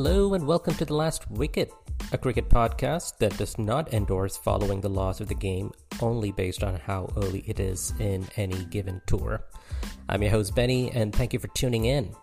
Hello 0.00 0.34
and 0.34 0.46
welcome 0.46 0.74
to 0.74 0.84
The 0.84 0.94
Last 0.94 1.28
Wicket, 1.28 1.72
a 2.12 2.18
cricket 2.18 2.48
podcast 2.48 3.18
that 3.18 3.36
does 3.36 3.58
not 3.58 3.92
endorse 3.92 4.36
following 4.36 4.80
the 4.80 4.88
laws 4.88 5.20
of 5.20 5.26
the 5.26 5.34
game 5.34 5.72
only 6.00 6.30
based 6.30 6.62
on 6.62 6.76
how 6.76 7.12
early 7.16 7.42
it 7.48 7.58
is 7.58 7.92
in 7.98 8.24
any 8.36 8.64
given 8.66 9.02
tour. 9.08 9.44
I'm 10.08 10.22
your 10.22 10.30
host, 10.30 10.54
Benny, 10.54 10.92
and 10.92 11.12
thank 11.12 11.32
you 11.32 11.40
for 11.40 11.48
tuning 11.48 11.86
in. 11.86 12.14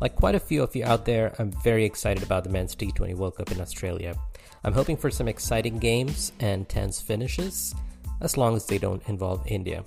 Like 0.00 0.14
quite 0.14 0.36
a 0.36 0.38
few 0.38 0.62
of 0.62 0.76
you 0.76 0.84
out 0.84 1.04
there, 1.04 1.34
I'm 1.40 1.50
very 1.50 1.84
excited 1.84 2.22
about 2.22 2.44
the 2.44 2.50
men's 2.50 2.76
T20 2.76 3.16
World 3.16 3.38
Cup 3.38 3.50
in 3.50 3.60
Australia. 3.60 4.14
I'm 4.62 4.72
hoping 4.72 4.96
for 4.96 5.10
some 5.10 5.26
exciting 5.26 5.80
games 5.80 6.30
and 6.38 6.68
tense 6.68 7.00
finishes, 7.00 7.74
as 8.20 8.36
long 8.36 8.54
as 8.54 8.66
they 8.66 8.78
don't 8.78 9.02
involve 9.08 9.44
India. 9.48 9.82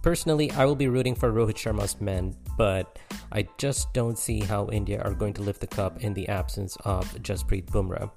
Personally, 0.00 0.52
I 0.52 0.64
will 0.64 0.76
be 0.76 0.86
rooting 0.86 1.16
for 1.16 1.32
Rohit 1.32 1.56
Sharma's 1.56 2.00
men, 2.00 2.36
but 2.56 2.98
I 3.32 3.48
just 3.58 3.92
don't 3.92 4.18
see 4.18 4.40
how 4.40 4.68
India 4.70 5.00
are 5.02 5.14
going 5.14 5.34
to 5.34 5.42
lift 5.42 5.60
the 5.60 5.66
cup 5.66 6.02
in 6.02 6.14
the 6.14 6.28
absence 6.28 6.76
of 6.84 7.12
Jasprit 7.22 7.66
Bumrah. 7.66 8.10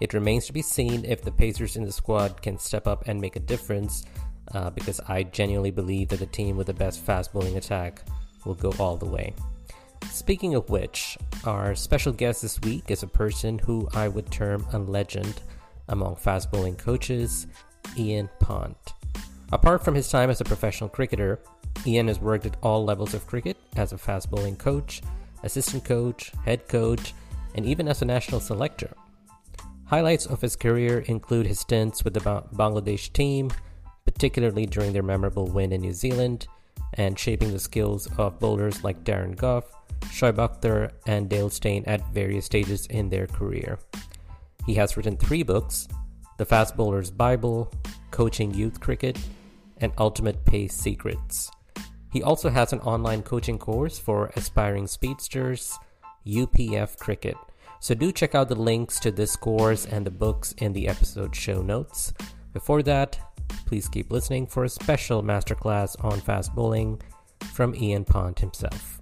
It 0.00 0.14
remains 0.14 0.46
to 0.46 0.52
be 0.52 0.62
seen 0.62 1.04
if 1.04 1.22
the 1.22 1.32
Pacers 1.32 1.76
in 1.76 1.84
the 1.84 1.92
squad 1.92 2.42
can 2.42 2.58
step 2.58 2.86
up 2.86 3.06
and 3.06 3.20
make 3.20 3.36
a 3.36 3.40
difference, 3.40 4.04
uh, 4.52 4.70
because 4.70 5.00
I 5.08 5.22
genuinely 5.22 5.70
believe 5.70 6.08
that 6.08 6.20
the 6.20 6.26
team 6.26 6.56
with 6.56 6.66
the 6.66 6.74
best 6.74 7.00
fast 7.00 7.32
bowling 7.32 7.56
attack 7.56 8.02
will 8.44 8.54
go 8.54 8.72
all 8.78 8.96
the 8.96 9.06
way. 9.06 9.34
Speaking 10.10 10.54
of 10.54 10.70
which, 10.70 11.16
our 11.44 11.74
special 11.74 12.12
guest 12.12 12.42
this 12.42 12.60
week 12.60 12.90
is 12.90 13.02
a 13.02 13.08
person 13.08 13.58
who 13.58 13.88
I 13.94 14.08
would 14.08 14.30
term 14.30 14.66
a 14.72 14.78
legend 14.78 15.42
among 15.88 16.16
fast 16.16 16.50
bowling 16.50 16.76
coaches, 16.76 17.46
Ian 17.96 18.28
Pont. 18.40 18.76
Apart 19.52 19.84
from 19.84 19.94
his 19.94 20.08
time 20.08 20.28
as 20.28 20.40
a 20.40 20.44
professional 20.44 20.90
cricketer, 20.90 21.38
Ian 21.84 22.08
has 22.08 22.20
worked 22.20 22.46
at 22.46 22.56
all 22.62 22.84
levels 22.84 23.14
of 23.14 23.26
cricket 23.26 23.56
as 23.76 23.92
a 23.92 23.98
fast 23.98 24.30
bowling 24.30 24.56
coach, 24.56 25.02
assistant 25.42 25.84
coach, 25.84 26.32
head 26.44 26.68
coach, 26.68 27.14
and 27.54 27.66
even 27.66 27.88
as 27.88 28.02
a 28.02 28.04
national 28.04 28.40
selector. 28.40 28.94
Highlights 29.86 30.26
of 30.26 30.40
his 30.40 30.56
career 30.56 31.00
include 31.00 31.46
his 31.46 31.60
stints 31.60 32.04
with 32.04 32.14
the 32.14 32.20
Bangladesh 32.20 33.12
team, 33.12 33.50
particularly 34.04 34.66
during 34.66 34.92
their 34.92 35.02
memorable 35.02 35.46
win 35.46 35.72
in 35.72 35.80
New 35.80 35.92
Zealand, 35.92 36.48
and 36.94 37.18
shaping 37.18 37.52
the 37.52 37.58
skills 37.58 38.08
of 38.18 38.40
bowlers 38.40 38.82
like 38.82 39.04
Darren 39.04 39.36
Gough, 39.36 39.70
Shoaib 40.06 40.36
Akhtar, 40.36 40.90
and 41.06 41.28
Dale 41.28 41.50
Steyn 41.50 41.84
at 41.86 42.12
various 42.12 42.46
stages 42.46 42.86
in 42.86 43.10
their 43.10 43.26
career. 43.26 43.78
He 44.66 44.74
has 44.74 44.96
written 44.96 45.16
three 45.16 45.42
books 45.42 45.86
The 46.38 46.44
Fast 46.44 46.76
Bowler's 46.76 47.10
Bible, 47.10 47.72
Coaching 48.10 48.52
Youth 48.54 48.80
Cricket, 48.80 49.18
and 49.78 49.92
Ultimate 49.98 50.44
Pace 50.44 50.74
Secrets. 50.74 51.50
He 52.12 52.22
also 52.22 52.48
has 52.48 52.72
an 52.72 52.80
online 52.80 53.22
coaching 53.22 53.58
course 53.58 53.98
for 53.98 54.32
aspiring 54.36 54.86
speedsters, 54.86 55.78
UPF 56.26 56.98
Cricket. 56.98 57.36
So 57.80 57.94
do 57.94 58.10
check 58.10 58.34
out 58.34 58.48
the 58.48 58.54
links 58.54 58.98
to 59.00 59.10
this 59.10 59.36
course 59.36 59.86
and 59.86 60.06
the 60.06 60.10
books 60.10 60.52
in 60.58 60.72
the 60.72 60.88
episode 60.88 61.36
show 61.36 61.62
notes. 61.62 62.12
Before 62.52 62.82
that, 62.84 63.18
please 63.66 63.88
keep 63.88 64.10
listening 64.10 64.46
for 64.46 64.64
a 64.64 64.68
special 64.68 65.22
masterclass 65.22 66.02
on 66.04 66.20
fast 66.20 66.54
bowling 66.54 67.00
from 67.52 67.74
Ian 67.74 68.04
Pont 68.04 68.38
himself. 68.38 69.00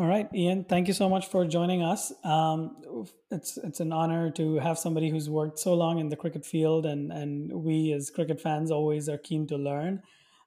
All 0.00 0.06
right, 0.06 0.30
Ian, 0.34 0.64
thank 0.64 0.88
you 0.88 0.94
so 0.94 1.10
much 1.10 1.26
for 1.26 1.44
joining 1.44 1.82
us. 1.82 2.10
Um, 2.24 3.04
it's 3.30 3.58
it's 3.58 3.80
an 3.80 3.92
honor 3.92 4.30
to 4.30 4.54
have 4.54 4.78
somebody 4.78 5.10
who's 5.10 5.28
worked 5.28 5.58
so 5.58 5.74
long 5.74 5.98
in 5.98 6.08
the 6.08 6.16
cricket 6.16 6.46
field, 6.46 6.86
and 6.86 7.12
and 7.12 7.52
we 7.52 7.92
as 7.92 8.08
cricket 8.08 8.40
fans 8.40 8.70
always 8.70 9.10
are 9.10 9.18
keen 9.18 9.46
to 9.48 9.58
learn. 9.58 10.00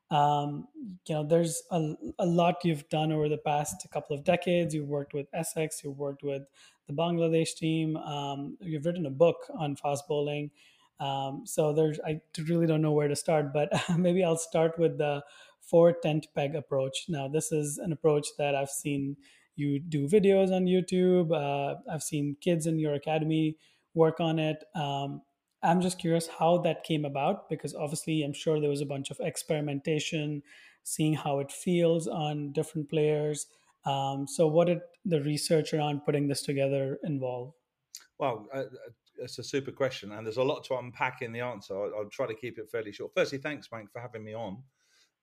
Um, 0.09 0.68
you 1.08 1.14
know, 1.14 1.24
there's 1.24 1.62
a, 1.69 1.94
a 2.18 2.25
lot 2.25 2.66
you've 2.66 2.90
done 2.90 3.12
over 3.12 3.30
the 3.30 3.38
past 3.38 3.86
couple 3.94 4.16
of 4.16 4.24
decades. 4.24 4.74
You've 4.74 4.88
worked 4.88 5.14
with 5.14 5.28
Essex, 5.36 5.84
you've 5.84 6.00
worked 6.00 6.24
with 6.24 6.41
the 6.88 6.94
Bangladesh 6.96 7.53
team. 7.53 7.96
Um, 7.97 8.58
you've 8.59 8.88
written 8.88 9.06
a 9.06 9.12
book 9.12 9.38
on 9.56 9.75
fast 9.75 10.08
bowling. 10.08 10.50
Um, 11.00 11.44
so 11.46 11.74
there's 11.74 12.00
I 12.00 12.22
really 12.40 12.66
don't 12.66 12.81
know 12.81 12.94
where 12.94 13.08
to 13.08 13.16
start, 13.16 13.53
but 13.53 13.70
maybe 14.00 14.24
I'll 14.24 14.35
start 14.35 14.80
with 14.80 14.97
the 14.97 15.24
four 15.62 15.94
tent 15.94 16.25
peg 16.34 16.56
approach. 16.56 17.06
Now, 17.08 17.28
this 17.28 17.52
is 17.52 17.78
an 17.78 17.91
approach 17.91 18.30
that 18.40 18.56
I've 18.56 18.72
seen 18.72 19.16
you 19.56 19.80
do 19.80 20.08
videos 20.08 20.52
on 20.52 20.66
YouTube. 20.66 21.31
Uh, 21.31 21.75
I've 21.91 22.03
seen 22.03 22.38
kids 22.41 22.68
in 22.68 22.80
your 22.80 22.94
academy 22.94 23.58
work 23.94 24.19
on 24.19 24.40
it. 24.40 24.64
Um, 24.75 25.22
I'm 25.62 25.81
just 25.81 26.00
curious 26.00 26.28
how 26.28 26.58
that 26.59 26.84
came 26.84 27.06
about 27.06 27.50
because 27.50 27.74
obviously 27.74 28.24
I'm 28.24 28.34
sure 28.34 28.59
there 28.59 28.69
was 28.69 28.81
a 28.81 28.86
bunch 28.86 29.12
of 29.12 29.19
experimentation, 29.22 30.44
seeing 30.84 31.14
how 31.14 31.40
it 31.40 31.52
feels 31.52 32.08
on 32.08 32.52
different 32.52 32.90
players. 32.90 33.47
Um, 33.86 34.28
so, 34.28 34.47
what 34.47 34.68
did 34.68 34.80
the 35.06 35.22
research 35.22 35.74
around 35.74 36.06
putting 36.06 36.28
this 36.28 36.41
together 36.41 37.00
involve? 37.03 37.53
Well, 38.18 38.47
uh, 38.53 38.59
uh 38.59 38.64
it's 39.18 39.38
a 39.38 39.44
super 39.44 39.72
question, 39.72 40.11
and 40.11 40.26
there's 40.26 40.38
a 40.38 40.44
lot 40.44 40.64
to 40.66 40.78
unpack 40.78 41.22
in 41.22 41.32
the 41.32 41.41
answer. 41.41 41.76
I'll, 41.76 41.91
I'll, 41.99 42.09
try 42.09 42.26
to 42.26 42.34
keep 42.34 42.58
it 42.58 42.70
fairly 42.72 42.91
short. 42.91 43.11
Firstly, 43.16 43.38
thanks, 43.38 43.70
Mike, 43.72 43.91
for 43.91 44.02
having 44.02 44.23
me 44.23 44.34
on. 44.34 44.64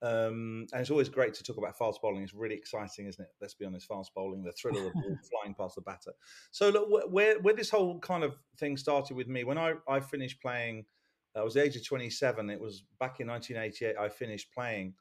Um, 0.03 0.65
and 0.73 0.81
it's 0.81 0.89
always 0.89 1.09
great 1.09 1.33
to 1.35 1.43
talk 1.43 1.57
about 1.57 1.77
fast 1.77 2.01
bowling. 2.01 2.23
It's 2.23 2.33
really 2.33 2.55
exciting, 2.55 3.05
isn't 3.05 3.23
it? 3.23 3.29
Let's 3.39 3.53
be 3.53 3.65
honest, 3.65 3.87
fast 3.87 4.11
bowling, 4.15 4.43
the 4.43 4.51
thrill 4.51 4.77
of 4.77 4.83
the 4.83 4.89
ball 4.95 5.17
flying 5.29 5.53
past 5.53 5.75
the 5.75 5.81
batter. 5.81 6.13
So, 6.51 6.69
look, 6.69 7.11
where, 7.11 7.39
where 7.39 7.53
this 7.53 7.69
whole 7.69 7.99
kind 7.99 8.23
of 8.23 8.35
thing 8.57 8.77
started 8.77 9.15
with 9.15 9.27
me, 9.27 9.43
when 9.43 9.57
I, 9.57 9.75
I 9.87 9.99
finished 9.99 10.41
playing, 10.41 10.85
I 11.35 11.43
was 11.43 11.53
the 11.53 11.63
age 11.63 11.75
of 11.75 11.85
27. 11.85 12.49
It 12.49 12.59
was 12.59 12.83
back 12.99 13.19
in 13.19 13.27
1988, 13.27 13.95
I 13.97 14.09
finished 14.09 14.51
playing. 14.53 14.95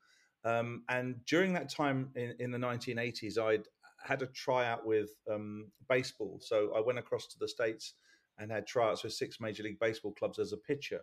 Um, 0.44 0.84
and 0.88 1.24
during 1.26 1.54
that 1.54 1.70
time 1.70 2.10
in, 2.14 2.34
in 2.38 2.50
the 2.50 2.58
1980s, 2.58 3.38
I'd 3.38 3.66
had 4.02 4.22
a 4.22 4.26
tryout 4.26 4.86
with 4.86 5.10
um, 5.30 5.70
baseball. 5.88 6.38
So 6.42 6.72
I 6.76 6.80
went 6.80 6.98
across 6.98 7.26
to 7.28 7.38
the 7.38 7.48
States 7.48 7.94
and 8.38 8.50
had 8.50 8.66
tryouts 8.66 9.02
with 9.02 9.12
six 9.12 9.40
Major 9.40 9.62
League 9.62 9.78
Baseball 9.78 10.12
clubs 10.12 10.38
as 10.38 10.52
a 10.52 10.56
pitcher. 10.56 11.00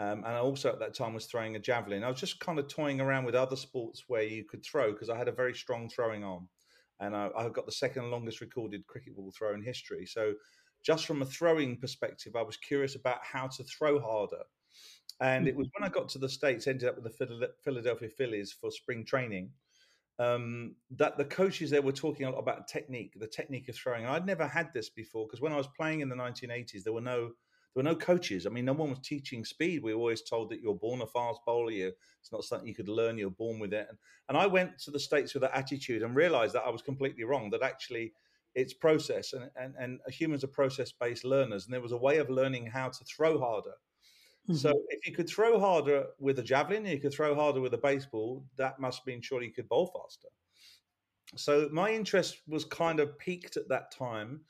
Um, 0.00 0.24
and 0.24 0.28
I 0.28 0.38
also 0.38 0.70
at 0.70 0.78
that 0.78 0.94
time 0.94 1.12
was 1.12 1.26
throwing 1.26 1.56
a 1.56 1.58
javelin. 1.58 2.02
I 2.02 2.08
was 2.08 2.18
just 2.18 2.40
kind 2.40 2.58
of 2.58 2.68
toying 2.68 3.02
around 3.02 3.26
with 3.26 3.34
other 3.34 3.54
sports 3.54 4.04
where 4.08 4.22
you 4.22 4.44
could 4.44 4.64
throw 4.64 4.92
because 4.92 5.10
I 5.10 5.18
had 5.18 5.28
a 5.28 5.32
very 5.32 5.52
strong 5.52 5.90
throwing 5.90 6.24
arm, 6.24 6.48
and 7.00 7.14
I, 7.14 7.28
I 7.36 7.48
got 7.50 7.66
the 7.66 7.72
second 7.72 8.10
longest 8.10 8.40
recorded 8.40 8.86
cricket 8.86 9.14
ball 9.14 9.30
throw 9.36 9.52
in 9.52 9.62
history. 9.62 10.06
So, 10.06 10.32
just 10.82 11.04
from 11.04 11.20
a 11.20 11.26
throwing 11.26 11.76
perspective, 11.76 12.34
I 12.34 12.40
was 12.40 12.56
curious 12.56 12.94
about 12.94 13.18
how 13.22 13.46
to 13.48 13.64
throw 13.64 14.00
harder. 14.00 14.44
And 15.20 15.46
it 15.46 15.54
was 15.54 15.68
when 15.76 15.86
I 15.86 15.92
got 15.92 16.08
to 16.10 16.18
the 16.18 16.30
States, 16.30 16.66
ended 16.66 16.88
up 16.88 16.96
with 16.96 17.18
the 17.18 17.50
Philadelphia 17.62 18.08
Phillies 18.08 18.52
for 18.58 18.70
spring 18.70 19.04
training, 19.04 19.50
um, 20.18 20.76
that 20.92 21.18
the 21.18 21.26
coaches 21.26 21.68
there 21.68 21.82
were 21.82 21.92
talking 21.92 22.24
a 22.24 22.30
lot 22.30 22.38
about 22.38 22.68
technique, 22.68 23.12
the 23.20 23.26
technique 23.26 23.68
of 23.68 23.76
throwing. 23.76 24.04
And 24.04 24.14
I'd 24.14 24.24
never 24.24 24.46
had 24.46 24.72
this 24.72 24.88
before 24.88 25.26
because 25.26 25.42
when 25.42 25.52
I 25.52 25.58
was 25.58 25.68
playing 25.76 26.00
in 26.00 26.08
the 26.08 26.16
1980s, 26.16 26.84
there 26.84 26.94
were 26.94 27.02
no 27.02 27.32
there 27.74 27.84
were 27.84 27.88
no 27.88 27.96
coaches. 27.96 28.46
I 28.46 28.50
mean, 28.50 28.64
no 28.64 28.72
one 28.72 28.90
was 28.90 28.98
teaching 28.98 29.44
speed. 29.44 29.82
We 29.82 29.94
were 29.94 30.00
always 30.00 30.22
told 30.22 30.50
that 30.50 30.60
you're 30.60 30.74
born 30.74 31.02
a 31.02 31.06
fast 31.06 31.40
bowler. 31.46 31.70
You, 31.70 31.92
it's 32.20 32.32
not 32.32 32.42
something 32.42 32.66
you 32.66 32.74
could 32.74 32.88
learn. 32.88 33.16
You're 33.16 33.30
born 33.30 33.60
with 33.60 33.72
it. 33.72 33.86
And, 33.88 33.98
and 34.28 34.36
I 34.36 34.46
went 34.46 34.78
to 34.80 34.90
the 34.90 34.98
States 34.98 35.34
with 35.34 35.42
that 35.42 35.56
attitude 35.56 36.02
and 36.02 36.16
realized 36.16 36.54
that 36.54 36.64
I 36.66 36.70
was 36.70 36.82
completely 36.82 37.24
wrong, 37.24 37.50
that 37.50 37.62
actually 37.62 38.12
it's 38.56 38.74
process 38.74 39.32
and, 39.32 39.48
and, 39.56 39.74
and 39.78 40.00
humans 40.08 40.42
are 40.42 40.48
process 40.48 40.90
based 40.90 41.24
learners. 41.24 41.64
And 41.64 41.72
there 41.72 41.80
was 41.80 41.92
a 41.92 41.96
way 41.96 42.18
of 42.18 42.28
learning 42.28 42.66
how 42.66 42.88
to 42.88 43.04
throw 43.04 43.38
harder. 43.38 43.74
Mm-hmm. 44.48 44.56
So 44.56 44.72
if 44.88 45.06
you 45.06 45.14
could 45.14 45.28
throw 45.28 45.60
harder 45.60 46.06
with 46.18 46.40
a 46.40 46.42
javelin, 46.42 46.86
you 46.86 46.98
could 46.98 47.12
throw 47.12 47.36
harder 47.36 47.60
with 47.60 47.74
a 47.74 47.78
baseball, 47.78 48.44
that 48.56 48.80
must 48.80 49.06
mean 49.06 49.20
surely 49.20 49.46
you 49.46 49.52
could 49.52 49.68
bowl 49.68 49.86
faster. 49.86 50.28
So 51.36 51.68
my 51.70 51.92
interest 51.92 52.42
was 52.48 52.64
kind 52.64 52.98
of 52.98 53.16
peaked 53.18 53.56
at 53.56 53.68
that 53.68 53.92
time 53.92 54.40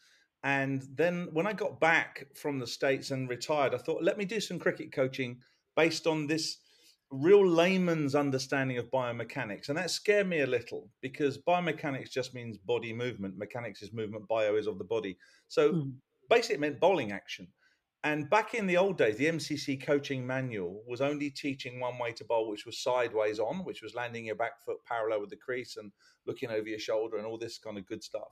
and 0.42 0.86
then 0.94 1.28
when 1.32 1.46
I 1.46 1.52
got 1.52 1.80
back 1.80 2.26
from 2.34 2.58
the 2.58 2.66
States 2.66 3.10
and 3.10 3.28
retired, 3.28 3.74
I 3.74 3.78
thought, 3.78 4.02
let 4.02 4.16
me 4.16 4.24
do 4.24 4.40
some 4.40 4.58
cricket 4.58 4.90
coaching 4.92 5.38
based 5.76 6.06
on 6.06 6.26
this 6.26 6.58
real 7.10 7.46
layman's 7.46 8.14
understanding 8.14 8.78
of 8.78 8.90
biomechanics. 8.90 9.68
And 9.68 9.76
that 9.76 9.90
scared 9.90 10.28
me 10.28 10.40
a 10.40 10.46
little 10.46 10.88
because 11.02 11.36
biomechanics 11.38 12.10
just 12.10 12.34
means 12.34 12.56
body 12.56 12.92
movement. 12.92 13.36
Mechanics 13.36 13.82
is 13.82 13.92
movement, 13.92 14.28
bio 14.28 14.56
is 14.56 14.66
of 14.66 14.78
the 14.78 14.84
body. 14.84 15.18
So 15.48 15.72
mm. 15.72 15.92
basically, 16.30 16.54
it 16.54 16.60
meant 16.60 16.80
bowling 16.80 17.12
action. 17.12 17.48
And 18.02 18.30
back 18.30 18.54
in 18.54 18.66
the 18.66 18.78
old 18.78 18.96
days, 18.96 19.18
the 19.18 19.26
MCC 19.26 19.84
coaching 19.84 20.26
manual 20.26 20.82
was 20.88 21.02
only 21.02 21.28
teaching 21.28 21.80
one 21.80 21.98
way 21.98 22.12
to 22.12 22.24
bowl, 22.24 22.48
which 22.48 22.64
was 22.64 22.82
sideways 22.82 23.38
on, 23.38 23.58
which 23.58 23.82
was 23.82 23.94
landing 23.94 24.24
your 24.24 24.36
back 24.36 24.64
foot 24.64 24.78
parallel 24.86 25.20
with 25.20 25.28
the 25.28 25.36
crease 25.36 25.76
and 25.76 25.92
looking 26.26 26.48
over 26.48 26.66
your 26.66 26.78
shoulder 26.78 27.18
and 27.18 27.26
all 27.26 27.36
this 27.36 27.58
kind 27.58 27.76
of 27.76 27.84
good 27.84 28.02
stuff 28.02 28.28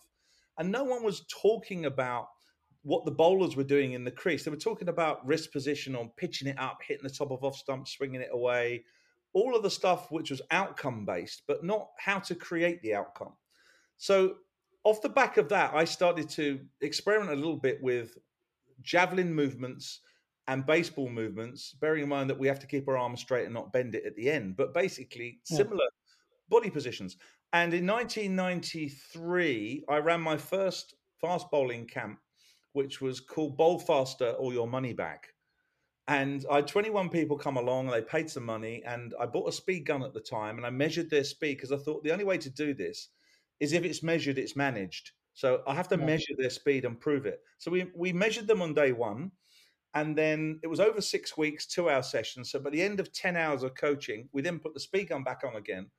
and 0.58 0.70
no 0.70 0.84
one 0.84 1.02
was 1.02 1.24
talking 1.28 1.86
about 1.86 2.28
what 2.82 3.04
the 3.04 3.10
bowlers 3.10 3.56
were 3.56 3.64
doing 3.64 3.92
in 3.92 4.04
the 4.04 4.10
crease. 4.10 4.44
They 4.44 4.50
were 4.50 4.56
talking 4.56 4.88
about 4.88 5.26
wrist 5.26 5.52
position 5.52 5.94
on 5.96 6.10
pitching 6.16 6.48
it 6.48 6.58
up, 6.58 6.78
hitting 6.86 7.04
the 7.04 7.10
top 7.10 7.30
of 7.30 7.44
off 7.44 7.56
stump, 7.56 7.88
swinging 7.88 8.20
it 8.20 8.30
away, 8.32 8.84
all 9.32 9.54
of 9.54 9.62
the 9.62 9.70
stuff 9.70 10.10
which 10.10 10.30
was 10.30 10.42
outcome 10.50 11.04
based, 11.04 11.42
but 11.46 11.64
not 11.64 11.88
how 11.98 12.18
to 12.20 12.34
create 12.34 12.82
the 12.82 12.94
outcome. 12.94 13.34
So, 13.96 14.36
off 14.84 15.02
the 15.02 15.08
back 15.08 15.36
of 15.36 15.48
that, 15.50 15.74
I 15.74 15.84
started 15.84 16.30
to 16.30 16.60
experiment 16.80 17.32
a 17.32 17.36
little 17.36 17.56
bit 17.56 17.82
with 17.82 18.16
javelin 18.80 19.34
movements 19.34 20.00
and 20.46 20.64
baseball 20.64 21.10
movements, 21.10 21.74
bearing 21.80 22.04
in 22.04 22.08
mind 22.08 22.30
that 22.30 22.38
we 22.38 22.48
have 22.48 22.60
to 22.60 22.66
keep 22.66 22.88
our 22.88 22.96
arm 22.96 23.16
straight 23.16 23.44
and 23.44 23.52
not 23.52 23.72
bend 23.72 23.94
it 23.94 24.06
at 24.06 24.16
the 24.16 24.30
end, 24.30 24.56
but 24.56 24.72
basically 24.72 25.40
similar 25.44 25.84
yeah. 25.84 26.48
body 26.48 26.70
positions. 26.70 27.16
And 27.52 27.72
in 27.72 27.86
1993, 27.86 29.84
I 29.88 29.96
ran 29.98 30.20
my 30.20 30.36
first 30.36 30.94
fast 31.20 31.50
bowling 31.50 31.86
camp, 31.86 32.18
which 32.72 33.00
was 33.00 33.20
called 33.20 33.56
Bowl 33.56 33.78
Faster 33.78 34.32
or 34.32 34.52
Your 34.52 34.68
Money 34.68 34.92
Back. 34.92 35.28
And 36.08 36.44
I 36.50 36.56
had 36.56 36.66
21 36.66 37.08
people 37.08 37.38
come 37.38 37.56
along 37.56 37.86
and 37.86 37.94
they 37.94 38.02
paid 38.02 38.28
some 38.28 38.44
money. 38.44 38.82
And 38.84 39.14
I 39.18 39.26
bought 39.26 39.48
a 39.48 39.52
speed 39.52 39.86
gun 39.86 40.02
at 40.02 40.12
the 40.12 40.20
time 40.20 40.58
and 40.58 40.66
I 40.66 40.70
measured 40.70 41.08
their 41.10 41.24
speed 41.24 41.56
because 41.56 41.72
I 41.72 41.78
thought 41.78 42.02
the 42.04 42.12
only 42.12 42.24
way 42.24 42.38
to 42.38 42.50
do 42.50 42.74
this 42.74 43.08
is 43.60 43.72
if 43.72 43.84
it's 43.84 44.02
measured, 44.02 44.38
it's 44.38 44.56
managed. 44.56 45.12
So 45.32 45.62
I 45.66 45.74
have 45.74 45.88
to 45.88 45.98
yeah. 45.98 46.04
measure 46.04 46.34
their 46.36 46.50
speed 46.50 46.84
and 46.84 47.00
prove 47.00 47.24
it. 47.24 47.40
So 47.58 47.70
we, 47.70 47.90
we 47.94 48.12
measured 48.12 48.46
them 48.46 48.60
on 48.60 48.74
day 48.74 48.92
one. 48.92 49.32
And 49.94 50.16
then 50.16 50.60
it 50.62 50.66
was 50.66 50.80
over 50.80 51.00
six 51.00 51.36
weeks, 51.36 51.66
two 51.66 51.88
hour 51.88 52.02
sessions. 52.02 52.50
So 52.50 52.58
by 52.58 52.70
the 52.70 52.82
end 52.82 53.00
of 53.00 53.12
10 53.12 53.36
hours 53.36 53.62
of 53.62 53.74
coaching, 53.74 54.28
we 54.32 54.42
then 54.42 54.58
put 54.58 54.74
the 54.74 54.80
speed 54.80 55.08
gun 55.08 55.24
back 55.24 55.40
on 55.46 55.56
again 55.56 55.90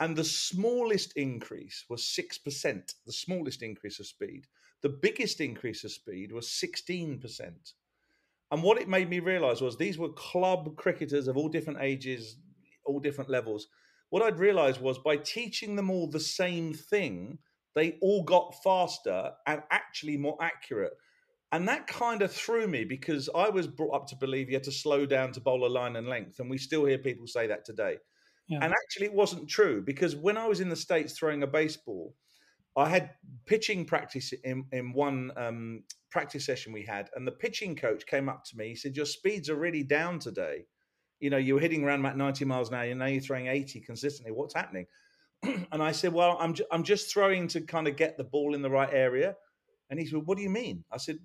and 0.00 0.16
the 0.16 0.24
smallest 0.24 1.12
increase 1.16 1.84
was 1.88 2.02
6%, 2.02 2.94
the 3.06 3.12
smallest 3.12 3.62
increase 3.62 4.00
of 4.00 4.06
speed. 4.06 4.46
The 4.82 4.88
biggest 4.88 5.40
increase 5.40 5.84
of 5.84 5.92
speed 5.92 6.32
was 6.32 6.48
16%. 6.48 7.72
And 8.50 8.62
what 8.62 8.80
it 8.80 8.88
made 8.88 9.08
me 9.08 9.20
realize 9.20 9.60
was 9.60 9.76
these 9.76 9.98
were 9.98 10.10
club 10.10 10.76
cricketers 10.76 11.28
of 11.28 11.36
all 11.36 11.48
different 11.48 11.80
ages, 11.80 12.36
all 12.84 13.00
different 13.00 13.30
levels. 13.30 13.68
What 14.10 14.22
I'd 14.22 14.38
realized 14.38 14.80
was 14.80 14.98
by 14.98 15.16
teaching 15.16 15.76
them 15.76 15.90
all 15.90 16.08
the 16.08 16.20
same 16.20 16.74
thing, 16.74 17.38
they 17.74 17.98
all 18.00 18.22
got 18.22 18.54
faster 18.62 19.32
and 19.46 19.62
actually 19.70 20.16
more 20.16 20.36
accurate. 20.40 20.92
And 21.52 21.68
that 21.68 21.86
kind 21.86 22.20
of 22.22 22.32
threw 22.32 22.66
me 22.66 22.84
because 22.84 23.28
I 23.34 23.48
was 23.48 23.66
brought 23.66 23.94
up 23.94 24.06
to 24.08 24.16
believe 24.16 24.48
you 24.48 24.56
had 24.56 24.64
to 24.64 24.72
slow 24.72 25.06
down 25.06 25.32
to 25.32 25.40
bowl 25.40 25.66
a 25.66 25.68
line 25.68 25.96
and 25.96 26.08
length. 26.08 26.40
And 26.40 26.50
we 26.50 26.58
still 26.58 26.84
hear 26.84 26.98
people 26.98 27.26
say 27.26 27.46
that 27.46 27.64
today. 27.64 27.96
Yeah. 28.48 28.58
And 28.62 28.72
actually, 28.72 29.06
it 29.06 29.14
wasn't 29.14 29.48
true 29.48 29.82
because 29.82 30.14
when 30.14 30.36
I 30.36 30.46
was 30.46 30.60
in 30.60 30.68
the 30.68 30.76
States 30.76 31.18
throwing 31.18 31.42
a 31.42 31.46
baseball, 31.46 32.14
I 32.76 32.88
had 32.88 33.10
pitching 33.46 33.84
practice 33.84 34.32
in, 34.44 34.66
in 34.72 34.92
one 34.92 35.30
um, 35.36 35.84
practice 36.10 36.44
session 36.44 36.72
we 36.72 36.82
had, 36.82 37.08
and 37.14 37.26
the 37.26 37.32
pitching 37.32 37.76
coach 37.76 38.04
came 38.06 38.28
up 38.28 38.44
to 38.44 38.56
me. 38.56 38.68
He 38.68 38.74
said, 38.74 38.96
Your 38.96 39.06
speeds 39.06 39.48
are 39.48 39.56
really 39.56 39.82
down 39.82 40.18
today. 40.18 40.66
You 41.20 41.30
know, 41.30 41.36
you 41.36 41.54
were 41.54 41.60
hitting 41.60 41.84
around 41.84 42.00
about 42.00 42.16
90 42.16 42.44
miles 42.44 42.68
an 42.68 42.74
hour, 42.74 42.84
and 42.84 42.98
now 42.98 43.06
you're 43.06 43.20
throwing 43.22 43.46
80 43.46 43.80
consistently. 43.80 44.32
What's 44.32 44.54
happening? 44.54 44.86
and 45.42 45.82
I 45.82 45.92
said, 45.92 46.12
Well, 46.12 46.36
I'm, 46.40 46.54
ju- 46.54 46.66
I'm 46.70 46.82
just 46.82 47.12
throwing 47.12 47.48
to 47.48 47.60
kind 47.60 47.88
of 47.88 47.96
get 47.96 48.18
the 48.18 48.24
ball 48.24 48.54
in 48.54 48.62
the 48.62 48.70
right 48.70 48.92
area. 48.92 49.36
And 49.88 49.98
he 49.98 50.06
said, 50.06 50.22
What 50.24 50.36
do 50.36 50.42
you 50.42 50.50
mean? 50.50 50.84
I 50.92 50.98
said, 50.98 51.18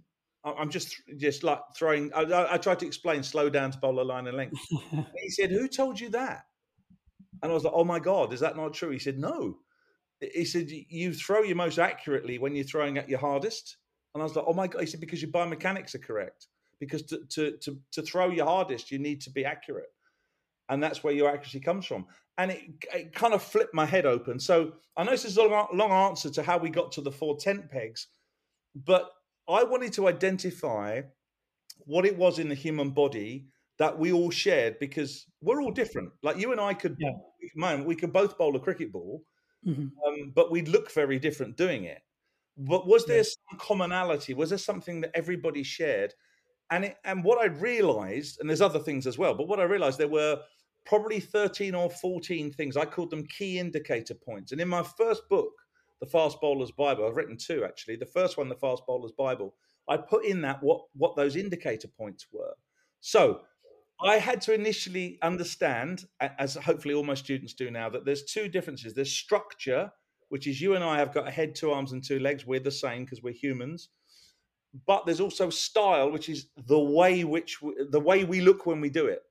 I'm 0.45 0.69
just 0.69 0.95
just 1.17 1.43
like 1.43 1.59
throwing. 1.75 2.13
I, 2.13 2.53
I 2.53 2.57
tried 2.57 2.79
to 2.79 2.87
explain 2.87 3.23
slow 3.23 3.49
down 3.49 3.71
to 3.71 3.77
bowler 3.77 4.05
line 4.05 4.27
and 4.27 4.37
length. 4.37 4.57
he 5.17 5.29
said, 5.29 5.51
"Who 5.51 5.67
told 5.67 5.99
you 5.99 6.09
that?" 6.11 6.45
And 7.41 7.51
I 7.51 7.55
was 7.55 7.63
like, 7.63 7.73
oh 7.75 7.83
my 7.83 7.99
God, 7.99 8.33
is 8.33 8.39
that 8.41 8.57
not 8.57 8.73
true? 8.73 8.89
He 8.89 8.99
said, 8.99 9.17
no. 9.17 9.57
He 10.19 10.45
said, 10.45 10.69
you 10.69 11.13
throw 11.13 11.43
your 11.43 11.55
most 11.55 11.79
accurately 11.79 12.37
when 12.37 12.55
you're 12.55 12.65
throwing 12.65 12.97
at 12.97 13.09
your 13.09 13.19
hardest. 13.19 13.77
And 14.13 14.21
I 14.21 14.25
was 14.25 14.35
like, 14.35 14.45
oh 14.47 14.53
my 14.53 14.67
God. 14.67 14.81
He 14.81 14.87
said, 14.87 14.99
because 14.99 15.21
your 15.21 15.31
biomechanics 15.31 15.95
are 15.95 15.99
correct. 15.99 16.47
Because 16.79 17.03
to, 17.03 17.19
to, 17.29 17.57
to, 17.57 17.77
to 17.91 18.01
throw 18.01 18.29
your 18.29 18.45
hardest, 18.45 18.91
you 18.91 18.99
need 18.99 19.21
to 19.21 19.29
be 19.29 19.45
accurate. 19.45 19.91
And 20.69 20.83
that's 20.83 21.03
where 21.03 21.13
your 21.13 21.29
accuracy 21.29 21.59
comes 21.59 21.85
from. 21.85 22.05
And 22.37 22.51
it, 22.51 22.61
it 22.93 23.13
kind 23.13 23.33
of 23.33 23.41
flipped 23.41 23.73
my 23.73 23.85
head 23.85 24.05
open. 24.05 24.39
So 24.39 24.73
I 24.95 25.03
know 25.03 25.11
this 25.11 25.25
is 25.25 25.37
a 25.37 25.43
long, 25.43 25.67
long 25.73 25.91
answer 25.91 26.29
to 26.29 26.43
how 26.43 26.57
we 26.57 26.69
got 26.69 26.91
to 26.93 27.01
the 27.01 27.11
four 27.11 27.37
tent 27.37 27.69
pegs, 27.69 28.07
but 28.75 29.09
I 29.47 29.63
wanted 29.63 29.93
to 29.93 30.07
identify 30.07 31.01
what 31.79 32.05
it 32.05 32.17
was 32.17 32.39
in 32.39 32.49
the 32.49 32.55
human 32.55 32.91
body 32.91 33.47
that 33.79 33.97
we 33.97 34.11
all 34.11 34.29
shared 34.29 34.77
because 34.79 35.25
we're 35.41 35.61
all 35.61 35.71
different. 35.71 36.11
Like 36.21 36.37
you 36.37 36.51
and 36.51 36.61
I 36.61 36.73
could, 36.73 36.97
yeah. 36.99 37.11
man, 37.55 37.85
we 37.85 37.95
could 37.95 38.13
both 38.13 38.37
bowl 38.37 38.55
a 38.55 38.59
cricket 38.59 38.91
ball, 38.91 39.23
mm-hmm. 39.65 39.87
um, 40.07 40.31
but 40.35 40.51
we'd 40.51 40.67
look 40.67 40.91
very 40.91 41.17
different 41.17 41.57
doing 41.57 41.85
it. 41.85 42.01
But 42.57 42.87
was 42.87 43.05
there 43.05 43.17
yeah. 43.17 43.23
some 43.23 43.59
commonality? 43.59 44.33
Was 44.33 44.49
there 44.49 44.57
something 44.57 45.01
that 45.01 45.11
everybody 45.15 45.63
shared? 45.63 46.13
And 46.69 46.85
it, 46.85 46.97
and 47.05 47.23
what 47.23 47.39
I 47.39 47.45
realised, 47.45 48.39
and 48.39 48.49
there's 48.49 48.61
other 48.61 48.79
things 48.79 49.07
as 49.07 49.17
well, 49.17 49.33
but 49.33 49.47
what 49.47 49.61
I 49.61 49.63
realised 49.63 49.97
there 49.97 50.09
were 50.09 50.39
probably 50.85 51.19
13 51.19 51.73
or 51.73 51.89
14 51.89 52.51
things. 52.51 52.75
I 52.75 52.85
called 52.85 53.11
them 53.11 53.25
key 53.27 53.59
indicator 53.59 54.13
points. 54.13 54.51
And 54.51 54.59
in 54.59 54.67
my 54.67 54.83
first 54.83 55.23
book, 55.29 55.51
The 56.01 56.05
Fast 56.05 56.41
Bowler's 56.41 56.71
Bible, 56.71 57.07
I've 57.07 57.15
written 57.15 57.37
two 57.37 57.63
actually. 57.63 57.95
The 57.95 58.05
first 58.05 58.37
one, 58.37 58.49
The 58.49 58.55
Fast 58.55 58.83
Bowler's 58.85 59.13
Bible, 59.13 59.55
I 59.87 59.97
put 59.97 60.25
in 60.25 60.41
that 60.41 60.61
what 60.61 60.81
what 60.93 61.15
those 61.15 61.35
indicator 61.35 61.87
points 61.87 62.27
were. 62.31 62.53
So 63.01 63.41
I 64.01 64.17
had 64.17 64.41
to 64.41 64.53
initially 64.53 65.19
understand, 65.21 66.05
as 66.21 66.55
hopefully 66.55 66.93
all 66.93 67.03
my 67.03 67.15
students 67.15 67.53
do 67.53 67.69
now, 67.69 67.89
that 67.89 68.05
there's 68.05 68.23
two 68.23 68.47
differences. 68.47 68.93
There's 68.93 69.11
structure, 69.11 69.91
which 70.29 70.47
is 70.47 70.61
you 70.61 70.75
and 70.75 70.83
I 70.83 70.97
have 70.97 71.13
got 71.13 71.27
a 71.27 71.31
head, 71.31 71.53
two 71.53 71.71
arms, 71.71 71.91
and 71.91 72.03
two 72.03 72.19
legs. 72.19 72.45
We're 72.45 72.61
the 72.61 72.71
same 72.71 73.03
because 73.03 73.21
we're 73.21 73.33
humans. 73.33 73.89
But 74.87 75.05
there's 75.05 75.19
also 75.19 75.49
style, 75.49 76.11
which 76.11 76.29
is 76.29 76.47
the 76.67 76.79
way 76.79 77.23
which 77.23 77.61
we, 77.61 77.73
the 77.89 77.99
way 77.99 78.23
we 78.23 78.39
look 78.39 78.65
when 78.65 78.79
we 78.79 78.89
do 78.89 79.07
it. 79.07 79.21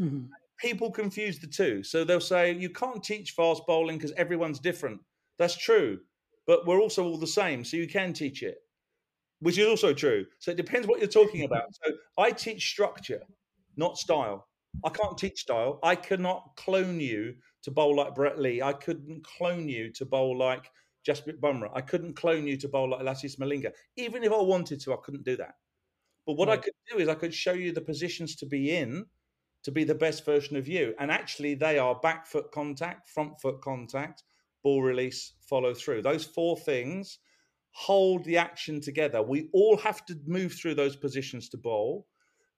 Mm-hmm. 0.00 0.26
People 0.58 0.90
confuse 0.90 1.38
the 1.38 1.46
two, 1.46 1.82
so 1.82 2.02
they'll 2.02 2.18
say 2.18 2.52
you 2.52 2.70
can't 2.70 3.04
teach 3.04 3.32
fast 3.32 3.62
bowling 3.66 3.98
because 3.98 4.12
everyone's 4.12 4.58
different. 4.58 5.00
That's 5.38 5.56
true, 5.56 6.00
but 6.46 6.66
we're 6.66 6.80
also 6.80 7.04
all 7.04 7.18
the 7.18 7.26
same, 7.26 7.62
so 7.62 7.76
you 7.76 7.86
can 7.86 8.14
teach 8.14 8.42
it, 8.42 8.56
which 9.40 9.58
is 9.58 9.68
also 9.68 9.92
true. 9.92 10.24
So 10.38 10.52
it 10.52 10.56
depends 10.56 10.88
what 10.88 10.98
you're 10.98 11.08
talking 11.08 11.44
about. 11.44 11.74
So 11.84 11.92
I 12.18 12.30
teach 12.30 12.70
structure 12.70 13.20
not 13.76 13.98
style. 13.98 14.48
I 14.84 14.90
can't 14.90 15.16
teach 15.16 15.40
style. 15.40 15.78
I 15.82 15.96
cannot 15.96 16.50
clone 16.56 17.00
you 17.00 17.34
to 17.62 17.70
bowl 17.70 17.96
like 17.96 18.14
Brett 18.14 18.38
Lee. 18.38 18.62
I 18.62 18.72
couldn't 18.72 19.24
clone 19.24 19.68
you 19.68 19.90
to 19.92 20.04
bowl 20.04 20.38
like 20.38 20.70
Jasprit 21.06 21.40
Bumrah. 21.40 21.70
I 21.74 21.80
couldn't 21.80 22.16
clone 22.16 22.46
you 22.46 22.56
to 22.58 22.68
bowl 22.68 22.90
like 22.90 23.00
Lasith 23.00 23.38
Malinga. 23.38 23.72
Even 23.96 24.22
if 24.24 24.32
I 24.32 24.40
wanted 24.40 24.80
to, 24.80 24.92
I 24.92 24.98
couldn't 25.02 25.24
do 25.24 25.36
that. 25.36 25.54
But 26.26 26.34
what 26.34 26.48
right. 26.48 26.58
I 26.58 26.62
could 26.62 26.74
do 26.90 26.98
is 26.98 27.08
I 27.08 27.14
could 27.14 27.32
show 27.32 27.52
you 27.52 27.72
the 27.72 27.80
positions 27.80 28.36
to 28.36 28.46
be 28.46 28.76
in 28.76 29.06
to 29.66 29.72
be 29.72 29.82
the 29.82 29.94
best 29.96 30.24
version 30.24 30.56
of 30.56 30.68
you. 30.68 30.94
And 31.00 31.10
actually, 31.10 31.54
they 31.54 31.76
are 31.76 31.96
back 31.96 32.24
foot 32.26 32.52
contact, 32.52 33.08
front 33.08 33.40
foot 33.40 33.60
contact, 33.60 34.22
ball 34.62 34.80
release, 34.80 35.32
follow 35.48 35.74
through. 35.74 36.02
Those 36.02 36.24
four 36.24 36.56
things 36.56 37.18
hold 37.72 38.24
the 38.24 38.36
action 38.36 38.80
together. 38.80 39.22
We 39.22 39.48
all 39.52 39.76
have 39.78 40.06
to 40.06 40.16
move 40.24 40.52
through 40.52 40.76
those 40.76 40.94
positions 40.94 41.48
to 41.48 41.56
bowl 41.56 42.06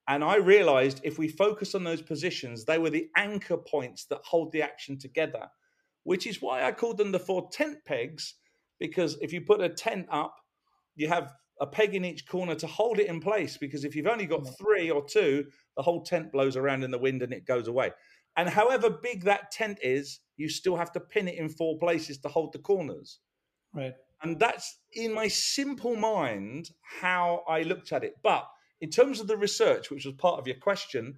And 0.09 0.25
I 0.25 0.37
realized 0.37 1.01
if 1.05 1.19
we 1.19 1.29
focus 1.29 1.75
on 1.75 1.85
those 1.85 2.01
positions, 2.01 2.65
they 2.65 2.79
were 2.79 2.91
the 2.91 3.09
anchor 3.17 3.59
points 3.59 4.07
that 4.07 4.21
hold 4.25 4.53
the 4.53 4.63
action 4.63 4.99
together, 4.99 5.49
which 6.05 6.27
is 6.27 6.41
why 6.41 6.65
I 6.65 6.73
called 6.73 6.97
them 6.97 7.13
the 7.13 7.19
four 7.19 7.49
tent 7.53 7.79
pegs. 7.87 8.35
Because 8.81 9.19
if 9.21 9.33
you 9.33 9.43
put 9.43 9.61
a 9.61 9.69
tent 9.69 10.07
up, 10.11 10.35
you 10.97 11.09
have 11.09 11.33
a 11.61 11.67
peg 11.67 11.95
in 11.95 12.05
each 12.05 12.27
corner 12.27 12.55
to 12.55 12.67
hold 12.67 12.99
it 12.99 13.07
in 13.09 13.21
place. 13.21 13.59
Because 13.59 13.85
if 13.85 13.95
you've 13.95 14.07
only 14.07 14.25
got 14.27 14.45
Mm. 14.45 14.57
three 14.57 14.91
or 14.91 15.05
two, 15.05 15.51
the 15.77 15.83
whole 15.83 16.03
tent 16.03 16.33
blows 16.33 16.57
around 16.57 16.85
in 16.85 16.91
the 16.91 16.99
wind 16.99 17.23
and 17.23 17.33
it 17.33 17.45
goes 17.45 17.69
away. 17.69 17.91
And 18.37 18.49
however 18.49 18.89
big 18.89 19.25
that 19.25 19.51
tent 19.51 19.79
is, 19.83 20.21
you 20.37 20.49
still 20.49 20.77
have 20.77 20.93
to 20.93 21.01
pin 21.01 21.29
it 21.29 21.35
in 21.35 21.49
four 21.49 21.77
places 21.79 22.19
to 22.19 22.29
hold 22.29 22.53
the 22.53 22.61
corners. 22.61 23.19
Right. 23.75 23.95
And 24.23 24.39
that's 24.39 24.79
in 24.93 25.13
my 25.13 25.29
simple 25.29 25.97
mind 25.97 26.71
how 27.01 27.45
I 27.49 27.63
looked 27.63 27.93
at 27.93 28.05
it. 28.05 28.15
But 28.23 28.49
in 28.81 28.91
terms 28.91 29.21
of 29.21 29.27
the 29.27 29.37
research, 29.37 29.91
which 29.91 30.05
was 30.05 30.15
part 30.15 30.39
of 30.39 30.47
your 30.47 30.57
question, 30.57 31.17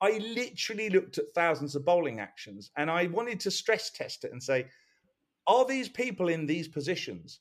I 0.00 0.18
literally 0.18 0.90
looked 0.90 1.18
at 1.18 1.32
thousands 1.34 1.74
of 1.74 1.84
bowling 1.84 2.20
actions 2.20 2.70
and 2.76 2.90
I 2.90 3.06
wanted 3.06 3.40
to 3.40 3.50
stress 3.50 3.90
test 3.90 4.24
it 4.24 4.32
and 4.32 4.42
say, 4.42 4.66
are 5.46 5.64
these 5.64 5.88
people 5.88 6.28
in 6.28 6.46
these 6.46 6.68
positions? 6.68 7.40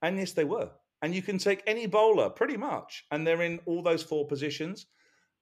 And 0.00 0.18
yes, 0.18 0.32
they 0.32 0.44
were. 0.44 0.70
And 1.02 1.14
you 1.14 1.22
can 1.22 1.38
take 1.38 1.62
any 1.66 1.86
bowler 1.86 2.30
pretty 2.30 2.56
much, 2.56 3.04
and 3.10 3.26
they're 3.26 3.42
in 3.42 3.60
all 3.66 3.82
those 3.82 4.02
four 4.02 4.26
positions. 4.26 4.86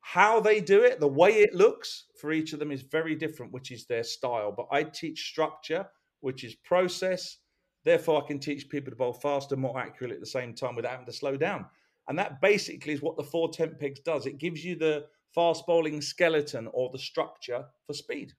How 0.00 0.40
they 0.40 0.60
do 0.60 0.82
it, 0.82 1.00
the 1.00 1.06
way 1.06 1.40
it 1.40 1.54
looks 1.54 2.06
for 2.18 2.32
each 2.32 2.52
of 2.52 2.58
them 2.58 2.72
is 2.72 2.82
very 2.82 3.14
different, 3.14 3.52
which 3.52 3.70
is 3.70 3.86
their 3.86 4.02
style. 4.02 4.52
But 4.52 4.68
I 4.72 4.84
teach 4.84 5.28
structure, 5.28 5.86
which 6.20 6.44
is 6.44 6.54
process. 6.54 7.36
Therefore, 7.84 8.22
I 8.22 8.26
can 8.26 8.38
teach 8.38 8.70
people 8.70 8.90
to 8.90 8.96
bowl 8.96 9.12
faster, 9.12 9.56
more 9.56 9.78
accurately 9.78 10.16
at 10.16 10.20
the 10.20 10.26
same 10.26 10.54
time 10.54 10.74
without 10.74 10.92
having 10.92 11.06
to 11.06 11.12
slow 11.12 11.36
down. 11.36 11.66
And 12.09 12.19
that 12.19 12.40
basically 12.40 12.92
is 12.92 13.02
what 13.02 13.16
the 13.16 13.23
four 13.23 13.50
tent 13.50 13.78
pegs 13.78 14.00
does. 14.00 14.26
It 14.26 14.38
gives 14.38 14.64
you 14.64 14.76
the 14.76 15.07
fast 15.35 15.66
bowling 15.66 16.00
skeleton 16.00 16.69
or 16.73 16.90
the 16.90 16.99
structure 16.99 17.64
for 17.87 17.92
speed. 17.92 18.33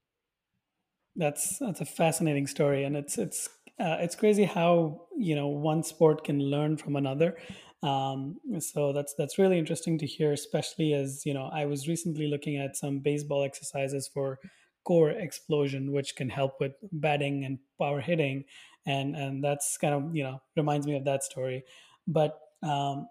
That's 1.16 1.58
that's 1.58 1.80
a 1.80 1.86
fascinating 1.86 2.46
story, 2.46 2.84
and 2.84 2.96
it's 2.96 3.18
it's 3.18 3.48
uh, 3.78 3.98
it's 4.00 4.14
crazy 4.14 4.44
how 4.44 5.06
you 5.16 5.34
know 5.34 5.48
one 5.48 5.82
sport 5.82 6.24
can 6.24 6.40
learn 6.40 6.76
from 6.76 6.96
another. 6.96 7.36
Um, 7.82 8.36
so 8.60 8.92
that's 8.92 9.14
that's 9.18 9.38
really 9.38 9.58
interesting 9.58 9.98
to 9.98 10.06
hear, 10.06 10.32
especially 10.32 10.94
as 10.94 11.26
you 11.26 11.34
know 11.34 11.50
I 11.52 11.66
was 11.66 11.88
recently 11.88 12.28
looking 12.28 12.56
at 12.56 12.76
some 12.76 13.00
baseball 13.00 13.44
exercises 13.44 14.08
for 14.12 14.38
core 14.84 15.10
explosion, 15.10 15.92
which 15.92 16.16
can 16.16 16.28
help 16.28 16.60
with 16.60 16.72
batting 16.92 17.44
and 17.44 17.58
power 17.78 18.00
hitting, 18.00 18.44
and 18.86 19.14
and 19.14 19.44
that's 19.44 19.76
kind 19.76 19.94
of 19.94 20.16
you 20.16 20.22
know 20.22 20.40
reminds 20.56 20.86
me 20.86 20.96
of 20.96 21.04
that 21.04 21.24
story. 21.24 21.64
But 22.06 22.38
um, 22.62 23.08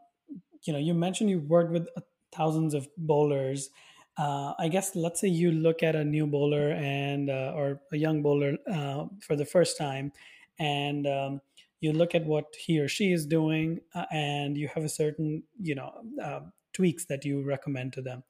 you 0.64 0.74
know, 0.74 0.80
you 0.80 0.94
mentioned 0.94 1.30
you 1.30 1.40
worked 1.40 1.72
with 1.72 1.90
thousands 2.32 2.74
of 2.74 2.88
bowlers. 2.98 3.70
Uh, 4.18 4.54
I 4.60 4.68
guess 4.68 4.96
let's 4.96 5.20
say 5.22 5.28
you 5.28 5.52
look 5.52 5.84
at 5.84 5.96
a 5.96 6.04
new 6.04 6.28
bowler 6.28 6.72
and 6.72 7.30
uh, 7.30 7.54
or 7.56 7.82
a 7.92 7.98
young 7.98 8.22
bowler 8.22 8.58
uh, 8.72 9.06
for 9.22 9.36
the 9.36 9.46
first 9.46 9.78
time, 9.78 10.12
and 10.60 11.08
um, 11.08 11.42
you 11.80 11.94
look 11.94 12.14
at 12.14 12.26
what 12.26 12.54
he 12.56 12.80
or 12.80 12.88
she 12.88 13.12
is 13.14 13.26
doing, 13.26 13.80
uh, 13.96 14.06
and 14.12 14.58
you 14.58 14.68
have 14.68 14.84
a 14.84 14.90
certain 14.90 15.44
you 15.60 15.76
know 15.76 16.04
uh, 16.22 16.42
tweaks 16.74 17.06
that 17.06 17.24
you 17.26 17.44
recommend 17.44 17.94
to 17.94 18.02
them. 18.02 18.24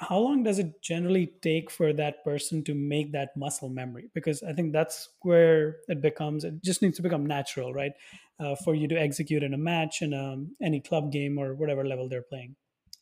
How 0.00 0.18
long 0.18 0.44
does 0.44 0.58
it 0.60 0.80
generally 0.80 1.26
take 1.42 1.70
for 1.70 1.92
that 1.92 2.22
person 2.22 2.62
to 2.64 2.74
make 2.74 3.12
that 3.12 3.36
muscle 3.36 3.68
memory? 3.68 4.10
Because 4.14 4.42
I 4.44 4.52
think 4.52 4.72
that's 4.72 5.08
where 5.22 5.80
it 5.88 6.00
becomes. 6.00 6.44
It 6.44 6.62
just 6.62 6.82
needs 6.82 6.96
to 6.98 7.02
become 7.02 7.26
natural, 7.26 7.74
right? 7.74 7.92
Uh, 8.38 8.54
for 8.54 8.74
you 8.76 8.86
to 8.88 8.94
execute 8.94 9.42
in 9.42 9.54
a 9.54 9.58
match 9.58 10.00
in 10.00 10.14
um, 10.14 10.54
any 10.62 10.80
club 10.80 11.10
game 11.10 11.36
or 11.36 11.54
whatever 11.54 11.84
level 11.84 12.08
they're 12.08 12.22
playing. 12.22 12.54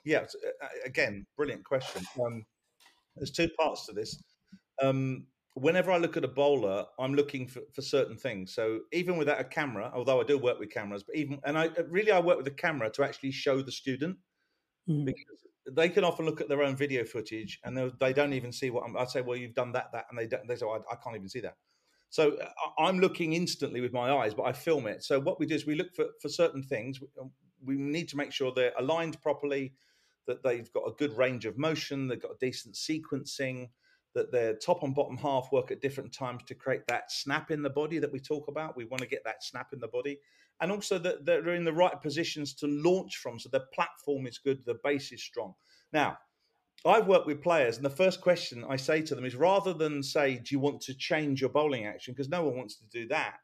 Yeah, 0.04 0.20
uh, 0.62 0.68
again, 0.84 1.26
brilliant 1.36 1.64
question. 1.64 2.02
Um, 2.24 2.46
there's 3.16 3.32
two 3.32 3.48
parts 3.50 3.86
to 3.86 3.92
this. 3.92 4.22
Um, 4.82 5.28
whenever 5.54 5.90
I 5.90 5.98
look 5.98 6.16
at 6.16 6.24
a 6.24 6.28
bowler, 6.28 6.86
I'm 6.98 7.14
looking 7.14 7.48
for, 7.48 7.62
for 7.74 7.82
certain 7.82 8.16
things. 8.16 8.54
So 8.54 8.82
even 8.92 9.16
without 9.16 9.40
a 9.40 9.44
camera, 9.44 9.90
although 9.94 10.20
I 10.20 10.24
do 10.24 10.38
work 10.38 10.58
with 10.58 10.70
cameras, 10.70 11.04
but 11.04 11.16
even 11.16 11.40
and 11.44 11.58
I 11.58 11.66
really 11.88 12.12
I 12.12 12.20
work 12.20 12.38
with 12.38 12.46
a 12.48 12.52
camera 12.52 12.90
to 12.92 13.04
actually 13.04 13.32
show 13.32 13.62
the 13.62 13.72
student 13.72 14.18
Mhm. 14.86 15.04
because 15.04 15.46
they 15.72 15.88
can 15.88 16.04
often 16.04 16.26
look 16.26 16.40
at 16.40 16.48
their 16.48 16.62
own 16.62 16.76
video 16.76 17.04
footage 17.04 17.60
and 17.64 17.76
they, 18.00 18.12
don't 18.12 18.32
even 18.32 18.52
see 18.52 18.70
what 18.70 18.84
I'm. 18.84 18.96
I 18.96 19.04
say, 19.04 19.20
well, 19.20 19.36
you've 19.36 19.54
done 19.54 19.72
that, 19.72 19.90
that, 19.92 20.06
and 20.10 20.18
they 20.18 20.26
don't, 20.26 20.46
they 20.46 20.56
say, 20.56 20.66
well, 20.66 20.84
I, 20.88 20.94
I 20.94 20.96
can't 20.96 21.16
even 21.16 21.28
see 21.28 21.40
that. 21.40 21.56
So 22.08 22.36
uh, 22.36 22.48
I'm 22.78 23.00
looking 23.00 23.32
instantly 23.32 23.80
with 23.80 23.92
my 23.92 24.12
eyes, 24.12 24.34
but 24.34 24.44
I 24.44 24.52
film 24.52 24.86
it. 24.86 25.02
So 25.02 25.18
what 25.18 25.40
we 25.40 25.46
do 25.46 25.54
is 25.54 25.66
we 25.66 25.74
look 25.74 25.94
for, 25.94 26.06
for 26.22 26.28
certain 26.28 26.62
things. 26.62 27.00
We 27.64 27.76
need 27.76 28.08
to 28.10 28.16
make 28.16 28.32
sure 28.32 28.52
they're 28.54 28.72
aligned 28.78 29.20
properly, 29.22 29.74
that 30.26 30.42
they've 30.42 30.72
got 30.72 30.86
a 30.86 30.92
good 30.92 31.16
range 31.16 31.46
of 31.46 31.58
motion, 31.58 32.08
they've 32.08 32.20
got 32.20 32.38
decent 32.40 32.74
sequencing, 32.74 33.68
that 34.14 34.32
their 34.32 34.54
top 34.54 34.82
and 34.82 34.94
bottom 34.94 35.16
half 35.16 35.48
work 35.52 35.70
at 35.70 35.80
different 35.80 36.12
times 36.12 36.42
to 36.46 36.54
create 36.54 36.86
that 36.88 37.10
snap 37.10 37.50
in 37.50 37.62
the 37.62 37.70
body 37.70 37.98
that 37.98 38.12
we 38.12 38.18
talk 38.18 38.48
about. 38.48 38.76
We 38.76 38.84
want 38.86 39.02
to 39.02 39.08
get 39.08 39.22
that 39.24 39.44
snap 39.44 39.72
in 39.72 39.80
the 39.80 39.88
body. 39.88 40.18
And 40.60 40.72
also 40.72 40.98
that 40.98 41.24
they're 41.26 41.54
in 41.54 41.64
the 41.64 41.72
right 41.72 42.00
positions 42.00 42.54
to 42.54 42.66
launch 42.66 43.16
from. 43.16 43.38
So 43.38 43.48
the 43.50 43.64
platform 43.74 44.26
is 44.26 44.38
good, 44.38 44.64
the 44.64 44.78
base 44.82 45.12
is 45.12 45.22
strong. 45.22 45.54
Now, 45.92 46.18
I've 46.84 47.06
worked 47.06 47.26
with 47.26 47.42
players, 47.42 47.76
and 47.76 47.84
the 47.84 47.90
first 47.90 48.20
question 48.20 48.64
I 48.68 48.76
say 48.76 49.02
to 49.02 49.14
them 49.14 49.24
is 49.24 49.34
rather 49.34 49.72
than 49.72 50.02
say, 50.02 50.36
Do 50.36 50.54
you 50.54 50.60
want 50.60 50.80
to 50.82 50.94
change 50.94 51.40
your 51.40 51.50
bowling 51.50 51.86
action? 51.86 52.14
Because 52.14 52.28
no 52.28 52.44
one 52.44 52.56
wants 52.56 52.76
to 52.76 52.86
do 52.88 53.08
that. 53.08 53.34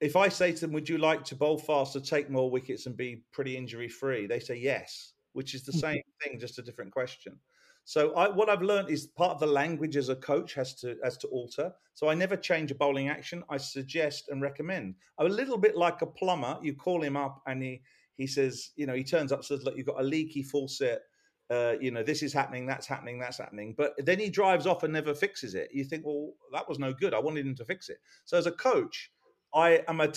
If 0.00 0.16
I 0.16 0.28
say 0.28 0.52
to 0.52 0.60
them, 0.60 0.72
Would 0.72 0.88
you 0.88 0.98
like 0.98 1.24
to 1.24 1.36
bowl 1.36 1.58
faster, 1.58 2.00
take 2.00 2.30
more 2.30 2.50
wickets, 2.50 2.86
and 2.86 2.96
be 2.96 3.24
pretty 3.32 3.56
injury 3.56 3.88
free? 3.88 4.26
They 4.26 4.40
say 4.40 4.56
yes, 4.56 5.12
which 5.32 5.54
is 5.54 5.64
the 5.64 5.72
mm-hmm. 5.72 5.80
same 5.80 6.02
thing, 6.22 6.38
just 6.40 6.58
a 6.58 6.62
different 6.62 6.92
question. 6.92 7.38
So 7.84 8.14
I, 8.14 8.28
what 8.28 8.48
I've 8.48 8.62
learned 8.62 8.90
is 8.90 9.06
part 9.06 9.32
of 9.32 9.40
the 9.40 9.46
language 9.46 9.96
as 9.96 10.08
a 10.08 10.16
coach 10.16 10.54
has 10.54 10.74
to 10.76 10.96
has 11.02 11.16
to 11.18 11.28
alter. 11.28 11.72
So 11.94 12.08
I 12.08 12.14
never 12.14 12.36
change 12.36 12.70
a 12.70 12.74
bowling 12.74 13.08
action. 13.08 13.42
I 13.48 13.56
suggest 13.56 14.28
and 14.28 14.40
recommend. 14.40 14.94
I'm 15.18 15.26
a 15.26 15.30
little 15.30 15.58
bit 15.58 15.76
like 15.76 16.02
a 16.02 16.06
plumber. 16.06 16.58
You 16.62 16.74
call 16.74 17.02
him 17.02 17.16
up 17.16 17.42
and 17.46 17.62
he 17.62 17.82
he 18.16 18.26
says, 18.26 18.70
you 18.76 18.86
know, 18.86 18.94
he 18.94 19.04
turns 19.04 19.32
up 19.32 19.44
says, 19.44 19.64
look, 19.64 19.76
you've 19.76 19.86
got 19.86 20.00
a 20.00 20.04
leaky 20.04 20.42
faucet. 20.42 21.02
Uh, 21.48 21.74
you 21.80 21.90
know, 21.90 22.04
this 22.04 22.22
is 22.22 22.32
happening, 22.32 22.64
that's 22.64 22.86
happening, 22.86 23.18
that's 23.18 23.38
happening. 23.38 23.74
But 23.76 23.94
then 23.98 24.20
he 24.20 24.30
drives 24.30 24.66
off 24.66 24.84
and 24.84 24.92
never 24.92 25.14
fixes 25.14 25.54
it. 25.54 25.70
You 25.72 25.82
think, 25.82 26.04
well, 26.06 26.34
that 26.52 26.68
was 26.68 26.78
no 26.78 26.92
good. 26.92 27.12
I 27.12 27.18
wanted 27.18 27.44
him 27.44 27.56
to 27.56 27.64
fix 27.64 27.88
it. 27.88 27.96
So 28.24 28.38
as 28.38 28.46
a 28.46 28.52
coach, 28.52 29.10
I 29.52 29.82
am 29.88 30.00
a 30.00 30.12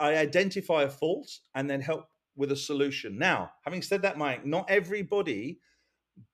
I 0.00 0.16
identify 0.16 0.84
a 0.84 0.88
fault 0.88 1.30
and 1.54 1.68
then 1.68 1.82
help 1.82 2.06
with 2.34 2.52
a 2.52 2.56
solution. 2.56 3.18
Now, 3.18 3.50
having 3.64 3.82
said 3.82 4.00
that, 4.02 4.16
Mike, 4.16 4.46
not 4.46 4.70
everybody 4.70 5.60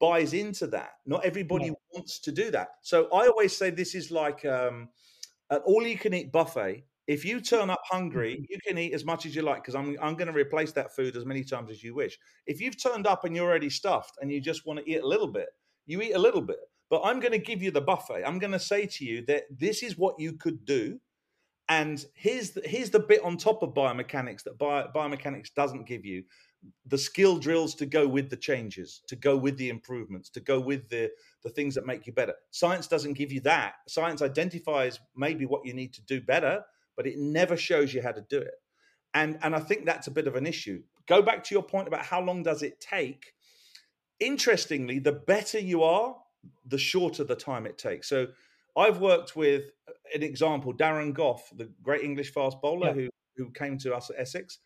buys 0.00 0.35
into 0.35 0.66
that. 0.69 0.90
Not 1.07 1.25
everybody 1.25 1.71
No. 1.71 1.76
wants 1.93 2.19
to 2.21 2.33
do 2.33 2.50
that. 2.50 2.69
So 2.83 3.07
I 3.12 3.26
always 3.28 3.57
say 3.57 3.71
this 3.71 3.95
is 3.95 4.11
like 4.11 4.45
um, 4.45 4.88
an 5.50 5.61
all-you-can-eat 5.64 6.33
buffet. 6.33 6.85
If 7.07 7.25
you 7.25 7.40
turn 7.40 7.71
up 7.71 7.81
hungry, 7.85 8.45
you 8.50 8.59
can 8.66 8.78
eat 8.78 8.93
as 8.93 9.05
much 9.05 9.26
as 9.26 9.37
you 9.37 9.43
like 9.43 9.62
because 9.62 9.76
I'm 9.76 9.97
I'm 10.02 10.16
going 10.16 10.26
to 10.26 10.33
replace 10.33 10.73
that 10.73 10.95
food 10.95 11.16
as 11.16 11.25
many 11.25 11.45
times 11.45 11.71
as 11.71 11.83
you 11.85 11.95
wish. 11.95 12.19
If 12.47 12.61
you've 12.61 12.83
turned 12.83 13.07
up 13.07 13.25
and 13.25 13.37
you're 13.37 13.49
already 13.49 13.71
stuffed 13.71 14.19
and 14.21 14.31
you 14.33 14.40
just 14.40 14.66
want 14.66 14.81
to 14.81 14.90
eat 14.90 15.02
a 15.02 15.07
little 15.07 15.28
bit, 15.28 15.49
you 15.87 16.02
eat 16.02 16.14
a 16.14 16.19
little 16.19 16.40
bit. 16.40 16.59
But 16.90 17.02
I'm 17.05 17.21
going 17.21 17.33
to 17.33 17.38
give 17.38 17.62
you 17.62 17.71
the 17.71 17.81
buffet. 17.81 18.25
I'm 18.25 18.38
going 18.40 18.52
to 18.52 18.59
say 18.59 18.87
to 18.87 19.05
you 19.05 19.25
that 19.26 19.45
this 19.50 19.83
is 19.85 19.97
what 19.97 20.19
you 20.19 20.33
could 20.33 20.64
do, 20.64 21.00
and 21.69 22.05
here's 22.14 22.50
the, 22.50 22.62
here's 22.64 22.90
the 22.90 23.00
bit 23.00 23.23
on 23.23 23.37
top 23.37 23.62
of 23.62 23.75
biomechanics 23.75 24.43
that 24.45 24.59
bio, 24.59 24.88
biomechanics 24.95 25.55
doesn't 25.55 25.87
give 25.87 26.05
you 26.05 26.25
the 26.87 26.99
skill 26.99 27.38
drills 27.38 27.75
to 27.76 27.87
go 27.87 28.06
with 28.06 28.30
the 28.30 28.37
changes, 28.37 29.02
to 29.08 29.16
go 29.16 29.37
with 29.37 29.56
the 29.58 29.68
improvements, 29.68 30.28
to 30.30 30.40
go 30.40 30.61
with 30.61 30.88
the 30.88 31.11
the 31.42 31.50
things 31.50 31.75
that 31.75 31.87
make 31.87 32.06
you 32.06 32.12
better. 32.12 32.35
Science 32.50 32.87
doesn't 32.88 33.12
give 33.14 33.30
you 33.32 33.40
that. 33.40 33.75
Science 33.88 34.23
identifies 34.23 34.99
maybe 35.16 35.46
what 35.46 35.64
you 35.64 35.75
need 35.75 35.92
to 35.94 36.02
do 36.02 36.20
better, 36.20 36.62
but 36.96 37.06
it 37.06 37.18
never 37.18 37.56
shows 37.56 37.94
you 37.94 38.02
how 38.02 38.12
to 38.12 38.23
do 38.28 38.38
it. 38.38 38.54
And 39.14 39.38
and 39.42 39.54
I 39.54 39.61
think 39.61 39.85
that's 39.85 40.06
a 40.08 40.11
bit 40.12 40.26
of 40.26 40.35
an 40.37 40.46
issue. 40.46 40.82
Go 41.06 41.23
back 41.23 41.44
to 41.44 41.54
your 41.54 41.62
point 41.62 41.88
about 41.88 42.04
how 42.04 42.20
long 42.20 42.42
does 42.42 42.62
it 42.62 42.80
take? 42.80 43.32
Interestingly, 44.18 44.99
the 44.99 45.12
better 45.12 45.58
you 45.58 45.82
are, 45.82 46.16
the 46.64 46.78
shorter 46.78 47.23
the 47.25 47.37
time 47.37 47.66
it 47.66 47.76
takes. 47.78 48.08
So 48.08 48.28
I've 48.76 49.00
worked 49.00 49.37
with 49.37 49.64
uh, 49.88 49.92
an 50.14 50.23
example, 50.23 50.73
Darren 50.75 51.12
Gough, 51.12 51.42
the 51.56 51.70
great 51.82 52.02
English 52.02 52.32
fast 52.32 52.61
bowler 52.62 52.88
Yeah. 52.88 52.92
who 52.94 53.08
who 53.37 53.50
came 53.50 53.76
to 53.78 53.94
us 53.94 54.08
at 54.11 54.18
Essex 54.18 54.58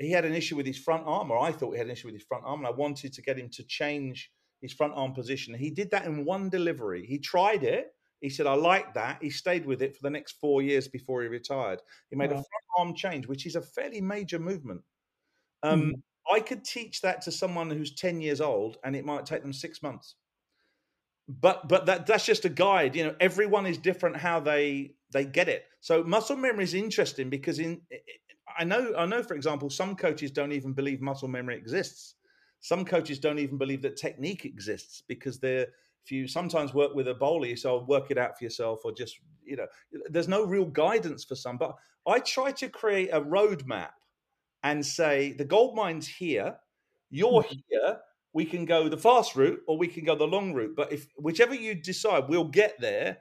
he 0.00 0.10
had 0.12 0.24
an 0.24 0.34
issue 0.34 0.56
with 0.56 0.66
his 0.66 0.78
front 0.78 1.06
arm, 1.06 1.30
or 1.30 1.38
I 1.38 1.52
thought 1.52 1.72
he 1.72 1.78
had 1.78 1.86
an 1.86 1.92
issue 1.92 2.08
with 2.08 2.14
his 2.14 2.24
front 2.24 2.44
arm, 2.44 2.60
and 2.60 2.66
I 2.66 2.70
wanted 2.70 3.12
to 3.14 3.22
get 3.22 3.38
him 3.38 3.50
to 3.50 3.64
change 3.64 4.32
his 4.60 4.72
front 4.72 4.94
arm 4.94 5.12
position. 5.14 5.54
He 5.54 5.70
did 5.70 5.90
that 5.90 6.06
in 6.06 6.24
one 6.24 6.50
delivery. 6.50 7.06
He 7.06 7.18
tried 7.18 7.62
it. 7.64 7.94
He 8.20 8.28
said, 8.28 8.46
I 8.46 8.54
like 8.54 8.94
that. 8.94 9.22
He 9.22 9.30
stayed 9.30 9.64
with 9.64 9.80
it 9.82 9.96
for 9.96 10.02
the 10.02 10.10
next 10.10 10.32
four 10.32 10.60
years 10.62 10.88
before 10.88 11.22
he 11.22 11.28
retired. 11.28 11.80
He 12.10 12.16
made 12.16 12.32
a 12.32 12.34
front 12.34 12.64
arm 12.78 12.94
change, 12.94 13.26
which 13.26 13.46
is 13.46 13.56
a 13.56 13.62
fairly 13.62 14.00
major 14.02 14.38
movement. 14.38 14.82
Um, 15.62 15.92
Mhm. 15.92 16.02
I 16.32 16.40
could 16.40 16.64
teach 16.64 17.02
that 17.02 17.22
to 17.22 17.32
someone 17.32 17.70
who's 17.70 17.94
10 17.94 18.20
years 18.20 18.40
old, 18.40 18.78
and 18.84 18.96
it 18.96 19.04
might 19.04 19.26
take 19.26 19.42
them 19.42 19.52
six 19.52 19.82
months. 19.82 20.16
But 21.28 21.68
but 21.68 21.86
that 21.86 22.06
that's 22.06 22.26
just 22.26 22.44
a 22.44 22.48
guide. 22.48 22.96
You 22.96 23.04
know, 23.04 23.16
everyone 23.20 23.66
is 23.66 23.78
different 23.78 24.16
how 24.16 24.40
they 24.40 24.96
they 25.12 25.24
get 25.24 25.48
it. 25.48 25.64
So 25.80 26.02
muscle 26.02 26.36
memory 26.36 26.64
is 26.64 26.74
interesting 26.74 27.30
because 27.30 27.58
in 27.60 27.82
I 28.58 28.64
know 28.64 28.94
I 28.96 29.06
know 29.06 29.22
for 29.22 29.34
example 29.34 29.70
some 29.70 29.96
coaches 29.96 30.30
don't 30.30 30.52
even 30.52 30.72
believe 30.72 31.00
muscle 31.00 31.28
memory 31.28 31.56
exists. 31.56 32.14
Some 32.60 32.84
coaches 32.84 33.18
don't 33.18 33.38
even 33.38 33.56
believe 33.56 33.82
that 33.82 33.96
technique 33.96 34.44
exists 34.44 35.02
because 35.06 35.38
they're 35.38 35.68
if 36.04 36.12
you 36.12 36.26
sometimes 36.26 36.74
work 36.74 36.94
with 36.94 37.08
a 37.08 37.14
bowler, 37.14 37.46
you 37.46 37.56
say, 37.56 37.70
work 37.86 38.10
it 38.10 38.18
out 38.18 38.38
for 38.38 38.44
yourself, 38.44 38.80
or 38.84 38.92
just, 38.92 39.20
you 39.44 39.56
know, 39.56 39.66
there's 40.08 40.28
no 40.28 40.44
real 40.44 40.64
guidance 40.64 41.24
for 41.24 41.34
some. 41.34 41.56
But 41.58 41.76
I 42.06 42.20
try 42.20 42.52
to 42.52 42.68
create 42.68 43.10
a 43.12 43.20
roadmap 43.20 43.90
and 44.62 44.84
say, 44.84 45.32
the 45.32 45.44
gold 45.44 45.76
mine's 45.76 46.08
here, 46.08 46.56
you're 47.10 47.42
mm-hmm. 47.42 47.54
here, 47.68 47.98
we 48.32 48.44
can 48.44 48.64
go 48.64 48.88
the 48.88 48.96
fast 48.96 49.36
route 49.36 49.60
or 49.66 49.76
we 49.76 49.88
can 49.88 50.04
go 50.04 50.14
the 50.14 50.26
long 50.26 50.52
route. 50.54 50.74
But 50.76 50.92
if 50.92 51.08
whichever 51.16 51.54
you 51.54 51.74
decide, 51.74 52.28
we'll 52.28 52.44
get 52.44 52.80
there 52.80 53.18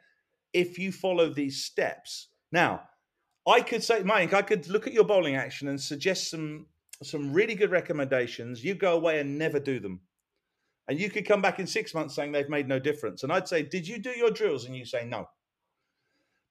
if 0.54 0.78
you 0.78 0.92
follow 0.92 1.30
these 1.30 1.64
steps. 1.64 2.28
Now, 2.52 2.82
I 3.50 3.62
could 3.62 3.84
say, 3.84 4.04
Mike, 4.04 4.34
I 4.34 4.42
could 4.42 4.68
look 4.68 4.88
at 4.88 4.94
your 4.94 5.04
bowling 5.04 5.36
action 5.36 5.68
and 5.68 5.80
suggest 5.80 6.30
some 6.30 6.68
some 7.02 7.32
really 7.32 7.56
good 7.56 7.72
recommendations. 7.72 8.64
You 8.64 8.76
go 8.76 8.96
away 8.96 9.20
and 9.20 9.38
never 9.38 9.60
do 9.60 9.80
them. 9.80 10.02
And 10.90 11.00
you 11.00 11.10
could 11.10 11.26
come 11.26 11.42
back 11.42 11.60
in 11.60 11.68
six 11.68 11.94
months 11.94 12.16
saying 12.16 12.32
they've 12.32 12.50
made 12.50 12.68
no 12.68 12.80
difference. 12.80 13.24
And 13.24 13.32
I'd 13.32 13.48
say, 13.48 13.64
Did 13.64 13.88
you 13.88 14.00
do 14.00 14.10
your 14.12 14.32
drills? 14.32 14.66
And 14.66 14.76
you 14.76 14.86
say 14.86 15.06
no. 15.06 15.30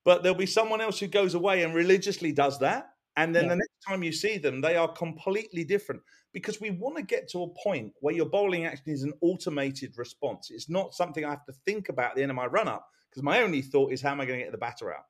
But 0.05 0.23
there'll 0.23 0.37
be 0.37 0.45
someone 0.45 0.81
else 0.81 0.99
who 0.99 1.07
goes 1.07 1.33
away 1.35 1.63
and 1.63 1.75
religiously 1.75 2.31
does 2.31 2.57
that. 2.59 2.91
And 3.17 3.35
then 3.35 3.43
yeah. 3.43 3.49
the 3.49 3.55
next 3.57 3.79
time 3.87 4.01
you 4.01 4.13
see 4.13 4.37
them, 4.37 4.61
they 4.61 4.77
are 4.77 4.87
completely 4.87 5.65
different 5.65 6.01
because 6.31 6.61
we 6.61 6.69
want 6.69 6.95
to 6.95 7.03
get 7.03 7.27
to 7.29 7.43
a 7.43 7.49
point 7.61 7.91
where 7.99 8.15
your 8.15 8.27
bowling 8.27 8.65
action 8.65 8.85
is 8.87 9.03
an 9.03 9.13
automated 9.21 9.97
response. 9.97 10.51
It's 10.51 10.69
not 10.69 10.93
something 10.93 11.25
I 11.25 11.31
have 11.31 11.45
to 11.45 11.53
think 11.65 11.89
about 11.89 12.11
at 12.11 12.15
the 12.15 12.21
end 12.21 12.31
of 12.31 12.37
my 12.37 12.45
run 12.45 12.67
up 12.69 12.87
because 13.09 13.23
my 13.23 13.41
only 13.41 13.61
thought 13.61 13.91
is, 13.91 14.01
how 14.01 14.11
am 14.11 14.21
I 14.21 14.25
going 14.25 14.39
to 14.39 14.45
get 14.45 14.51
the 14.53 14.57
batter 14.57 14.93
out? 14.93 15.03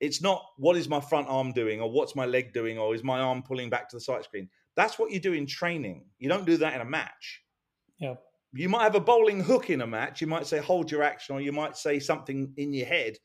It's 0.00 0.22
not 0.22 0.42
what 0.56 0.76
is 0.76 0.88
my 0.88 1.00
front 1.00 1.28
arm 1.28 1.52
doing 1.52 1.80
or 1.80 1.90
what's 1.90 2.16
my 2.16 2.26
leg 2.26 2.52
doing 2.52 2.78
or 2.78 2.94
is 2.94 3.04
my 3.04 3.20
arm 3.20 3.42
pulling 3.42 3.70
back 3.70 3.88
to 3.90 3.96
the 3.96 4.00
sight 4.00 4.24
screen. 4.24 4.48
That's 4.76 4.98
what 4.98 5.10
you 5.10 5.20
do 5.20 5.34
in 5.34 5.46
training. 5.46 6.06
You 6.18 6.28
don't 6.28 6.46
do 6.46 6.56
that 6.56 6.74
in 6.74 6.80
a 6.80 6.86
match. 6.86 7.42
Yeah. 7.98 8.14
You 8.52 8.68
might 8.68 8.82
have 8.82 8.94
a 8.94 9.00
bowling 9.00 9.40
hook 9.44 9.70
in 9.70 9.82
a 9.82 9.86
match. 9.86 10.20
You 10.20 10.26
might 10.26 10.46
say 10.46 10.58
hold 10.58 10.90
your 10.90 11.02
action 11.02 11.36
or 11.36 11.40
you 11.40 11.52
might 11.52 11.76
say 11.76 11.98
something 11.98 12.52
in 12.56 12.72
your 12.72 12.86
head, 12.86 13.18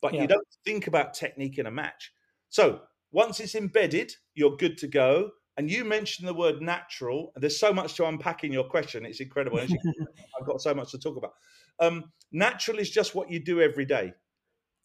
but 0.00 0.14
yeah. 0.14 0.22
you 0.22 0.26
don't 0.26 0.46
think 0.64 0.86
about 0.86 1.14
technique 1.14 1.58
in 1.58 1.66
a 1.66 1.70
match. 1.70 2.12
So 2.48 2.80
once 3.12 3.38
it's 3.38 3.54
embedded, 3.54 4.12
you're 4.34 4.56
good 4.56 4.78
to 4.78 4.88
go. 4.88 5.30
And 5.58 5.70
you 5.70 5.84
mentioned 5.84 6.26
the 6.26 6.34
word 6.34 6.62
natural. 6.62 7.32
There's 7.36 7.60
so 7.60 7.74
much 7.74 7.94
to 7.94 8.06
unpack 8.06 8.42
in 8.42 8.52
your 8.52 8.64
question. 8.64 9.04
It's 9.04 9.20
incredible. 9.20 9.60
I've 10.40 10.46
got 10.46 10.62
so 10.62 10.72
much 10.72 10.92
to 10.92 10.98
talk 10.98 11.18
about. 11.18 11.34
Um, 11.78 12.04
natural 12.32 12.78
is 12.78 12.90
just 12.90 13.14
what 13.14 13.30
you 13.30 13.38
do 13.38 13.60
every 13.60 13.84
day. 13.84 14.14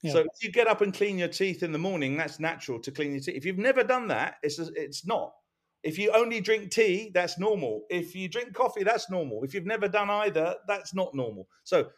Yeah. 0.03 0.13
So 0.13 0.19
if 0.19 0.43
you 0.43 0.51
get 0.51 0.67
up 0.67 0.81
and 0.81 0.93
clean 0.93 1.17
your 1.17 1.27
teeth 1.27 1.63
in 1.63 1.71
the 1.71 1.79
morning, 1.79 2.17
that's 2.17 2.39
natural 2.39 2.79
to 2.81 2.91
clean 2.91 3.11
your 3.11 3.21
teeth. 3.21 3.35
If 3.35 3.45
you've 3.45 3.57
never 3.57 3.83
done 3.83 4.07
that, 4.09 4.35
it's 4.43 4.59
it's 4.59 5.05
not. 5.05 5.33
If 5.83 5.97
you 5.97 6.11
only 6.11 6.41
drink 6.41 6.71
tea, 6.71 7.11
that's 7.13 7.39
normal. 7.39 7.85
If 7.89 8.15
you 8.15 8.27
drink 8.27 8.53
coffee, 8.53 8.83
that's 8.83 9.09
normal. 9.09 9.43
If 9.43 9.53
you've 9.53 9.65
never 9.65 9.87
done 9.87 10.09
either, 10.09 10.55
that's 10.67 10.93
not 10.93 11.15
normal. 11.15 11.47
So 11.63 11.89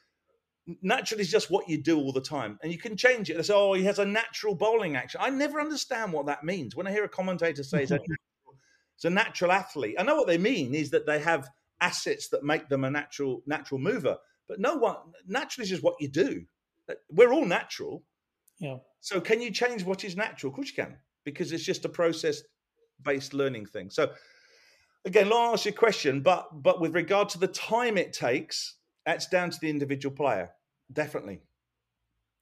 natural 0.81 1.19
is 1.19 1.31
just 1.31 1.49
what 1.49 1.67
you 1.67 1.81
do 1.81 1.97
all 1.97 2.11
the 2.11 2.21
time, 2.21 2.59
and 2.61 2.71
you 2.71 2.77
can 2.77 2.95
change 2.95 3.29
it. 3.29 3.37
They 3.37 3.43
say, 3.43 3.53
"Oh, 3.53 3.73
he 3.73 3.83
has 3.85 3.99
a 3.99 4.05
natural 4.05 4.55
bowling 4.55 4.95
action." 4.95 5.19
I 5.23 5.29
never 5.29 5.59
understand 5.59 6.13
what 6.13 6.25
that 6.27 6.43
means. 6.43 6.75
When 6.75 6.87
I 6.87 6.91
hear 6.91 7.03
a 7.03 7.09
commentator 7.09 7.63
say 7.63 7.83
it's 7.83 7.91
a, 7.91 7.95
natural, 8.07 8.59
it's 8.95 9.05
a 9.05 9.09
natural 9.09 9.51
athlete, 9.51 9.95
I 9.99 10.03
know 10.03 10.15
what 10.15 10.27
they 10.27 10.37
mean 10.37 10.75
is 10.75 10.89
that 10.91 11.05
they 11.05 11.19
have 11.19 11.49
assets 11.81 12.27
that 12.29 12.43
make 12.43 12.69
them 12.69 12.83
a 12.83 12.89
natural 12.89 13.41
natural 13.45 13.79
mover. 13.79 14.17
But 14.47 14.59
no 14.59 14.75
one 14.75 14.97
natural 15.27 15.63
is 15.63 15.69
just 15.69 15.83
what 15.83 15.95
you 15.99 16.07
do. 16.07 16.45
We're 17.09 17.31
all 17.31 17.45
natural. 17.45 18.03
Yeah. 18.59 18.77
So 19.01 19.21
can 19.21 19.41
you 19.41 19.51
change 19.51 19.83
what 19.83 20.03
is 20.03 20.15
natural? 20.15 20.49
Of 20.49 20.55
course 20.55 20.69
you 20.69 20.83
can, 20.83 20.97
because 21.23 21.51
it's 21.51 21.63
just 21.63 21.85
a 21.85 21.89
process 21.89 22.41
based 23.03 23.33
learning 23.33 23.65
thing. 23.65 23.89
So 23.89 24.11
again, 25.05 25.29
long 25.29 25.51
answer 25.51 25.69
your 25.69 25.77
question, 25.77 26.21
but 26.21 26.47
but 26.61 26.81
with 26.81 26.93
regard 26.93 27.29
to 27.29 27.39
the 27.39 27.47
time 27.47 27.97
it 27.97 28.13
takes, 28.13 28.75
that's 29.05 29.27
down 29.27 29.49
to 29.51 29.57
the 29.61 29.69
individual 29.69 30.15
player. 30.15 30.51
Definitely. 30.91 31.41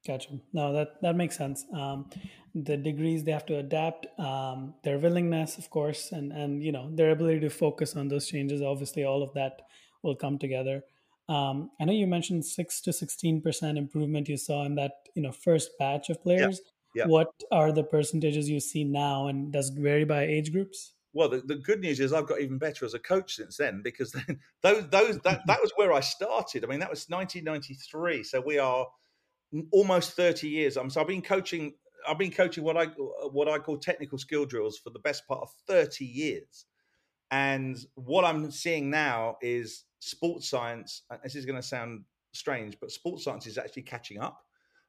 Gotcha. 0.05 0.39
No, 0.53 0.73
that 0.73 1.01
that 1.01 1.15
makes 1.15 1.37
sense. 1.37 1.65
Um, 1.73 2.09
the 2.55 2.77
degrees 2.77 3.23
they 3.23 3.31
have 3.31 3.45
to 3.47 3.57
adapt, 3.57 4.07
um, 4.19 4.73
their 4.83 4.97
willingness, 4.97 5.57
of 5.57 5.69
course, 5.69 6.11
and 6.11 6.31
and 6.31 6.63
you 6.63 6.71
know 6.71 6.89
their 6.95 7.11
ability 7.11 7.41
to 7.41 7.49
focus 7.49 7.95
on 7.95 8.07
those 8.07 8.27
changes. 8.27 8.61
Obviously, 8.61 9.03
all 9.03 9.21
of 9.21 9.33
that 9.33 9.61
will 10.03 10.15
come 10.15 10.37
together. 10.37 10.83
Um, 11.29 11.71
I 11.79 11.85
know 11.85 11.93
you 11.93 12.07
mentioned 12.07 12.45
six 12.45 12.81
to 12.81 12.93
sixteen 12.93 13.41
percent 13.41 13.77
improvement 13.77 14.29
you 14.29 14.37
saw 14.37 14.65
in 14.65 14.75
that 14.75 14.93
you 15.15 15.21
know 15.21 15.31
first 15.31 15.71
batch 15.77 16.09
of 16.09 16.21
players. 16.21 16.61
Yeah. 16.63 16.71
Yeah. 16.95 17.05
What 17.07 17.29
are 17.51 17.71
the 17.71 17.83
percentages 17.83 18.49
you 18.49 18.59
see 18.59 18.83
now, 18.83 19.27
and 19.27 19.51
does 19.51 19.69
it 19.69 19.77
vary 19.77 20.05
by 20.05 20.23
age 20.23 20.51
groups? 20.51 20.93
Well, 21.13 21.29
the, 21.29 21.41
the, 21.41 21.55
good 21.55 21.81
news 21.81 21.99
is 21.99 22.13
I've 22.13 22.27
got 22.27 22.41
even 22.41 22.57
better 22.57 22.85
as 22.85 22.93
a 22.93 22.99
coach 22.99 23.35
since 23.35 23.57
then 23.57 23.81
because 23.83 24.11
then, 24.11 24.39
those 24.61 24.87
those 24.89 25.19
that, 25.19 25.41
that 25.47 25.61
was 25.61 25.71
where 25.75 25.93
I 25.93 25.99
started. 25.99 26.63
I 26.63 26.67
mean, 26.67 26.79
that 26.79 26.89
was 26.89 27.07
1993, 27.07 28.23
so 28.23 28.41
we 28.41 28.59
are 28.59 28.85
almost 29.71 30.13
30 30.13 30.47
years. 30.47 30.77
I'm 30.77 30.89
so 30.89 31.01
I've 31.01 31.07
been 31.07 31.21
coaching. 31.21 31.73
I've 32.07 32.19
been 32.19 32.31
coaching 32.31 32.63
what 32.63 32.77
I 32.77 32.85
what 33.31 33.47
I 33.47 33.57
call 33.57 33.77
technical 33.77 34.17
skill 34.17 34.45
drills 34.45 34.77
for 34.77 34.91
the 34.91 34.99
best 34.99 35.27
part 35.27 35.41
of 35.41 35.49
30 35.67 36.05
years, 36.05 36.65
and 37.31 37.77
what 37.95 38.25
I'm 38.25 38.51
seeing 38.51 38.89
now 38.89 39.37
is 39.41 39.85
sports 39.99 40.49
science. 40.49 41.03
This 41.23 41.35
is 41.35 41.45
going 41.45 41.59
to 41.59 41.67
sound 41.67 42.03
strange, 42.33 42.77
but 42.79 42.91
sports 42.91 43.23
science 43.23 43.47
is 43.47 43.57
actually 43.57 43.83
catching 43.83 44.19
up 44.19 44.43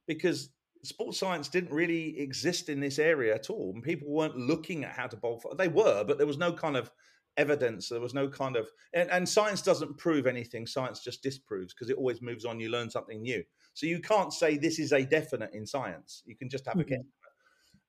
because 0.06 0.50
sports 0.84 1.18
science 1.18 1.48
didn't 1.48 1.72
really 1.72 2.18
exist 2.20 2.68
in 2.68 2.80
this 2.80 2.98
area 2.98 3.34
at 3.34 3.50
all. 3.50 3.72
And 3.74 3.82
people 3.82 4.08
weren't 4.08 4.36
looking 4.36 4.84
at 4.84 4.92
how 4.92 5.06
to 5.06 5.16
bowl. 5.16 5.42
They 5.56 5.68
were, 5.68 6.04
but 6.04 6.18
there 6.18 6.26
was 6.26 6.38
no 6.38 6.52
kind 6.52 6.76
of 6.76 6.90
evidence. 7.36 7.88
There 7.88 8.00
was 8.00 8.14
no 8.14 8.28
kind 8.28 8.56
of, 8.56 8.68
and, 8.92 9.10
and 9.10 9.28
science 9.28 9.62
doesn't 9.62 9.98
prove 9.98 10.26
anything. 10.26 10.66
Science 10.66 11.00
just 11.00 11.22
disproves 11.22 11.74
because 11.74 11.90
it 11.90 11.96
always 11.96 12.22
moves 12.22 12.44
on. 12.44 12.60
You 12.60 12.70
learn 12.70 12.90
something 12.90 13.22
new. 13.22 13.42
So 13.74 13.86
you 13.86 14.00
can't 14.00 14.32
say 14.32 14.56
this 14.56 14.78
is 14.78 14.92
a 14.92 15.04
definite 15.04 15.54
in 15.54 15.66
science. 15.66 16.22
You 16.26 16.36
can 16.36 16.48
just 16.48 16.66
have 16.66 16.74
mm-hmm. 16.74 16.94
a 16.94 16.96
guess. 16.96 17.04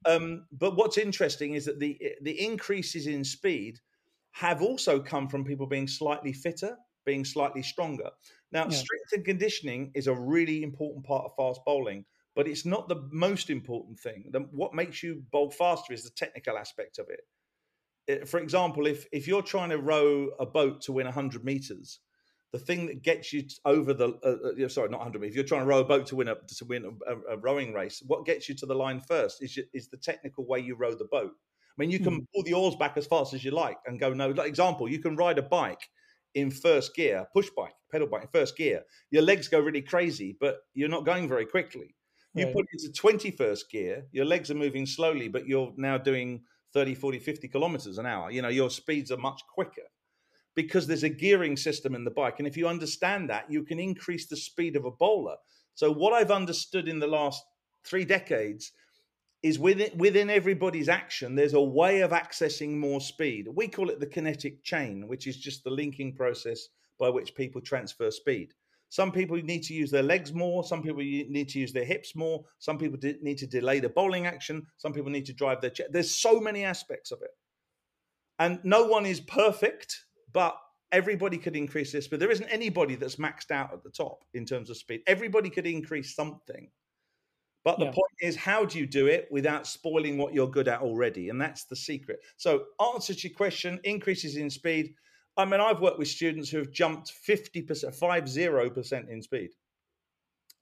Um, 0.05 0.45
but 0.51 0.77
what's 0.77 0.97
interesting 0.97 1.55
is 1.55 1.65
that 1.65 1.79
the 1.79 1.99
the 2.21 2.45
increases 2.45 3.05
in 3.05 3.25
speed 3.25 3.79
have 4.31 4.61
also 4.61 4.99
come 4.99 5.27
from 5.27 5.43
people 5.43 5.67
being 5.67 5.87
slightly 5.87 6.33
fitter, 6.33 6.77
being 7.05 7.25
slightly 7.25 7.63
stronger. 7.63 8.09
Now, 8.51 8.63
yeah. 8.63 8.69
strength 8.69 9.13
and 9.13 9.25
conditioning 9.25 9.91
is 9.95 10.07
a 10.07 10.13
really 10.13 10.63
important 10.63 11.05
part 11.05 11.25
of 11.25 11.31
fast 11.35 11.61
bowling 11.65 12.05
but 12.39 12.47
it's 12.47 12.65
not 12.65 12.87
the 12.87 13.07
most 13.11 13.49
important 13.49 13.99
thing. 13.99 14.29
The, 14.31 14.39
what 14.51 14.73
makes 14.73 15.03
you 15.03 15.23
bowl 15.29 15.51
faster 15.51 15.91
is 15.91 16.05
the 16.05 16.11
technical 16.11 16.57
aspect 16.57 16.97
of 16.97 17.07
it. 17.09 17.19
it. 18.07 18.29
For 18.29 18.39
example, 18.39 18.87
if 18.87 19.05
if 19.11 19.27
you're 19.27 19.41
trying 19.41 19.71
to 19.71 19.77
row 19.77 20.29
a 20.39 20.45
boat 20.45 20.79
to 20.83 20.93
win 20.93 21.05
100 21.05 21.43
meters, 21.43 21.99
the 22.53 22.59
thing 22.59 22.85
that 22.85 23.03
gets 23.03 23.33
you 23.33 23.43
over 23.65 23.93
the 23.93 24.09
uh, 24.23 24.65
uh, 24.65 24.69
sorry, 24.69 24.87
not 24.87 24.99
100 24.99 25.19
meters. 25.19 25.33
If 25.33 25.35
you're 25.35 25.45
trying 25.45 25.63
to 25.63 25.67
row 25.67 25.79
a 25.79 25.83
boat 25.83 26.05
to 26.07 26.15
win 26.15 26.29
a 26.29 26.35
to 26.35 26.65
win 26.65 26.85
a, 26.85 27.13
a, 27.13 27.35
a 27.35 27.37
rowing 27.37 27.73
race, 27.73 28.01
what 28.07 28.25
gets 28.25 28.47
you 28.47 28.55
to 28.55 28.65
the 28.65 28.73
line 28.73 29.01
first 29.01 29.43
is 29.43 29.59
is 29.73 29.89
the 29.89 29.97
technical 29.97 30.45
way 30.47 30.59
you 30.59 30.75
row 30.75 30.95
the 30.95 31.09
boat. 31.11 31.33
I 31.79 31.81
mean, 31.81 31.91
you 31.91 31.99
can 31.99 32.21
mm. 32.21 32.25
pull 32.33 32.43
the 32.43 32.53
oars 32.53 32.75
back 32.75 32.97
as 32.97 33.05
fast 33.05 33.33
as 33.33 33.43
you 33.43 33.51
like 33.51 33.77
and 33.85 33.99
go 33.99 34.13
no. 34.13 34.29
Like 34.29 34.49
example, 34.49 34.89
you 34.89 34.99
can 34.99 35.15
ride 35.15 35.37
a 35.37 35.43
bike 35.43 35.87
in 36.35 36.51
first 36.51 36.93
gear, 36.93 37.25
push 37.33 37.49
bike, 37.55 37.73
pedal 37.89 38.07
bike 38.07 38.23
in 38.23 38.27
first 38.27 38.57
gear. 38.57 38.83
Your 39.11 39.23
legs 39.23 39.47
go 39.47 39.59
really 39.59 39.81
crazy, 39.81 40.35
but 40.39 40.57
you're 40.73 40.89
not 40.89 41.05
going 41.05 41.29
very 41.29 41.45
quickly. 41.45 41.95
You 42.35 42.45
right. 42.45 42.53
put 42.53 42.65
it 42.71 42.83
into 42.83 43.01
21st 43.01 43.69
gear, 43.71 44.05
your 44.11 44.25
legs 44.25 44.51
are 44.51 44.55
moving 44.55 44.85
slowly, 44.85 45.29
but 45.29 45.47
you're 45.47 45.73
now 45.77 45.97
doing 45.97 46.41
30, 46.73 46.95
40, 46.95 47.17
50 47.19 47.47
kilometers 47.47 47.97
an 47.97 48.05
hour. 48.05 48.29
You 48.29 48.41
know, 48.41 48.49
your 48.49 48.69
speeds 48.69 49.11
are 49.11 49.17
much 49.17 49.41
quicker 49.51 49.89
because 50.55 50.85
there's 50.85 51.03
a 51.03 51.09
gearing 51.09 51.57
system 51.57 51.95
in 51.95 52.03
the 52.03 52.11
bike. 52.11 52.35
And 52.39 52.47
if 52.47 52.57
you 52.57 52.67
understand 52.67 53.29
that, 53.29 53.49
you 53.49 53.63
can 53.63 53.79
increase 53.79 54.27
the 54.27 54.35
speed 54.35 54.75
of 54.75 54.85
a 54.85 54.91
bowler. 54.91 55.37
So, 55.73 55.91
what 55.91 56.13
I've 56.13 56.31
understood 56.31 56.87
in 56.87 56.99
the 56.99 57.07
last 57.07 57.41
three 57.85 58.05
decades 58.05 58.73
is 59.41 59.57
within, 59.57 59.97
within 59.97 60.29
everybody's 60.29 60.89
action, 60.89 61.35
there's 61.35 61.53
a 61.53 61.61
way 61.61 62.01
of 62.01 62.11
accessing 62.11 62.77
more 62.77 62.99
speed. 62.99 63.47
We 63.53 63.67
call 63.67 63.89
it 63.89 63.99
the 63.99 64.05
kinetic 64.05 64.63
chain, 64.63 65.07
which 65.07 65.27
is 65.27 65.37
just 65.37 65.63
the 65.63 65.69
linking 65.69 66.13
process 66.13 66.67
by 66.99 67.09
which 67.09 67.35
people 67.35 67.61
transfer 67.61 68.11
speed. 68.11 68.53
Some 68.89 69.11
people 69.11 69.37
need 69.37 69.63
to 69.63 69.73
use 69.73 69.91
their 69.91 70.03
legs 70.03 70.33
more. 70.33 70.63
Some 70.63 70.81
people 70.81 71.01
need 71.01 71.47
to 71.49 71.59
use 71.59 71.71
their 71.71 71.85
hips 71.85 72.15
more. 72.15 72.43
Some 72.57 72.77
people 72.77 72.99
need 73.21 73.37
to 73.37 73.47
delay 73.47 73.79
the 73.79 73.89
bowling 73.89 74.25
action. 74.25 74.65
Some 74.77 74.93
people 74.93 75.11
need 75.11 75.27
to 75.27 75.33
drive 75.33 75.61
their. 75.61 75.71
There's 75.89 76.13
so 76.13 76.41
many 76.41 76.63
aspects 76.63 77.11
of 77.11 77.21
it, 77.21 77.31
and 78.39 78.59
no 78.63 78.87
one 78.87 79.05
is 79.05 79.21
perfect, 79.21 80.05
but 80.33 80.57
everybody 80.91 81.37
could 81.37 81.55
increase 81.55 81.91
this. 81.91 82.07
But 82.07 82.19
there 82.19 82.31
isn't 82.31 82.49
anybody 82.49 82.95
that's 82.95 83.17
maxed 83.17 83.51
out 83.51 83.71
at 83.71 83.83
the 83.83 83.91
top 83.91 84.25
in 84.33 84.43
terms 84.43 84.71
of 84.71 84.77
speed. 84.77 85.01
Everybody 85.05 85.51
could 85.51 85.67
increase 85.67 86.15
something. 86.15 86.71
But 87.65 87.77
the 87.77 87.85
yeah. 87.85 87.91
point 87.91 88.13
is, 88.21 88.35
how 88.35 88.63
do 88.65 88.79
you 88.79 88.85
do 88.85 89.07
it 89.07 89.27
without 89.31 89.67
spoiling 89.67 90.17
what 90.17 90.33
you're 90.33 90.49
good 90.49 90.67
at 90.67 90.81
already? 90.81 91.29
And 91.29 91.41
that's 91.41 91.65
the 91.65 91.75
secret. 91.75 92.19
So, 92.37 92.63
answer 92.93 93.13
to 93.13 93.27
your 93.27 93.35
question 93.35 93.79
increases 93.83 94.37
in 94.37 94.49
speed 94.49 94.93
I 95.39 95.45
mean, 95.45 95.61
I've 95.61 95.79
worked 95.79 95.99
with 95.99 96.09
students 96.09 96.49
who 96.49 96.57
have 96.57 96.71
jumped 96.71 97.13
50%, 97.25 97.65
50% 97.65 99.09
in 99.09 99.21
speed. 99.21 99.51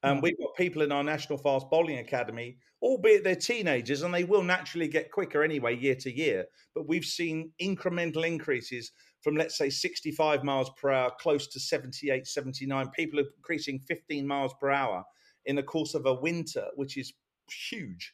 And 0.03 0.19
hmm. 0.19 0.23
we've 0.23 0.37
got 0.37 0.55
people 0.55 0.83
in 0.83 0.91
our 0.91 1.03
National 1.03 1.39
Fast 1.39 1.65
Bowling 1.71 1.97
Academy, 1.97 2.57
albeit 2.83 3.23
they're 3.23 3.35
teenagers 3.35 4.03
and 4.03 4.13
they 4.13 4.23
will 4.23 4.43
naturally 4.43 4.87
get 4.87 5.11
quicker 5.11 5.41
anyway, 5.41 5.75
year 5.75 5.95
to 5.95 6.15
year. 6.15 6.45
But 6.75 6.87
we've 6.87 7.05
seen 7.05 7.51
incremental 7.59 8.23
increases 8.23 8.91
from 9.23 9.35
let's 9.35 9.57
say 9.57 9.71
65 9.71 10.43
miles 10.43 10.69
per 10.79 10.91
hour 10.91 11.11
close 11.19 11.47
to 11.47 11.59
78 11.59 12.27
79 12.27 12.89
people 12.91 13.19
are 13.19 13.25
increasing 13.35 13.79
15 13.87 14.27
miles 14.27 14.53
per 14.61 14.69
hour 14.69 15.03
in 15.47 15.55
the 15.55 15.63
course 15.63 15.93
of 15.93 16.05
a 16.05 16.13
winter 16.13 16.65
which 16.75 16.97
is 16.97 17.13
huge 17.49 18.13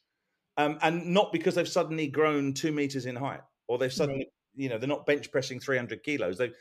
um, 0.58 0.78
and 0.82 1.06
not 1.06 1.32
because 1.32 1.56
they've 1.56 1.68
suddenly 1.68 2.08
grown 2.08 2.54
two 2.54 2.72
meters 2.72 3.06
in 3.06 3.16
height 3.16 3.42
or 3.68 3.78
they've 3.78 3.94
suddenly 3.94 4.20
right. 4.20 4.28
you 4.56 4.70
know 4.70 4.78
they're 4.78 4.88
not 4.88 5.06
bench 5.06 5.32
pressing 5.32 5.60
300 5.60 6.02
kilos 6.04 6.38
they 6.38 6.52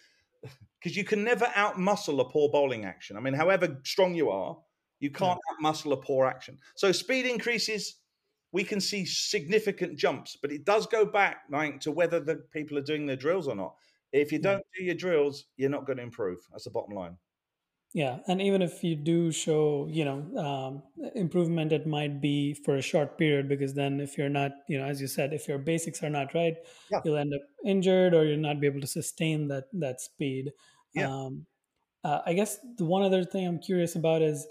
because 0.80 0.96
you 0.96 1.04
can 1.04 1.22
never 1.22 1.50
out 1.54 1.78
muscle 1.78 2.20
a 2.20 2.28
poor 2.28 2.48
bowling 2.48 2.84
action 2.84 3.16
i 3.16 3.20
mean 3.20 3.34
however 3.34 3.78
strong 3.84 4.14
you 4.14 4.30
are 4.30 4.56
you 4.98 5.10
can't 5.10 5.38
yeah. 5.46 5.54
out 5.54 5.62
muscle 5.62 5.92
a 5.92 5.96
poor 5.96 6.26
action 6.26 6.58
so 6.74 6.90
speed 6.90 7.26
increases 7.26 7.96
we 8.50 8.64
can 8.64 8.80
see 8.80 9.04
significant 9.04 9.96
jumps 9.96 10.36
but 10.40 10.50
it 10.50 10.64
does 10.64 10.86
go 10.86 11.04
back 11.06 11.42
like, 11.50 11.80
to 11.80 11.92
whether 11.92 12.18
the 12.18 12.36
people 12.52 12.76
are 12.76 12.82
doing 12.82 13.06
their 13.06 13.16
drills 13.16 13.46
or 13.46 13.54
not 13.54 13.74
if 14.12 14.30
you 14.30 14.38
don't 14.38 14.62
do 14.76 14.84
your 14.84 14.94
drills, 14.94 15.46
you're 15.56 15.70
not 15.70 15.86
going 15.86 15.96
to 15.96 16.02
improve. 16.02 16.38
That's 16.50 16.64
the 16.64 16.70
bottom 16.70 16.94
line. 16.94 17.16
Yeah, 17.94 18.20
and 18.26 18.40
even 18.40 18.62
if 18.62 18.82
you 18.82 18.96
do 18.96 19.30
show, 19.30 19.86
you 19.90 20.06
know, 20.06 20.24
um, 20.38 20.82
improvement, 21.14 21.72
it 21.72 21.86
might 21.86 22.22
be 22.22 22.54
for 22.54 22.76
a 22.76 22.82
short 22.82 23.18
period 23.18 23.50
because 23.50 23.74
then, 23.74 24.00
if 24.00 24.16
you're 24.16 24.30
not, 24.30 24.52
you 24.66 24.78
know, 24.78 24.86
as 24.86 24.98
you 24.98 25.06
said, 25.06 25.34
if 25.34 25.46
your 25.46 25.58
basics 25.58 26.02
are 26.02 26.08
not 26.08 26.32
right, 26.32 26.54
yeah. 26.90 27.00
you'll 27.04 27.18
end 27.18 27.34
up 27.34 27.42
injured 27.66 28.14
or 28.14 28.24
you'll 28.24 28.40
not 28.40 28.60
be 28.60 28.66
able 28.66 28.80
to 28.80 28.86
sustain 28.86 29.48
that 29.48 29.64
that 29.74 30.00
speed. 30.00 30.52
Yeah. 30.94 31.08
Um, 31.08 31.46
uh, 32.02 32.20
I 32.24 32.32
guess 32.32 32.58
the 32.78 32.86
one 32.86 33.02
other 33.02 33.24
thing 33.24 33.46
I'm 33.46 33.58
curious 33.58 33.94
about 33.94 34.22
is 34.22 34.46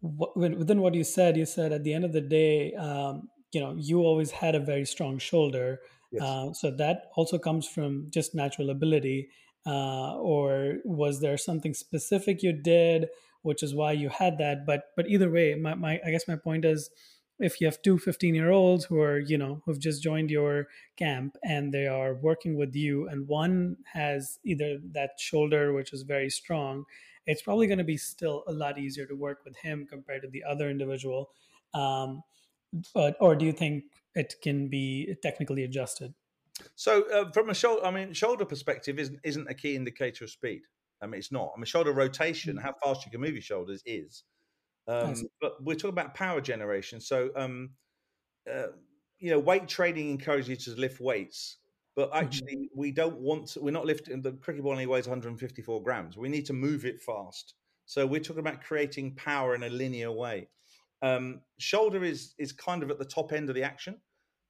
what, 0.00 0.36
within 0.36 0.80
what 0.80 0.94
you 0.94 1.02
said. 1.02 1.36
You 1.36 1.46
said 1.46 1.72
at 1.72 1.82
the 1.82 1.92
end 1.92 2.04
of 2.04 2.12
the 2.12 2.20
day, 2.20 2.72
um, 2.74 3.28
you 3.52 3.60
know, 3.60 3.74
you 3.76 4.02
always 4.02 4.30
had 4.30 4.54
a 4.54 4.60
very 4.60 4.86
strong 4.86 5.18
shoulder, 5.18 5.80
Yes. 6.10 6.22
Uh, 6.22 6.52
so 6.52 6.70
that 6.72 7.10
also 7.14 7.38
comes 7.38 7.68
from 7.68 8.06
just 8.10 8.34
natural 8.34 8.70
ability. 8.70 9.28
Uh, 9.66 10.16
or 10.16 10.76
was 10.84 11.20
there 11.20 11.36
something 11.36 11.74
specific 11.74 12.42
you 12.42 12.52
did, 12.52 13.08
which 13.42 13.62
is 13.62 13.74
why 13.74 13.92
you 13.92 14.08
had 14.08 14.38
that? 14.38 14.66
But 14.66 14.84
but 14.96 15.08
either 15.08 15.30
way, 15.30 15.54
my, 15.54 15.74
my 15.74 16.00
I 16.04 16.10
guess 16.10 16.28
my 16.28 16.36
point 16.36 16.64
is, 16.64 16.90
if 17.38 17.60
you 17.60 17.66
have 17.66 17.82
two 17.82 17.98
15 17.98 18.34
year 18.34 18.50
olds 18.50 18.84
who 18.86 19.00
are 19.00 19.18
you 19.18 19.36
know 19.38 19.62
who've 19.64 19.78
just 19.78 20.02
joined 20.02 20.30
your 20.30 20.66
camp 20.96 21.36
and 21.42 21.72
they 21.72 21.86
are 21.86 22.14
working 22.14 22.56
with 22.56 22.74
you, 22.74 23.08
and 23.08 23.28
one 23.28 23.76
has 23.92 24.38
either 24.44 24.78
that 24.92 25.10
shoulder 25.18 25.72
which 25.72 25.92
is 25.92 26.02
very 26.02 26.30
strong, 26.30 26.84
it's 27.26 27.42
probably 27.42 27.66
going 27.66 27.78
to 27.78 27.84
be 27.84 27.98
still 27.98 28.44
a 28.46 28.52
lot 28.52 28.78
easier 28.78 29.06
to 29.06 29.14
work 29.14 29.40
with 29.44 29.56
him 29.58 29.86
compared 29.88 30.22
to 30.22 30.28
the 30.28 30.44
other 30.44 30.70
individual. 30.70 31.30
Um, 31.74 32.22
but, 32.94 33.16
or 33.20 33.34
do 33.34 33.44
you 33.44 33.52
think 33.52 33.84
it 34.14 34.34
can 34.42 34.68
be 34.68 35.16
technically 35.22 35.64
adjusted. 35.64 36.14
So, 36.76 37.04
uh, 37.10 37.30
from 37.32 37.50
a 37.50 37.54
shoulder, 37.54 37.84
I 37.84 37.90
mean, 37.90 38.12
shoulder 38.12 38.44
perspective 38.44 38.98
isn't 38.98 39.20
isn't 39.24 39.48
a 39.48 39.54
key 39.54 39.76
indicator 39.76 40.24
of 40.24 40.30
speed. 40.30 40.62
I 41.02 41.06
mean, 41.06 41.18
it's 41.18 41.32
not. 41.32 41.52
I 41.54 41.58
mean, 41.58 41.64
shoulder 41.64 41.92
rotation, 41.92 42.56
mm. 42.56 42.62
how 42.62 42.74
fast 42.82 43.04
you 43.04 43.10
can 43.10 43.20
move 43.20 43.32
your 43.32 43.42
shoulders 43.42 43.82
is. 43.86 44.24
Um, 44.86 45.14
but 45.40 45.62
we're 45.62 45.76
talking 45.76 45.90
about 45.90 46.14
power 46.14 46.40
generation. 46.40 47.00
So, 47.00 47.30
um, 47.36 47.70
uh, 48.50 48.68
you 49.18 49.30
know, 49.30 49.38
weight 49.38 49.68
training 49.68 50.10
encourages 50.10 50.48
you 50.48 50.56
to 50.56 50.80
lift 50.80 51.00
weights, 51.00 51.58
but 51.94 52.10
mm-hmm. 52.10 52.24
actually, 52.24 52.56
mm-hmm. 52.56 52.80
we 52.80 52.90
don't 52.90 53.18
want 53.18 53.48
to. 53.48 53.60
We're 53.60 53.70
not 53.70 53.86
lifting. 53.86 54.20
The 54.22 54.32
cricket 54.32 54.62
ball 54.62 54.72
only 54.72 54.86
weighs 54.86 55.06
154 55.06 55.82
grams. 55.82 56.16
We 56.16 56.28
need 56.28 56.46
to 56.46 56.52
move 56.52 56.84
it 56.84 57.00
fast. 57.02 57.54
So, 57.86 58.06
we're 58.06 58.20
talking 58.20 58.40
about 58.40 58.62
creating 58.62 59.14
power 59.14 59.54
in 59.54 59.62
a 59.62 59.68
linear 59.68 60.10
way. 60.10 60.48
Um, 61.02 61.42
shoulder 61.58 62.04
is 62.04 62.34
is 62.38 62.52
kind 62.52 62.82
of 62.82 62.90
at 62.90 62.98
the 62.98 63.04
top 63.04 63.32
end 63.32 63.48
of 63.48 63.54
the 63.54 63.62
action, 63.62 64.00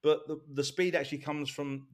but 0.03 0.27
the, 0.27 0.41
the 0.55 0.65
speed 0.65 0.95
actually 0.95 1.19
comes 1.19 1.51
from 1.51 1.87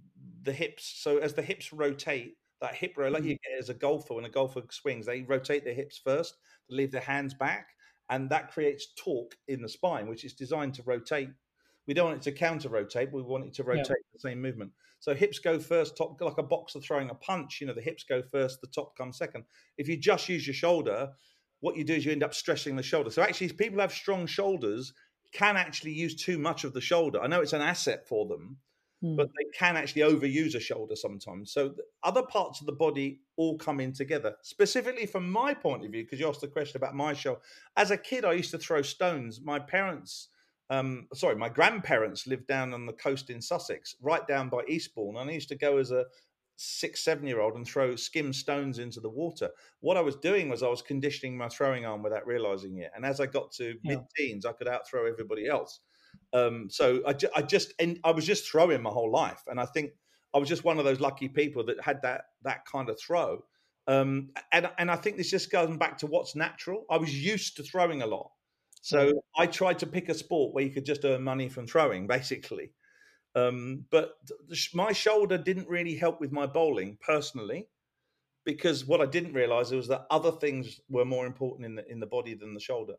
the 0.46 0.52
hips. 0.52 0.94
So 0.96 1.18
as 1.18 1.34
the 1.34 1.42
hips 1.42 1.72
rotate, 1.72 2.36
that 2.60 2.74
hip 2.74 2.94
roll, 2.96 3.12
like 3.12 3.24
you 3.24 3.34
mm-hmm. 3.34 3.52
get 3.52 3.60
as 3.60 3.68
a 3.68 3.74
golfer 3.74 4.14
when 4.14 4.24
a 4.24 4.30
golfer 4.30 4.62
swings, 4.70 5.04
they 5.04 5.22
rotate 5.22 5.64
their 5.64 5.74
hips 5.74 6.00
first, 6.02 6.36
leave 6.70 6.90
their 6.90 7.02
hands 7.02 7.34
back, 7.34 7.68
and 8.08 8.30
that 8.30 8.50
creates 8.50 8.94
torque 8.96 9.36
in 9.48 9.60
the 9.60 9.68
spine, 9.68 10.08
which 10.08 10.24
is 10.24 10.32
designed 10.32 10.74
to 10.74 10.82
rotate. 10.84 11.28
We 11.86 11.94
don't 11.94 12.06
want 12.06 12.18
it 12.18 12.30
to 12.30 12.32
counter 12.32 12.68
rotate, 12.68 13.12
we 13.12 13.22
want 13.22 13.44
it 13.44 13.54
to 13.54 13.64
rotate 13.64 13.88
yeah. 13.88 14.12
the 14.14 14.20
same 14.20 14.40
movement. 14.40 14.72
So 15.00 15.14
hips 15.14 15.38
go 15.38 15.58
first, 15.58 15.96
top 15.96 16.18
like 16.20 16.38
a 16.38 16.42
boxer 16.42 16.80
throwing 16.80 17.10
a 17.10 17.14
punch. 17.14 17.60
You 17.60 17.66
know, 17.66 17.74
the 17.74 17.82
hips 17.82 18.04
go 18.04 18.22
first, 18.22 18.60
the 18.60 18.66
top 18.68 18.96
comes 18.96 19.18
second. 19.18 19.44
If 19.76 19.88
you 19.88 19.96
just 19.96 20.28
use 20.28 20.46
your 20.46 20.54
shoulder, 20.54 21.10
what 21.60 21.76
you 21.76 21.84
do 21.84 21.94
is 21.94 22.04
you 22.04 22.12
end 22.12 22.22
up 22.22 22.34
stressing 22.34 22.76
the 22.76 22.82
shoulder. 22.82 23.10
So 23.10 23.22
actually, 23.22 23.48
if 23.48 23.56
people 23.56 23.80
have 23.80 23.92
strong 23.92 24.26
shoulders, 24.26 24.92
can 25.32 25.56
actually 25.56 25.92
use 25.92 26.14
too 26.14 26.38
much 26.38 26.64
of 26.64 26.72
the 26.72 26.80
shoulder. 26.80 27.20
I 27.20 27.26
know 27.26 27.42
it's 27.42 27.52
an 27.52 27.60
asset 27.60 28.08
for 28.08 28.26
them, 28.26 28.56
mm. 29.02 29.16
but 29.16 29.28
they 29.28 29.58
can 29.58 29.76
actually 29.76 30.02
overuse 30.02 30.54
a 30.54 30.60
shoulder 30.60 30.96
sometimes. 30.96 31.52
So 31.52 31.74
other 32.02 32.22
parts 32.22 32.60
of 32.60 32.66
the 32.66 32.72
body 32.72 33.20
all 33.36 33.56
come 33.58 33.80
in 33.80 33.92
together. 33.92 34.34
Specifically 34.42 35.06
from 35.06 35.30
my 35.30 35.54
point 35.54 35.84
of 35.84 35.90
view, 35.90 36.04
because 36.04 36.20
you 36.20 36.28
asked 36.28 36.40
the 36.40 36.48
question 36.48 36.76
about 36.76 36.94
my 36.94 37.12
shoulder. 37.12 37.40
As 37.76 37.90
a 37.90 37.96
kid, 37.96 38.24
I 38.24 38.32
used 38.32 38.50
to 38.52 38.58
throw 38.58 38.82
stones. 38.82 39.40
My 39.42 39.58
parents. 39.58 40.28
Um, 40.68 41.06
sorry, 41.14 41.36
my 41.36 41.48
grandparents 41.48 42.26
lived 42.26 42.48
down 42.48 42.74
on 42.74 42.86
the 42.86 42.92
coast 42.92 43.30
in 43.30 43.40
Sussex, 43.40 43.94
right 44.02 44.26
down 44.26 44.48
by 44.48 44.62
Eastbourne, 44.66 45.16
and 45.16 45.30
I 45.30 45.32
used 45.32 45.48
to 45.50 45.56
go 45.56 45.78
as 45.78 45.92
a 45.92 46.06
six, 46.56 47.04
seven 47.04 47.26
year 47.26 47.40
old 47.40 47.54
and 47.54 47.66
throw 47.66 47.94
skim 47.96 48.32
stones 48.32 48.78
into 48.78 49.00
the 49.00 49.10
water. 49.10 49.50
What 49.80 49.96
I 49.96 50.00
was 50.00 50.16
doing 50.16 50.48
was 50.48 50.62
I 50.62 50.68
was 50.68 50.82
conditioning 50.82 51.36
my 51.36 51.48
throwing 51.48 51.84
arm 51.84 52.02
without 52.02 52.26
realizing 52.26 52.78
it. 52.78 52.90
And 52.96 53.04
as 53.04 53.20
I 53.20 53.26
got 53.26 53.52
to 53.52 53.74
yeah. 53.82 53.96
mid 53.96 54.00
teens, 54.16 54.46
I 54.46 54.52
could 54.52 54.68
out 54.68 54.88
throw 54.88 55.06
everybody 55.06 55.46
else. 55.46 55.80
Um, 56.32 56.68
so 56.70 57.02
I, 57.06 57.12
ju- 57.12 57.30
I 57.34 57.42
just, 57.42 57.72
and 57.78 57.98
I 58.04 58.10
was 58.10 58.26
just 58.26 58.50
throwing 58.50 58.82
my 58.82 58.90
whole 58.90 59.10
life. 59.10 59.42
And 59.46 59.60
I 59.60 59.66
think 59.66 59.92
I 60.34 60.38
was 60.38 60.48
just 60.48 60.64
one 60.64 60.78
of 60.78 60.84
those 60.84 61.00
lucky 61.00 61.28
people 61.28 61.64
that 61.66 61.80
had 61.80 62.02
that, 62.02 62.26
that 62.42 62.66
kind 62.70 62.88
of 62.88 62.98
throw. 63.00 63.44
Um, 63.86 64.30
and, 64.52 64.68
and 64.78 64.90
I 64.90 64.96
think 64.96 65.16
this 65.16 65.30
just 65.30 65.50
goes 65.50 65.76
back 65.76 65.98
to 65.98 66.06
what's 66.06 66.34
natural. 66.34 66.84
I 66.90 66.96
was 66.96 67.14
used 67.14 67.56
to 67.56 67.62
throwing 67.62 68.02
a 68.02 68.06
lot. 68.06 68.30
So 68.82 69.12
I 69.36 69.46
tried 69.46 69.78
to 69.80 69.86
pick 69.86 70.08
a 70.08 70.14
sport 70.14 70.54
where 70.54 70.62
you 70.62 70.70
could 70.70 70.84
just 70.84 71.04
earn 71.04 71.22
money 71.22 71.48
from 71.48 71.66
throwing, 71.66 72.06
basically. 72.06 72.72
Um, 73.34 73.84
but 73.90 74.14
th- 74.48 74.74
my 74.74 74.92
shoulder 74.92 75.38
didn't 75.38 75.68
really 75.68 75.96
help 75.96 76.20
with 76.20 76.32
my 76.32 76.46
bowling 76.46 76.96
personally, 77.04 77.68
because 78.44 78.86
what 78.86 79.00
I 79.00 79.06
didn't 79.06 79.34
realize 79.34 79.72
was 79.72 79.88
that 79.88 80.06
other 80.08 80.30
things 80.30 80.80
were 80.88 81.04
more 81.04 81.26
important 81.26 81.66
in 81.66 81.74
the 81.74 81.90
in 81.90 81.98
the 81.98 82.06
body 82.06 82.34
than 82.34 82.54
the 82.54 82.60
shoulder. 82.60 82.94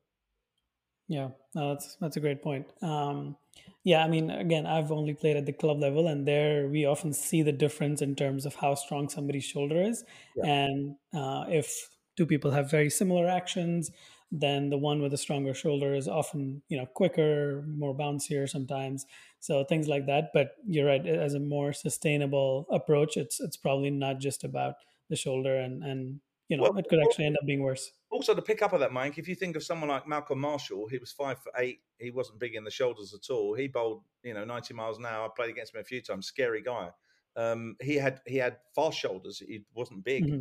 Yeah, 1.08 1.30
no, 1.56 1.74
that's 1.74 1.96
that's 2.02 2.18
a 2.18 2.20
great 2.20 2.42
point. 2.44 2.68
Um, 2.82 3.38
yeah, 3.84 4.04
I 4.04 4.10
mean, 4.10 4.30
again, 4.30 4.66
I've 4.66 4.92
only 4.92 5.14
played 5.14 5.38
at 5.38 5.46
the 5.46 5.54
club 5.54 5.80
level, 5.80 6.08
and 6.08 6.28
there 6.28 6.68
we 6.68 6.86
often 6.86 7.14
see 7.14 7.42
the 7.42 7.54
difference 7.54 8.02
in 8.02 8.16
terms 8.16 8.46
of 8.46 8.56
how 8.56 8.76
strong 8.76 9.08
somebody's 9.08 9.46
shoulder 9.46 9.82
is, 9.82 10.04
yeah. 10.36 10.46
and 10.46 10.96
uh, 11.14 11.46
if 11.48 11.90
two 12.18 12.26
people 12.26 12.52
have 12.52 12.70
very 12.70 12.90
similar 12.90 13.30
actions, 13.30 13.92
then 14.32 14.70
the 14.70 14.78
one 14.78 15.02
with 15.02 15.12
the 15.12 15.18
stronger 15.18 15.54
shoulder 15.54 15.96
is 15.96 16.08
often 16.10 16.62
you 16.68 16.78
know 16.78 16.86
quicker, 16.86 17.64
more 17.68 17.96
bouncier 17.96 18.50
sometimes. 18.50 19.06
So 19.40 19.64
things 19.64 19.88
like 19.88 20.08
that. 20.08 20.32
But 20.34 20.56
you're 20.66 20.88
right. 20.88 21.06
As 21.06 21.36
a 21.36 21.40
more 21.40 21.72
sustainable 21.72 22.68
approach, 22.70 23.16
it's 23.16 23.40
it's 23.40 23.58
probably 23.58 23.92
not 23.92 24.20
just 24.20 24.44
about 24.44 24.76
the 25.10 25.16
shoulder, 25.16 25.56
and 25.58 25.84
and 25.84 26.20
you 26.50 26.58
know 26.58 26.64
well, 26.64 26.78
it 26.78 26.88
could 26.90 27.00
actually 27.00 27.26
end 27.26 27.38
up 27.40 27.46
being 27.46 27.62
worse. 27.62 27.92
Also, 28.10 28.34
to 28.34 28.42
pick 28.42 28.62
up 28.62 28.74
on 28.74 28.80
that, 28.80 28.94
Mike, 28.94 29.18
if 29.18 29.28
you 29.28 29.36
think 29.36 29.56
of 29.56 29.64
someone 29.64 29.90
like 29.90 30.08
Malcolm 30.08 30.40
Marshall, 30.40 30.88
he 30.88 30.98
was 30.98 31.12
five 31.12 31.38
for 31.42 31.52
eight. 31.58 31.80
He 32.00 32.12
wasn't 32.12 32.40
big 32.40 32.56
in 32.56 32.64
the 32.64 32.72
shoulders 32.72 33.14
at 33.14 33.32
all. 33.34 33.54
He 33.54 33.68
bowled, 33.68 34.04
you 34.24 34.34
know, 34.34 34.46
90 34.46 34.74
miles 34.74 34.98
an 34.98 35.06
hour. 35.06 35.26
I 35.26 35.30
played 35.36 35.50
against 35.50 35.76
him 35.76 35.82
a 35.82 35.84
few 35.84 36.02
times. 36.02 36.28
Scary 36.28 36.62
guy. 36.62 36.90
Um, 37.36 37.76
he 37.82 37.96
had 37.96 38.22
he 38.26 38.38
had 38.38 38.58
fast 38.76 38.98
shoulders. 38.98 39.42
He 39.46 39.64
wasn't 39.76 40.04
big. 40.04 40.26
Mm-hmm. 40.26 40.40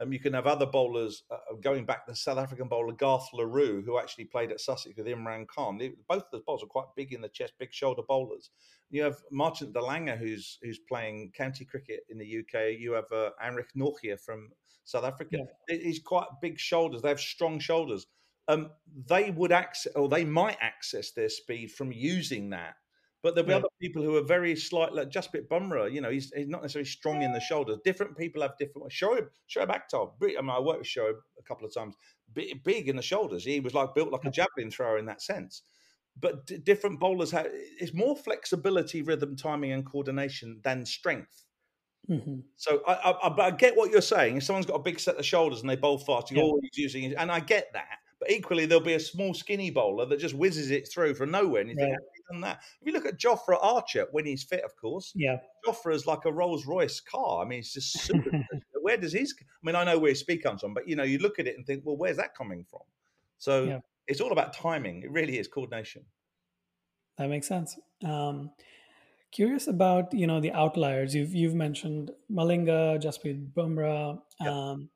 Um, 0.00 0.12
you 0.12 0.18
can 0.18 0.34
have 0.34 0.46
other 0.46 0.66
bowlers 0.66 1.22
uh, 1.30 1.34
uh, 1.34 1.54
going 1.60 1.86
back. 1.86 2.06
The 2.06 2.14
South 2.14 2.38
African 2.38 2.68
bowler 2.68 2.92
Garth 2.92 3.28
Le 3.32 3.46
Roux, 3.46 3.82
who 3.84 3.98
actually 3.98 4.24
played 4.24 4.50
at 4.50 4.60
Sussex 4.60 4.96
with 4.96 5.06
Imran 5.06 5.46
Khan. 5.46 5.78
They, 5.78 5.92
both 6.08 6.24
of 6.24 6.28
those 6.32 6.42
bowlers 6.46 6.62
are 6.62 6.66
quite 6.66 6.86
big 6.96 7.12
in 7.12 7.20
the 7.20 7.28
chest, 7.28 7.54
big 7.58 7.72
shoulder 7.72 8.02
bowlers. 8.06 8.50
You 8.90 9.02
have 9.02 9.16
Marchant 9.30 9.72
de 9.72 9.80
Lange, 9.80 10.16
who's 10.18 10.58
who's 10.62 10.78
playing 10.78 11.32
county 11.34 11.64
cricket 11.64 12.00
in 12.10 12.18
the 12.18 12.38
UK. 12.40 12.78
You 12.78 12.92
have 12.92 13.10
uh, 13.10 13.30
Anrich 13.42 13.74
Nortje 13.76 14.20
from 14.20 14.50
South 14.84 15.04
Africa. 15.04 15.38
Yeah. 15.68 15.76
He's 15.78 16.00
quite 16.00 16.26
big 16.42 16.58
shoulders. 16.58 17.02
They 17.02 17.08
have 17.08 17.20
strong 17.20 17.58
shoulders. 17.58 18.06
Um, 18.48 18.70
they 19.08 19.30
would 19.30 19.50
access, 19.50 19.92
or 19.96 20.08
they 20.08 20.24
might 20.24 20.58
access 20.60 21.10
their 21.10 21.28
speed 21.28 21.72
from 21.72 21.90
using 21.90 22.50
that 22.50 22.74
but 23.26 23.34
there'll 23.34 23.48
be 23.48 23.52
yeah. 23.54 23.58
other 23.58 23.68
people 23.80 24.04
who 24.04 24.14
are 24.14 24.22
very 24.22 24.54
slight, 24.54 24.94
like 24.94 25.10
Jasprit 25.10 25.48
Bumrah. 25.48 25.90
You 25.90 26.00
know, 26.00 26.10
he's, 26.10 26.32
he's 26.32 26.46
not 26.46 26.62
necessarily 26.62 26.88
strong 26.88 27.22
in 27.22 27.32
the 27.32 27.40
shoulders. 27.40 27.78
Different 27.84 28.16
people 28.16 28.40
have 28.40 28.56
different. 28.56 28.88
Shoaib, 28.92 29.26
Shoaib 29.50 29.66
Akhtar. 29.66 30.12
I 30.22 30.40
mean, 30.40 30.50
I 30.50 30.60
worked 30.60 30.78
with 30.78 30.86
Shoaib 30.86 31.14
a 31.36 31.42
couple 31.42 31.66
of 31.66 31.74
times. 31.74 31.96
Big, 32.32 32.62
big 32.62 32.88
in 32.88 32.94
the 32.94 33.02
shoulders. 33.02 33.44
He 33.44 33.58
was 33.58 33.74
like 33.74 33.96
built 33.96 34.12
like 34.12 34.24
a 34.26 34.30
javelin 34.30 34.70
thrower 34.70 34.96
in 34.98 35.06
that 35.06 35.22
sense. 35.22 35.62
But 36.20 36.46
d- 36.46 36.58
different 36.58 37.00
bowlers 37.00 37.32
have. 37.32 37.48
It's 37.50 37.92
more 37.92 38.14
flexibility, 38.14 39.02
rhythm, 39.02 39.34
timing, 39.34 39.72
and 39.72 39.84
coordination 39.84 40.60
than 40.62 40.86
strength. 40.86 41.42
Mm-hmm. 42.08 42.36
So 42.54 42.80
I, 42.86 43.10
I, 43.10 43.46
I, 43.46 43.50
get 43.50 43.76
what 43.76 43.90
you're 43.90 44.02
saying. 44.02 44.36
If 44.36 44.44
someone's 44.44 44.66
got 44.66 44.76
a 44.76 44.82
big 44.84 45.00
set 45.00 45.16
of 45.16 45.26
shoulders 45.26 45.62
and 45.62 45.68
they 45.68 45.74
bowl 45.74 45.98
fast, 45.98 46.30
you're 46.30 46.38
yeah. 46.38 46.44
always 46.44 46.70
using 46.74 47.02
it, 47.02 47.16
and 47.18 47.32
I 47.32 47.40
get 47.40 47.72
that. 47.72 47.98
But 48.20 48.30
equally, 48.30 48.66
there'll 48.66 48.84
be 48.84 48.94
a 48.94 49.00
small, 49.00 49.34
skinny 49.34 49.72
bowler 49.72 50.06
that 50.06 50.20
just 50.20 50.36
whizzes 50.36 50.70
it 50.70 50.88
through 50.88 51.16
from 51.16 51.32
nowhere, 51.32 51.62
and 51.62 51.70
you 51.70 51.76
think, 51.76 51.96
done 52.30 52.40
that? 52.42 52.60
If 52.80 52.86
you 52.86 52.92
look 52.92 53.06
at 53.06 53.18
Jofra 53.18 53.58
Archer 53.60 54.06
when 54.12 54.26
he's 54.26 54.44
fit, 54.44 54.64
of 54.64 54.76
course, 54.76 55.12
yeah, 55.14 55.36
Jofra 55.66 55.94
is 55.94 56.06
like 56.06 56.24
a 56.24 56.32
Rolls 56.32 56.66
Royce 56.66 57.00
car. 57.00 57.44
I 57.44 57.48
mean, 57.48 57.60
it's 57.60 57.72
just 57.72 58.00
super. 58.00 58.30
where 58.82 58.96
does 58.96 59.12
his? 59.12 59.34
I 59.40 59.66
mean, 59.66 59.76
I 59.76 59.84
know 59.84 59.98
where 59.98 60.10
his 60.10 60.20
speed 60.20 60.42
comes 60.42 60.60
from, 60.60 60.74
but 60.74 60.88
you 60.88 60.96
know, 60.96 61.02
you 61.02 61.18
look 61.18 61.38
at 61.38 61.46
it 61.46 61.56
and 61.56 61.66
think, 61.66 61.82
well, 61.84 61.96
where's 61.96 62.16
that 62.18 62.36
coming 62.36 62.64
from? 62.68 62.82
So 63.38 63.64
yeah. 63.64 63.80
it's 64.06 64.20
all 64.20 64.32
about 64.32 64.54
timing. 64.54 65.02
It 65.02 65.10
really 65.10 65.38
is 65.38 65.48
coordination. 65.48 66.04
That 67.18 67.28
makes 67.28 67.48
sense. 67.48 67.78
Um, 68.04 68.50
curious 69.32 69.66
about 69.66 70.12
you 70.12 70.26
know 70.26 70.40
the 70.40 70.52
outliers. 70.52 71.14
You've 71.14 71.34
you've 71.34 71.54
mentioned 71.54 72.10
Malinga, 72.30 73.02
Jasprit 73.02 73.52
Bumrah. 73.52 74.20
Um, 74.46 74.90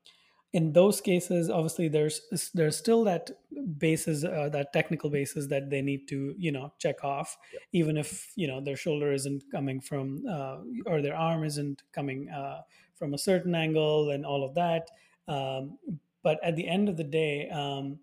in 0.53 0.73
those 0.73 0.99
cases, 0.99 1.49
obviously, 1.49 1.87
there's 1.87 2.21
there's 2.53 2.77
still 2.77 3.05
that 3.05 3.31
basis, 3.77 4.25
uh, 4.25 4.49
that 4.51 4.73
technical 4.73 5.09
basis 5.09 5.47
that 5.47 5.69
they 5.69 5.81
need 5.81 6.07
to 6.09 6.35
you 6.37 6.51
know 6.51 6.73
check 6.77 7.03
off, 7.03 7.37
yep. 7.53 7.61
even 7.71 7.97
if 7.97 8.31
you 8.35 8.47
know 8.47 8.59
their 8.59 8.75
shoulder 8.75 9.13
isn't 9.13 9.43
coming 9.49 9.79
from 9.79 10.23
uh, 10.29 10.57
or 10.85 11.01
their 11.01 11.15
arm 11.15 11.45
isn't 11.45 11.83
coming 11.93 12.29
uh, 12.29 12.61
from 12.95 13.13
a 13.13 13.17
certain 13.17 13.55
angle 13.55 14.09
and 14.09 14.25
all 14.25 14.43
of 14.43 14.53
that. 14.55 14.89
Um, 15.27 15.77
but 16.21 16.37
at 16.43 16.55
the 16.55 16.67
end 16.67 16.89
of 16.89 16.97
the 16.97 17.05
day, 17.05 17.49
um, 17.49 17.99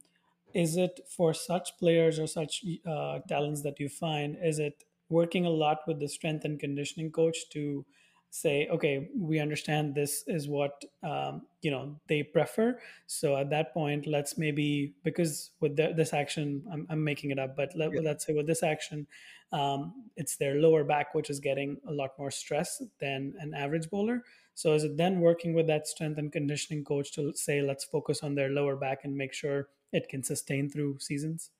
is 0.55 0.77
it 0.77 1.01
for 1.09 1.35
such 1.35 1.77
players 1.79 2.19
or 2.19 2.27
such 2.27 2.65
uh, 2.87 3.19
talents 3.29 3.63
that 3.63 3.79
you 3.79 3.91
find? 3.91 4.37
Is 4.43 4.59
it 4.59 4.85
working 5.11 5.45
a 5.45 5.51
lot 5.51 5.81
with 5.87 6.01
the 6.01 6.09
strength 6.09 6.45
and 6.45 6.59
conditioning 6.59 7.11
coach 7.11 7.49
to 7.51 7.85
say 8.31 8.69
okay 8.69 9.09
we 9.17 9.39
understand 9.39 9.95
this 9.95 10.25
is 10.27 10.49
what 10.49 10.85
um, 11.03 11.43
you 11.63 11.71
know 11.71 11.97
they 12.09 12.23
prefer. 12.23 12.79
So 13.07 13.37
at 13.37 13.51
that 13.51 13.73
point 13.73 14.07
let's 14.07 14.37
maybe 14.37 14.95
because 15.03 15.51
with 15.61 15.77
the, 15.77 15.93
this 15.97 16.13
action 16.13 16.63
I'm, 16.73 16.87
I'm, 16.91 17.03
making 17.03 17.31
it 17.31 17.39
up 17.39 17.57
but 17.57 17.71
let, 17.75 17.93
yeah. 17.93 18.01
let's 18.03 18.27
say 18.27 18.35
with 18.35 18.47
this 18.47 18.63
action 18.63 19.07
um, 19.53 19.95
it's 20.17 20.37
their 20.37 20.57
lower 20.57 20.85
back 20.85 21.15
which 21.15 21.31
is 21.31 21.41
getting 21.41 21.79
a 21.89 21.93
lot 21.93 22.11
more 22.19 22.31
stress 22.31 22.83
than 23.01 23.35
an 23.39 23.55
average 23.55 23.89
bowler. 23.91 24.23
So 24.55 24.75
is 24.75 24.85
it 24.85 24.97
then 24.97 25.21
working 25.21 25.55
with 25.55 25.69
that 25.69 25.87
strength 25.87 26.19
and 26.19 26.33
conditioning 26.33 26.85
coach 26.85 27.13
to 27.13 27.33
say 27.35 27.63
let's 27.63 27.85
focus 27.85 28.23
on 28.23 28.35
their 28.35 28.51
lower 28.51 28.77
back 28.77 29.05
and 29.05 29.17
make 29.17 29.33
sure 29.33 29.69
it 29.93 30.09
can 30.09 30.23
sustain 30.23 30.69
through 30.69 30.99
seasons 30.99 31.51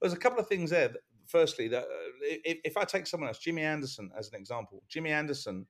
there's 0.00 0.12
a 0.12 0.18
couple 0.18 0.38
of 0.38 0.48
things 0.48 0.70
there. 0.70 0.90
Firstly 1.26 1.68
that 1.68 1.84
uh, 1.84 1.86
if, 2.22 2.58
if 2.64 2.76
i 2.76 2.82
take 2.84 3.06
someone 3.06 3.28
else 3.28 3.38
jimmy 3.38 3.62
anderson 3.62 4.10
as 4.18 4.28
an 4.28 4.34
example. 4.34 4.82
Jimmy 4.88 5.10
anderson 5.10 5.64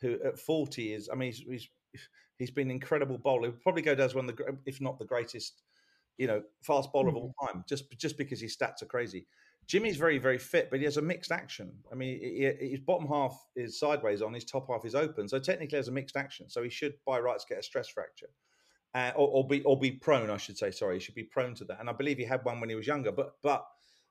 who 0.00 0.18
at 0.24 0.38
40 0.38 0.92
is, 0.92 1.08
I 1.12 1.16
mean, 1.16 1.32
he's, 1.32 1.44
he's, 1.48 1.68
he's 2.38 2.50
been 2.50 2.68
an 2.68 2.72
incredible 2.72 3.18
bowler. 3.18 3.48
He'll 3.48 3.58
probably 3.62 3.82
go 3.82 3.94
down 3.94 4.06
as 4.06 4.14
one 4.14 4.28
of 4.28 4.36
the, 4.36 4.56
if 4.66 4.80
not 4.80 4.98
the 4.98 5.04
greatest, 5.04 5.62
you 6.18 6.26
know, 6.26 6.42
fast 6.62 6.92
bowler 6.92 7.08
mm-hmm. 7.08 7.16
of 7.16 7.22
all 7.22 7.34
time, 7.46 7.64
just 7.68 7.90
just 7.98 8.16
because 8.16 8.40
his 8.40 8.56
stats 8.56 8.82
are 8.82 8.86
crazy. 8.86 9.26
Jimmy's 9.66 9.96
very, 9.96 10.18
very 10.18 10.38
fit, 10.38 10.68
but 10.70 10.78
he 10.78 10.84
has 10.84 10.98
a 10.98 11.02
mixed 11.02 11.32
action. 11.32 11.72
I 11.90 11.94
mean, 11.94 12.20
he, 12.20 12.68
his 12.70 12.80
bottom 12.80 13.08
half 13.08 13.34
is 13.56 13.78
sideways 13.78 14.20
on, 14.20 14.34
his 14.34 14.44
top 14.44 14.66
half 14.68 14.84
is 14.84 14.94
open. 14.94 15.26
So 15.26 15.38
technically, 15.38 15.76
has 15.76 15.88
a 15.88 15.92
mixed 15.92 16.16
action. 16.16 16.50
So 16.50 16.62
he 16.62 16.68
should, 16.68 16.94
by 17.06 17.18
rights, 17.18 17.46
get 17.48 17.58
a 17.58 17.62
stress 17.62 17.88
fracture, 17.88 18.28
uh, 18.94 19.12
or, 19.16 19.28
or, 19.28 19.48
be 19.48 19.62
or 19.62 19.78
be 19.78 19.92
prone. 19.92 20.30
I 20.30 20.36
should 20.36 20.58
say. 20.58 20.70
Sorry, 20.70 20.96
he 20.96 21.00
should 21.00 21.14
be 21.14 21.24
prone 21.24 21.54
to 21.54 21.64
that. 21.66 21.80
And 21.80 21.88
I 21.88 21.92
believe 21.92 22.18
he 22.18 22.24
had 22.24 22.44
one 22.44 22.60
when 22.60 22.68
he 22.68 22.76
was 22.76 22.86
younger. 22.86 23.12
But 23.12 23.32
but 23.42 23.64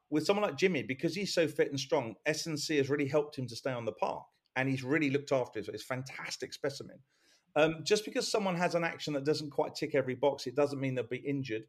with 0.10 0.26
someone 0.26 0.46
like 0.46 0.58
Jimmy, 0.58 0.84
because 0.84 1.15
he's 1.15 1.34
so 1.34 1.48
fit 1.48 1.69
and 1.69 1.80
strong, 1.80 2.15
S&C 2.28 2.78
has 2.78 2.89
really 2.89 3.08
helped 3.08 3.38
him 3.38 3.48
to 3.48 3.56
stay 3.56 3.72
on 3.72 3.84
the 3.84 3.93
park 3.93 4.24
and 4.56 4.70
he's 4.70 4.84
really 4.84 5.10
looked 5.10 5.32
after 5.32 5.60
it. 5.60 5.70
It's 5.72 5.84
fantastic 5.84 6.54
specimen. 6.54 7.00
Um, 7.56 7.78
just 7.84 8.06
because 8.06 8.32
someone 8.32 8.56
has 8.56 8.76
an 8.76 8.84
action 8.84 9.13
that 9.13 9.26
doesn't 9.26 9.52
quite 9.52 9.76
tick 9.76 9.94
every 9.96 10.16
box, 10.16 10.48
it 10.48 10.56
doesn't 10.56 10.80
mean 10.80 10.96
they'll 10.96 11.08
be 11.08 11.18
injured. 11.18 11.63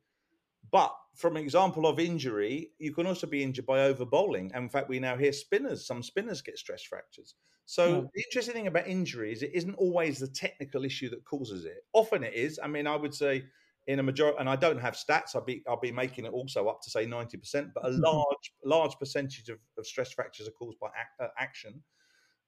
But 0.72 0.94
from 1.14 1.36
an 1.36 1.42
example 1.42 1.86
of 1.86 2.00
injury, 2.00 2.70
you 2.78 2.92
can 2.94 3.06
also 3.06 3.26
be 3.26 3.42
injured 3.42 3.66
by 3.66 3.82
over 3.82 4.06
bowling. 4.06 4.50
And 4.54 4.64
in 4.64 4.70
fact, 4.70 4.88
we 4.88 4.98
now 4.98 5.16
hear 5.16 5.32
spinners, 5.32 5.86
some 5.86 6.02
spinners 6.02 6.40
get 6.40 6.58
stress 6.58 6.82
fractures. 6.82 7.34
So 7.66 7.86
yeah. 7.86 8.00
the 8.14 8.22
interesting 8.28 8.54
thing 8.54 8.66
about 8.66 8.86
injury 8.86 9.32
is 9.32 9.42
it 9.42 9.52
isn't 9.54 9.74
always 9.74 10.18
the 10.18 10.28
technical 10.28 10.84
issue 10.84 11.10
that 11.10 11.24
causes 11.24 11.64
it. 11.64 11.84
Often 11.92 12.24
it 12.24 12.34
is. 12.34 12.58
I 12.62 12.66
mean, 12.66 12.86
I 12.86 12.96
would 12.96 13.14
say 13.14 13.44
in 13.86 13.98
a 13.98 14.02
majority, 14.02 14.38
and 14.38 14.48
I 14.48 14.56
don't 14.56 14.80
have 14.80 14.94
stats. 14.94 15.34
I'll 15.34 15.44
be 15.44 15.62
I'll 15.68 15.80
be 15.80 15.92
making 15.92 16.24
it 16.24 16.32
also 16.32 16.68
up 16.68 16.80
to 16.82 16.90
say 16.90 17.06
ninety 17.06 17.36
percent, 17.36 17.68
but 17.74 17.84
a 17.84 17.90
mm-hmm. 17.90 18.02
large 18.02 18.52
large 18.64 18.98
percentage 18.98 19.48
of, 19.48 19.58
of 19.78 19.86
stress 19.86 20.12
fractures 20.12 20.48
are 20.48 20.52
caused 20.52 20.78
by 20.78 20.88
ac- 20.88 21.20
uh, 21.20 21.28
action. 21.38 21.82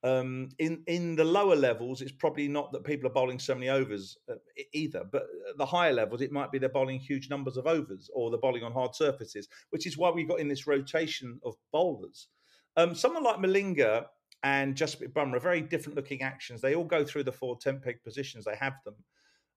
Um, 0.07 0.51
in 0.61 0.85
in 0.87 1.17
the 1.17 1.25
lower 1.25 1.57
levels, 1.57 2.01
it's 2.01 2.13
probably 2.13 2.47
not 2.47 2.71
that 2.71 2.85
people 2.85 3.09
are 3.09 3.13
bowling 3.13 3.41
so 3.41 3.55
many 3.55 3.69
overs 3.69 4.17
uh, 4.31 4.35
either. 4.73 5.03
But 5.11 5.25
at 5.51 5.59
the 5.59 5.67
higher 5.67 5.93
levels, 5.93 6.21
it 6.21 6.31
might 6.31 6.53
be 6.53 6.59
they're 6.59 6.69
bowling 6.69 7.01
huge 7.01 7.29
numbers 7.29 7.57
of 7.57 7.67
overs 7.67 8.09
or 8.15 8.31
they're 8.31 8.39
bowling 8.39 8.63
on 8.63 8.73
hard 8.73 8.95
surfaces, 8.95 9.49
which 9.71 9.85
is 9.85 9.99
why 9.99 10.11
we 10.11 10.23
got 10.23 10.39
in 10.39 10.47
this 10.47 10.65
rotation 10.69 11.41
of 11.45 11.57
bowlers. 11.73 12.29
Um, 12.77 12.95
someone 12.95 13.25
like 13.25 13.39
Malinga 13.39 14.07
and 14.45 14.77
Jasprit 14.77 15.13
Bumrah, 15.13 15.43
very 15.43 15.61
different 15.61 15.97
looking 15.97 16.23
actions. 16.23 16.61
They 16.61 16.77
all 16.77 16.85
go 16.85 17.05
through 17.05 17.25
the 17.25 17.33
four 17.33 17.59
tent 17.59 17.83
peg 17.83 18.05
positions. 18.05 18.45
They 18.45 18.55
have 18.55 18.75
them, 18.85 18.95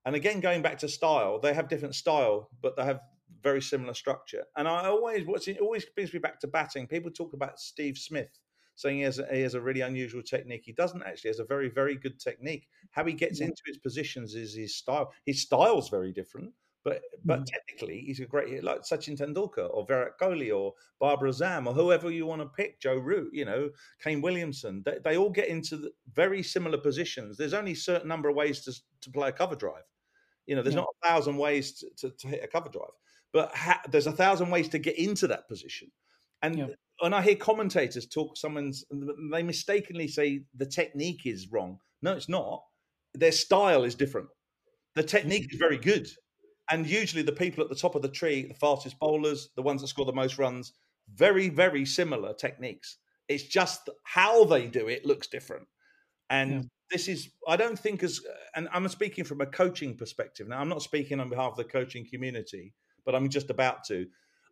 and 0.06 0.16
again 0.16 0.40
going 0.40 0.64
back 0.64 0.80
to 0.80 0.90
style, 0.90 1.40
they 1.40 1.54
have 1.54 1.70
different 1.70 1.94
style, 1.94 2.50
but 2.60 2.76
they 2.76 2.86
have 2.86 3.02
very 3.44 3.62
similar 3.62 3.94
structure. 3.94 4.46
And 4.58 4.68
I 4.68 4.88
always 4.88 5.28
what's 5.28 5.48
it 5.48 5.60
always 5.60 5.86
brings 5.86 6.12
me 6.12 6.18
back 6.18 6.40
to 6.40 6.48
batting. 6.48 6.88
People 6.88 7.12
talk 7.12 7.34
about 7.34 7.60
Steve 7.60 8.00
Smith 8.00 8.40
saying 8.80 8.98
he 8.98 9.04
has, 9.04 9.20
a, 9.20 9.28
he 9.30 9.42
has 9.42 9.56
a 9.56 9.62
really 9.62 9.82
unusual 9.82 10.24
technique. 10.24 10.62
He 10.63 10.72
doesn't 10.72 11.04
actually. 11.04 11.24
He 11.24 11.36
has 11.36 11.39
a 11.39 11.44
very, 11.44 11.68
very 11.68 11.96
good 11.96 12.18
technique. 12.18 12.70
How 12.92 13.04
he 13.04 13.12
gets 13.12 13.42
yeah. 13.42 13.48
into 13.48 13.62
his 13.65 13.78
positions 13.78 14.36
is 14.36 14.54
his 14.54 14.74
style. 14.78 15.12
His 15.26 15.42
style's 15.42 15.89
very 15.89 16.13
different, 16.13 16.54
but 16.86 17.02
but 17.26 17.42
mm. 17.42 17.46
technically 17.46 18.00
he's 18.00 18.22
a 18.22 18.26
great 18.26 18.63
like 18.63 18.84
Sachin 18.84 19.20
Tendulkar 19.20 19.70
or 19.70 19.86
Virat 19.86 20.18
Kohli 20.18 20.58
or 20.58 20.76
Babar 21.02 21.28
Azam 21.28 21.68
or 21.68 21.74
whoever 21.74 22.10
you 22.10 22.26
want 22.26 22.42
to 22.42 22.48
pick, 22.48 22.80
Joe 22.80 22.96
Root, 22.96 23.34
you 23.34 23.44
know, 23.44 23.70
Kane 24.02 24.22
Williamson. 24.22 24.82
They, 24.86 25.00
they 25.04 25.18
all 25.18 25.30
get 25.30 25.50
into 25.50 25.92
very 26.13 26.42
similar 26.42 26.78
positions. 26.78 27.36
There's 27.36 27.54
only 27.54 27.74
a 27.74 27.76
certain 27.76 28.08
number 28.08 28.30
of 28.30 28.38
ways 28.38 28.62
to 28.62 28.72
to 29.02 29.12
play 29.12 29.28
a 29.28 29.34
cover 29.34 29.56
drive. 29.56 29.84
You 30.48 30.56
know, 30.56 30.62
there's 30.62 30.76
yeah. 30.76 30.82
not 30.82 30.96
a 31.04 31.08
thousand 31.08 31.36
ways 31.36 31.74
to, 31.80 31.89
to, 31.98 32.15
to, 32.15 32.28
hit 32.30 32.46
a 32.46 32.48
cover 32.48 32.70
drive, 32.70 32.96
but 33.34 33.54
ha- 33.54 33.82
there's 33.89 34.08
a 34.08 34.13
thousand 34.13 34.50
ways 34.50 34.70
to 34.70 34.80
get 34.80 34.98
into 34.98 35.28
that 35.28 35.50
position. 35.50 35.92
And 36.42 36.58
yeah 36.58 36.68
when 37.00 37.14
I 37.14 37.22
hear 37.22 37.36
commentators 37.36 38.08
talk, 38.08 38.38
someone's 38.38 38.86
they 39.32 39.44
mistakenly 39.44 40.08
say 40.08 40.42
the 40.56 40.66
technique 40.66 41.26
is 41.26 41.52
wrong. 41.52 41.80
No, 42.02 42.14
it's 42.14 42.30
not. 42.30 42.64
Their 43.14 43.32
style 43.32 43.84
is 43.84 43.96
different. 43.96 44.28
The 44.96 45.04
technique 45.04 45.52
is 45.52 45.60
very 45.60 45.78
good, 45.78 46.08
and 46.70 46.88
usually 46.88 47.24
the 47.24 47.32
people 47.32 47.64
at 47.64 47.70
the 47.70 47.76
top 47.76 47.96
of 47.96 48.02
the 48.02 48.10
tree, 48.10 48.46
the 48.48 48.54
fastest 48.54 49.00
bowlers, 49.00 49.50
the 49.56 49.62
ones 49.62 49.82
that 49.82 49.88
score 49.88 50.06
the 50.06 50.14
most 50.14 50.38
runs, 50.38 50.74
very 51.14 51.50
very 51.50 51.86
similar 51.86 52.34
techniques. 52.34 52.98
It's 53.28 53.44
just 53.44 53.90
how 54.04 54.46
they 54.46 54.68
do 54.68 54.88
it 54.88 55.06
looks 55.06 55.28
different, 55.28 55.68
and. 56.30 56.52
Yeah. 56.52 56.62
This 56.92 57.08
is, 57.08 57.30
I 57.48 57.56
don't 57.56 57.78
think, 57.78 58.02
as, 58.02 58.20
and 58.56 58.68
I'm 58.74 58.88
speaking 58.88 59.24
from 59.24 59.42
a 59.42 59.46
coaching 59.46 59.96
perspective. 59.96 60.48
Now, 60.48 60.60
I'm 60.60 60.70
not 60.70 60.82
speaking 60.82 61.20
on 61.20 61.30
behalf 61.30 61.52
of 61.52 61.58
the 61.58 61.64
coaching 61.64 62.04
community, 62.12 62.74
but 63.06 63.14
I'm 63.14 63.30
just 63.30 63.52
about 63.52 63.84
to. 63.90 64.08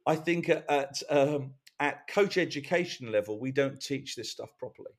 I 0.06 0.16
think 0.18 0.48
at, 0.48 0.64
at 0.70 1.02
um, 1.10 1.56
at 1.80 2.08
coach 2.08 2.38
education 2.38 3.12
level, 3.12 3.40
we 3.40 3.52
don't 3.52 3.82
teach 3.82 4.16
this 4.16 4.32
stuff 4.32 4.50
properly. 4.58 4.92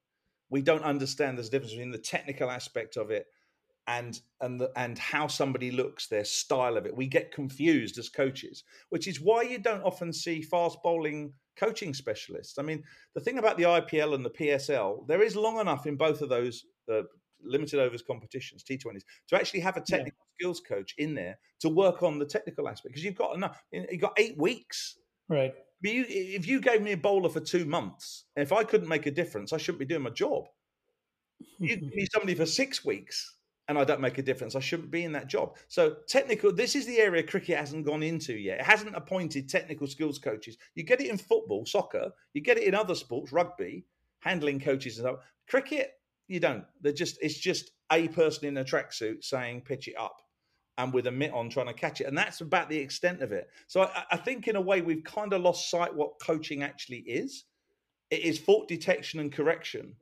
We 0.51 0.63
don't 0.63 0.85
understand 0.85 1.37
there's 1.37 1.49
a 1.49 1.51
difference 1.51 1.73
between 1.73 1.91
the 1.91 1.99
technical 1.99 2.51
aspect 2.51 2.97
of 2.97 3.11
it 3.11 3.27
and 3.87 4.21
and 4.41 4.61
the, 4.61 4.71
and 4.77 4.99
how 4.99 5.27
somebody 5.27 5.71
looks, 5.71 6.07
their 6.07 6.25
style 6.25 6.77
of 6.77 6.87
it. 6.87 6.97
We 6.97 7.07
get 7.07 7.33
confused 7.33 7.99
as 7.99 8.09
coaches, 8.09 8.65
which 8.91 9.09
is 9.09 9.21
why 9.21 9.43
you 9.43 9.59
don't 9.59 9.83
often 9.83 10.13
see 10.13 10.43
fast 10.43 10.79
bowling 10.85 11.33
coaching 11.57 11.93
specialists. 11.93 12.59
I 12.59 12.63
mean, 12.63 12.85
the 13.15 13.21
thing 13.21 13.39
about 13.39 13.57
the 13.57 13.65
IPL 13.65 14.15
and 14.15 14.25
the 14.25 14.31
PSL, 14.31 15.07
there 15.09 15.23
is 15.23 15.35
long 15.35 15.59
enough 15.59 15.87
in 15.87 15.97
both 15.97 16.23
of 16.23 16.29
those 16.29 16.65
uh, 16.93 17.03
limited 17.43 17.81
overs 17.81 18.03
competitions, 18.03 18.63
T20s, 18.63 19.03
to 19.29 19.37
actually 19.37 19.61
have 19.61 19.77
a 19.77 19.81
technical 19.81 20.19
yeah. 20.21 20.35
skills 20.39 20.61
coach 20.61 20.95
in 20.99 21.15
there 21.15 21.39
to 21.61 21.69
work 21.69 22.03
on 22.03 22.19
the 22.19 22.27
technical 22.27 22.69
aspect 22.69 22.93
because 22.93 23.05
you've 23.05 23.17
got 23.17 23.35
enough. 23.35 23.63
You've 23.73 24.01
got 24.01 24.19
eight 24.19 24.39
weeks, 24.39 24.99
right? 25.29 25.55
But 25.81 25.93
you, 25.93 26.05
if 26.09 26.47
you 26.47 26.61
gave 26.61 26.83
me 26.83 26.93
a 26.93 26.97
bowler 26.97 27.29
for 27.29 27.41
two 27.41 27.65
months, 27.65 28.25
if 28.37 28.53
I 28.53 28.65
couldn't 28.65 28.89
make 28.89 29.07
a 29.07 29.11
difference, 29.11 29.53
I 29.53 29.59
shouldn't 29.59 29.79
be 29.81 29.87
doing 29.87 30.03
my 30.03 30.11
job. 30.11 30.49
You 31.59 31.77
give 31.77 31.95
me 31.95 32.07
somebody 32.13 32.35
for 32.35 32.47
six 32.47 32.85
weeks 32.85 33.37
and 33.69 33.79
I 33.79 33.85
don't 33.85 34.01
make 34.01 34.17
a 34.17 34.23
difference, 34.23 34.57
I 34.57 34.61
shouldn't 34.61 34.91
be 34.91 35.05
in 35.05 35.13
that 35.13 35.29
job. 35.29 35.57
So 35.69 35.97
technical, 36.09 36.53
this 36.53 36.75
is 36.75 36.87
the 36.87 36.99
area 36.99 37.23
cricket 37.23 37.59
hasn't 37.59 37.85
gone 37.85 38.03
into 38.03 38.33
yet. 38.33 38.61
It 38.61 38.65
hasn't 38.65 38.97
appointed 38.97 39.49
technical 39.49 39.87
skills 39.87 40.19
coaches. 40.19 40.57
You 40.75 40.85
get 40.85 41.03
it 41.03 41.11
in 41.11 41.19
football, 41.19 41.67
soccer, 41.67 42.11
you 42.33 42.41
get 42.41 42.57
it 42.57 42.65
in 42.65 42.75
other 42.75 42.95
sports, 42.95 43.31
rugby, 43.31 43.85
handling 44.21 44.59
coaches 44.59 44.99
and 44.99 45.07
stuff. 45.07 45.21
Cricket, 45.49 45.93
you 46.29 46.41
don't. 46.41 46.65
They're 46.81 46.93
just 46.93 47.19
it's 47.21 47.39
just 47.39 47.71
a 47.93 48.09
person 48.09 48.49
in 48.49 48.57
a 48.57 48.65
tracksuit 48.65 49.23
saying 49.23 49.63
pitch 49.63 49.87
it 49.89 49.99
up 49.99 50.23
and 50.79 50.93
with 50.93 51.09
a 51.09 51.11
mitt 51.11 51.33
on 51.35 51.51
trying 51.51 51.67
to 51.67 51.75
catch 51.75 52.01
it. 52.01 52.07
And 52.07 52.17
that's 52.17 52.41
about 52.41 52.71
the 52.71 52.79
extent 52.79 53.21
of 53.21 53.33
it. 53.33 53.51
So 53.67 53.83
I, 53.83 54.05
I 54.13 54.17
think, 54.17 54.47
in 54.49 54.57
a 54.57 54.61
way, 54.61 54.81
we've 54.81 55.05
kind 55.05 55.33
of 55.33 55.43
lost 55.43 55.71
sight 55.71 55.95
what 55.95 56.21
coaching 56.23 56.63
actually 56.63 56.99
is. 56.99 57.45
It 58.11 58.21
is 58.21 58.39
fault 58.39 58.69
detection 58.69 59.21
and 59.21 59.31
correction, 59.31 59.97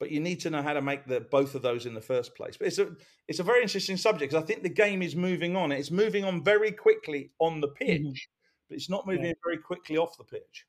but 0.00 0.10
you 0.10 0.18
need 0.18 0.40
to 0.40 0.50
know 0.50 0.62
how 0.62 0.72
to 0.72 0.82
make 0.82 1.06
the 1.06 1.20
both 1.20 1.54
of 1.54 1.62
those 1.62 1.86
in 1.86 1.94
the 1.94 2.00
first 2.00 2.34
place. 2.34 2.56
But 2.56 2.68
it's 2.68 2.78
a 2.78 2.88
it's 3.28 3.38
a 3.38 3.44
very 3.44 3.62
interesting 3.62 3.98
subject 3.98 4.32
because 4.32 4.42
I 4.42 4.46
think 4.46 4.62
the 4.62 4.70
game 4.70 5.02
is 5.02 5.14
moving 5.14 5.54
on. 5.54 5.70
It's 5.70 5.90
moving 5.90 6.24
on 6.24 6.42
very 6.42 6.72
quickly 6.72 7.30
on 7.38 7.60
the 7.60 7.68
pitch, 7.68 8.00
mm-hmm. 8.00 8.68
but 8.68 8.76
it's 8.76 8.90
not 8.90 9.06
moving 9.06 9.26
yeah. 9.26 9.32
very 9.44 9.58
quickly 9.58 9.98
off 9.98 10.16
the 10.16 10.24
pitch. 10.24 10.66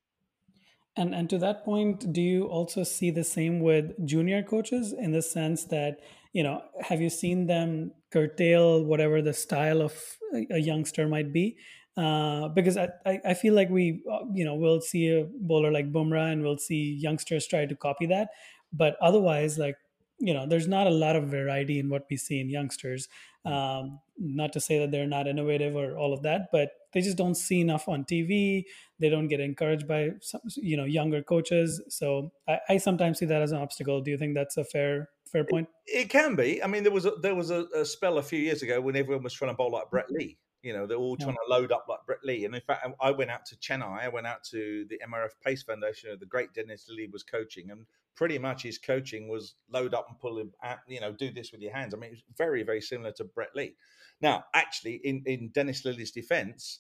And 0.98 1.16
and 1.16 1.30
to 1.30 1.38
that 1.40 1.64
point, 1.64 2.12
do 2.12 2.22
you 2.22 2.46
also 2.46 2.84
see 2.84 3.10
the 3.10 3.24
same 3.24 3.62
with 3.62 4.06
junior 4.06 4.44
coaches 4.44 4.94
in 4.94 5.12
the 5.12 5.22
sense 5.22 5.64
that 5.66 6.02
you 6.34 6.44
know 6.44 6.62
have 6.82 7.02
you 7.02 7.10
seen 7.10 7.48
them 7.48 7.94
curtail 8.16 8.84
whatever 8.86 9.22
the 9.22 9.34
style 9.34 9.82
of 9.82 9.94
a, 10.34 10.48
a 10.52 10.60
youngster 10.60 11.08
might 11.08 11.34
be. 11.34 11.58
Uh, 11.98 12.50
because 12.50 12.78
I, 12.78 12.90
I, 13.06 13.20
I, 13.28 13.34
feel 13.34 13.54
like 13.54 13.70
we, 13.70 14.04
uh, 14.12 14.26
you 14.34 14.44
know, 14.44 14.56
we'll 14.56 14.82
see 14.82 15.08
a 15.08 15.26
bowler 15.40 15.72
like 15.72 15.94
Bumrah 15.94 16.34
and 16.34 16.44
we'll 16.44 16.58
see 16.58 16.98
youngsters 17.00 17.48
try 17.48 17.66
to 17.66 17.76
copy 17.76 18.06
that. 18.08 18.30
But 18.74 18.98
otherwise, 19.02 19.58
like, 19.58 19.78
you 20.20 20.34
know, 20.34 20.46
there's 20.46 20.68
not 20.68 20.88
a 20.88 20.90
lot 20.90 21.16
of 21.16 21.30
variety 21.30 21.80
in 21.80 21.90
what 21.90 22.06
we 22.10 22.18
see 22.18 22.42
in 22.42 22.50
youngsters. 22.50 23.08
Hmm. 23.46 23.54
Um, 23.54 24.00
not 24.18 24.52
to 24.54 24.60
say 24.60 24.80
that 24.80 24.92
they're 24.92 25.08
not 25.08 25.28
innovative 25.28 25.76
or 25.76 25.98
all 25.98 26.14
of 26.14 26.22
that, 26.24 26.48
but 26.52 26.72
they 26.94 27.02
just 27.02 27.18
don't 27.18 27.36
see 27.36 27.62
enough 27.62 27.88
on 27.88 28.04
TV. 28.04 28.64
They 29.00 29.10
don't 29.10 29.30
get 29.30 29.40
encouraged 29.40 29.88
by, 29.88 30.12
some, 30.22 30.42
you 30.58 30.76
know, 30.76 30.86
younger 30.86 31.22
coaches. 31.22 31.82
So 31.90 32.32
I, 32.48 32.60
I 32.70 32.78
sometimes 32.78 33.20
see 33.20 33.26
that 33.28 33.42
as 33.42 33.54
an 33.54 33.62
obstacle. 33.62 34.02
Do 34.02 34.12
you 34.12 34.18
think 34.18 34.36
that's 34.36 34.58
a 34.58 34.66
fair 34.66 35.10
fair 35.36 35.44
point? 35.46 35.68
It, 35.86 36.06
it 36.06 36.10
can 36.10 36.36
be. 36.36 36.64
I 36.64 36.68
mean, 36.68 36.84
there 36.84 36.92
was 36.92 37.06
a, 37.06 37.12
there 37.22 37.36
was 37.36 37.52
a, 37.52 37.66
a, 37.76 37.86
spell 37.86 38.18
a 38.18 38.24
few 38.24 38.40
years 38.40 38.62
ago 38.62 38.82
when 38.82 38.96
everyone 38.96 39.24
was 39.24 39.34
trying 39.34 39.52
to 39.52 39.56
bowl 39.56 39.72
like 39.72 39.90
Brett 39.90 40.06
mm-hmm. 40.06 40.18
Lee. 40.18 40.38
You 40.62 40.74
know, 40.74 40.88
they're 40.88 40.98
all 40.98 41.16
trying 41.16 41.36
yeah. 41.48 41.56
to 41.56 41.62
load 41.62 41.72
up 41.72 41.86
like 41.88 42.00
Brett 42.08 42.24
Lee. 42.24 42.46
And 42.46 42.56
in 42.56 42.62
fact, 42.62 42.88
I 43.00 43.12
went 43.12 43.30
out 43.30 43.46
to 43.48 43.56
Chennai. 43.58 44.00
I 44.02 44.08
went 44.08 44.26
out 44.26 44.44
to 44.46 44.86
the 44.90 45.00
MRF 45.08 45.30
Pace 45.44 45.62
Foundation. 45.62 46.18
The 46.20 46.26
great 46.26 46.54
Dennis 46.56 46.90
Lillee 46.90 47.12
was 47.12 47.22
coaching, 47.22 47.70
and 47.70 47.86
pretty 48.16 48.40
much 48.40 48.64
his 48.64 48.80
coaching 48.80 49.28
was 49.28 49.54
load 49.70 49.94
up 49.94 50.08
and 50.10 50.18
pull 50.20 50.40
him 50.40 50.52
out. 50.64 50.80
You 50.88 51.02
know, 51.02 51.12
do 51.12 51.32
this 51.32 51.52
with 51.52 51.62
your 51.62 51.72
hands. 51.72 51.94
I 51.94 51.98
mean, 51.98 52.14
it's 52.14 52.24
very, 52.36 52.64
very 52.64 52.82
similar 52.82 53.12
to 53.12 53.26
Brett 53.26 53.56
Lee. 53.56 53.76
Now, 54.22 54.46
actually, 54.56 55.02
in 55.04 55.22
in 55.28 55.50
Dennis 55.50 55.84
Lillee's 55.84 56.12
defence, 56.12 56.80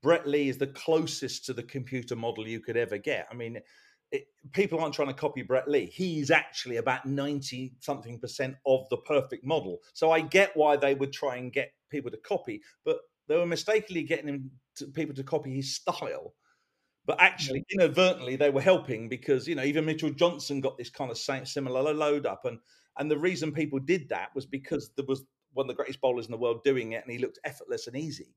Brett 0.00 0.26
Lee 0.26 0.48
is 0.48 0.56
the 0.56 0.68
closest 0.68 1.44
to 1.46 1.52
the 1.52 1.62
computer 1.62 2.16
model 2.16 2.48
you 2.48 2.60
could 2.60 2.78
ever 2.78 2.96
get. 2.96 3.26
I 3.30 3.34
mean, 3.34 3.60
it, 4.10 4.26
people 4.52 4.80
aren't 4.80 4.94
trying 4.94 5.08
to 5.08 5.14
copy 5.14 5.42
Brett 5.42 5.68
Lee. 5.68 5.86
He's 5.86 6.30
actually 6.30 6.76
about 6.76 7.06
90 7.06 7.74
something 7.80 8.18
percent 8.18 8.56
of 8.66 8.88
the 8.88 8.96
perfect 8.98 9.44
model. 9.44 9.78
So 9.92 10.10
I 10.10 10.20
get 10.20 10.56
why 10.56 10.76
they 10.76 10.94
would 10.94 11.12
try 11.12 11.36
and 11.36 11.52
get 11.52 11.72
people 11.90 12.10
to 12.10 12.16
copy, 12.16 12.62
but 12.84 12.98
they 13.28 13.36
were 13.36 13.46
mistakenly 13.46 14.02
getting 14.02 14.28
him 14.28 14.50
to, 14.76 14.86
people 14.86 15.14
to 15.14 15.22
copy 15.22 15.54
his 15.54 15.74
style. 15.74 16.34
But 17.06 17.20
actually, 17.20 17.64
inadvertently, 17.70 18.36
they 18.36 18.50
were 18.50 18.60
helping 18.60 19.08
because 19.08 19.48
you 19.48 19.54
know 19.54 19.62
even 19.62 19.86
Mitchell 19.86 20.10
Johnson 20.10 20.60
got 20.60 20.76
this 20.76 20.90
kind 20.90 21.10
of 21.10 21.16
same, 21.16 21.46
similar 21.46 21.94
load 21.94 22.26
up, 22.26 22.44
and 22.44 22.58
and 22.98 23.10
the 23.10 23.18
reason 23.18 23.52
people 23.52 23.78
did 23.78 24.10
that 24.10 24.34
was 24.34 24.44
because 24.44 24.90
there 24.96 25.06
was 25.06 25.24
one 25.54 25.64
of 25.64 25.68
the 25.68 25.74
greatest 25.74 26.00
bowlers 26.02 26.26
in 26.26 26.32
the 26.32 26.38
world 26.38 26.62
doing 26.64 26.92
it, 26.92 27.02
and 27.02 27.10
he 27.10 27.18
looked 27.18 27.38
effortless 27.44 27.86
and 27.86 27.96
easy. 27.96 28.34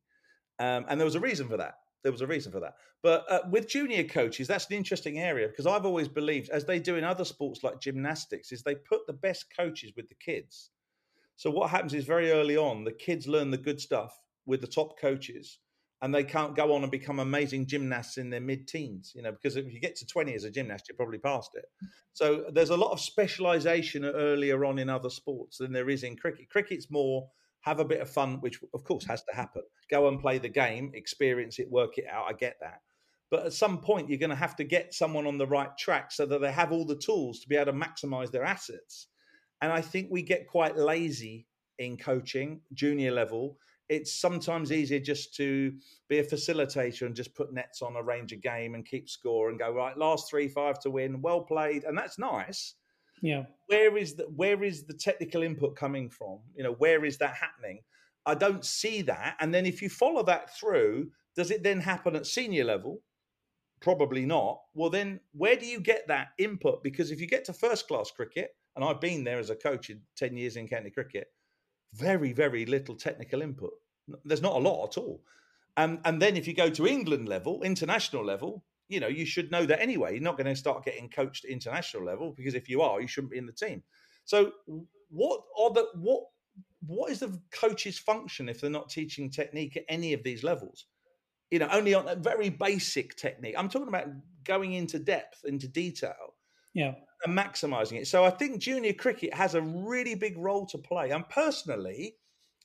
Um, 0.60 0.86
and 0.88 1.00
there 1.00 1.06
was 1.06 1.16
a 1.16 1.20
reason 1.20 1.50
for 1.50 1.58
that. 1.58 1.76
There 2.04 2.12
was 2.12 2.22
a 2.22 2.28
reason 2.28 2.52
for 2.52 2.60
that. 2.60 2.76
But 3.04 3.26
uh, 3.30 3.40
with 3.50 3.68
junior 3.68 4.04
coaches, 4.04 4.48
that's 4.48 4.68
an 4.68 4.76
interesting 4.76 5.20
area 5.20 5.48
because 5.48 5.68
I've 5.68 5.86
always 5.86 6.08
believed, 6.08 6.50
as 6.50 6.66
they 6.66 6.80
do 6.80 6.96
in 6.96 7.04
other 7.04 7.26
sports 7.26 7.64
like 7.64 7.80
gymnastics, 7.80 8.52
is 8.52 8.64
they 8.64 8.76
put 8.76 9.06
the 9.08 9.14
best 9.14 9.46
coaches 9.56 9.92
with 9.96 10.10
the 10.10 10.16
kids. 10.16 10.72
So 11.36 11.50
what 11.50 11.70
happens 11.70 11.94
is 11.94 12.06
very 12.06 12.32
early 12.32 12.58
on, 12.58 12.84
the 12.84 12.92
kids 12.92 13.28
learn 13.28 13.52
the 13.52 13.58
good 13.58 13.80
stuff 13.80 14.20
with 14.46 14.62
the 14.62 14.68
top 14.68 15.00
coaches 15.00 15.60
and 16.02 16.14
they 16.14 16.24
can't 16.24 16.56
go 16.56 16.74
on 16.74 16.82
and 16.82 16.92
become 16.92 17.20
amazing 17.20 17.68
gymnasts 17.68 18.18
in 18.18 18.30
their 18.30 18.42
mid-teens 18.42 19.14
you 19.16 19.22
know 19.22 19.32
because 19.32 19.56
if 19.56 19.72
you 19.72 19.80
get 19.80 19.96
to 19.96 20.06
20 20.06 20.34
as 20.34 20.44
a 20.44 20.52
gymnast 20.52 20.86
you're 20.90 20.96
probably 20.96 21.18
past 21.18 21.52
it 21.56 21.66
so 22.14 22.46
there's 22.54 22.72
a 22.72 22.78
lot 22.78 22.92
of 22.92 23.00
specialization 23.00 24.06
earlier 24.06 24.66
on 24.66 24.80
in 24.80 24.90
other 24.90 25.10
sports 25.10 25.58
than 25.58 25.72
there 25.72 25.90
is 25.90 26.04
in 26.04 26.16
cricket 26.16 26.50
cricket's 26.50 26.90
more 26.90 27.30
have 27.62 27.80
a 27.80 27.86
bit 27.86 28.02
of 28.02 28.10
fun 28.10 28.40
which 28.42 28.60
of 28.74 28.84
course 28.84 29.06
has 29.06 29.24
to 29.24 29.36
happen 29.36 29.64
go 29.90 30.08
and 30.08 30.20
play 30.20 30.38
the 30.38 30.50
game 30.50 30.92
experience 30.94 31.60
it 31.60 31.70
work 31.70 31.98
it 31.98 32.06
out 32.12 32.26
i 32.28 32.34
get 32.34 32.58
that 32.60 32.82
but 33.30 33.46
at 33.46 33.54
some 33.54 33.80
point 33.80 34.10
you're 34.10 34.18
going 34.18 34.30
to 34.30 34.36
have 34.36 34.56
to 34.56 34.64
get 34.64 34.94
someone 34.94 35.26
on 35.26 35.38
the 35.38 35.48
right 35.48 35.78
track 35.78 36.12
so 36.12 36.26
that 36.26 36.42
they 36.42 36.52
have 36.52 36.72
all 36.72 36.86
the 36.86 36.96
tools 36.96 37.40
to 37.40 37.48
be 37.48 37.56
able 37.56 37.72
to 37.72 37.78
maximize 37.78 38.32
their 38.32 38.44
assets 38.44 39.08
and 39.62 39.72
i 39.72 39.82
think 39.82 40.08
we 40.10 40.22
get 40.22 40.48
quite 40.48 40.78
lazy 40.78 41.48
in 41.80 41.98
coaching 41.98 42.62
junior 42.74 43.12
level 43.12 43.58
it's 43.92 44.14
sometimes 44.14 44.72
easier 44.72 45.02
just 45.02 45.36
to 45.36 45.74
be 46.08 46.20
a 46.20 46.24
facilitator 46.24 47.06
and 47.06 47.14
just 47.14 47.36
put 47.36 47.54
nets 47.54 47.82
on, 47.82 47.98
a 47.98 48.36
game 48.38 48.74
and 48.74 48.86
keep 48.86 49.10
score 49.10 49.50
and 49.50 49.60
go 49.60 49.70
right 49.70 49.98
last 49.98 50.30
three 50.30 50.48
five 50.48 50.80
to 50.80 50.90
win. 50.90 51.22
Well 51.22 51.42
played, 51.42 51.84
and 51.84 51.98
that's 51.98 52.18
nice. 52.18 52.76
Yeah. 53.22 53.44
Where 53.68 53.98
is 53.98 54.16
the 54.16 54.24
where 54.24 54.64
is 54.64 54.86
the 54.86 54.94
technical 54.94 55.44
input 55.44 55.76
coming 55.76 56.10
from? 56.10 56.40
You 56.56 56.64
know, 56.64 56.74
where 56.74 57.06
is 57.06 57.18
that 57.20 57.36
happening? 57.36 57.82
I 58.26 58.36
don't 58.36 58.66
see 58.66 59.02
that. 59.04 59.38
And 59.40 59.54
then 59.54 59.66
if 59.66 59.82
you 59.82 59.90
follow 59.90 60.24
that 60.24 60.56
through, 60.56 61.12
does 61.36 61.52
it 61.52 61.64
then 61.64 61.80
happen 61.82 62.16
at 62.16 62.28
senior 62.28 62.64
level? 62.66 63.02
Probably 63.82 64.26
not. 64.26 64.62
Well, 64.76 64.90
then 64.92 65.20
where 65.34 65.56
do 65.56 65.66
you 65.66 65.80
get 65.80 66.08
that 66.08 66.30
input? 66.38 66.84
Because 66.84 67.12
if 67.12 67.20
you 67.20 67.28
get 67.28 67.46
to 67.46 67.54
first 67.54 67.88
class 67.88 68.12
cricket, 68.12 68.52
and 68.76 68.86
I've 68.86 69.02
been 69.02 69.24
there 69.24 69.40
as 69.40 69.50
a 69.50 69.56
coach 69.56 69.90
in 69.90 70.02
10 70.18 70.38
years 70.38 70.56
in 70.56 70.68
county 70.68 70.92
cricket, 70.92 71.28
very, 71.94 72.32
very 72.34 72.66
little 72.66 72.96
technical 72.96 73.42
input. 73.42 73.74
There's 74.24 74.42
not 74.42 74.56
a 74.56 74.60
lot 74.60 74.86
at 74.90 74.98
all. 74.98 75.24
and 75.78 76.00
and 76.06 76.22
then 76.22 76.38
if 76.38 76.48
you 76.48 76.54
go 76.54 76.70
to 76.70 76.88
England 76.88 77.28
level, 77.30 77.64
international 77.64 78.24
level, 78.26 78.64
you 78.92 79.00
know, 79.00 79.08
you 79.08 79.26
should 79.26 79.52
know 79.52 79.66
that 79.66 79.82
anyway. 79.82 80.14
You're 80.14 80.22
not 80.22 80.38
going 80.38 80.48
to 80.48 80.56
start 80.56 80.84
getting 80.84 81.10
coached 81.10 81.46
at 81.46 81.52
international 81.52 82.04
level 82.04 82.34
because 82.36 82.56
if 82.56 82.68
you 82.68 82.82
are, 82.82 83.00
you 83.00 83.08
shouldn't 83.08 83.32
be 83.32 83.38
in 83.38 83.46
the 83.46 83.54
team. 83.54 83.84
So 84.26 84.52
what 85.10 85.42
are 85.58 85.72
the 85.72 85.88
what 85.96 86.24
what 86.86 87.10
is 87.10 87.20
the 87.20 87.40
coach's 87.52 87.98
function 87.98 88.50
if 88.50 88.60
they're 88.60 88.70
not 88.70 88.90
teaching 88.90 89.30
technique 89.30 89.78
at 89.78 89.86
any 89.88 90.12
of 90.12 90.24
these 90.24 90.44
levels? 90.44 90.88
You 91.52 91.60
know, 91.60 91.70
only 91.72 91.94
on 91.94 92.08
a 92.10 92.16
very 92.16 92.50
basic 92.50 93.16
technique. 93.16 93.56
I'm 93.58 93.70
talking 93.70 93.88
about 93.88 94.08
going 94.44 94.74
into 94.74 95.00
depth, 95.00 95.46
into 95.46 95.68
detail. 95.70 96.36
Yeah. 96.74 96.94
And 97.26 97.38
maximizing 97.38 98.00
it. 98.00 98.08
So 98.08 98.26
I 98.26 98.30
think 98.30 98.60
junior 98.60 98.94
cricket 98.94 99.34
has 99.34 99.56
a 99.56 99.62
really 99.62 100.16
big 100.16 100.38
role 100.38 100.66
to 100.68 100.78
play. 100.78 101.12
And 101.12 101.28
personally, 101.30 102.16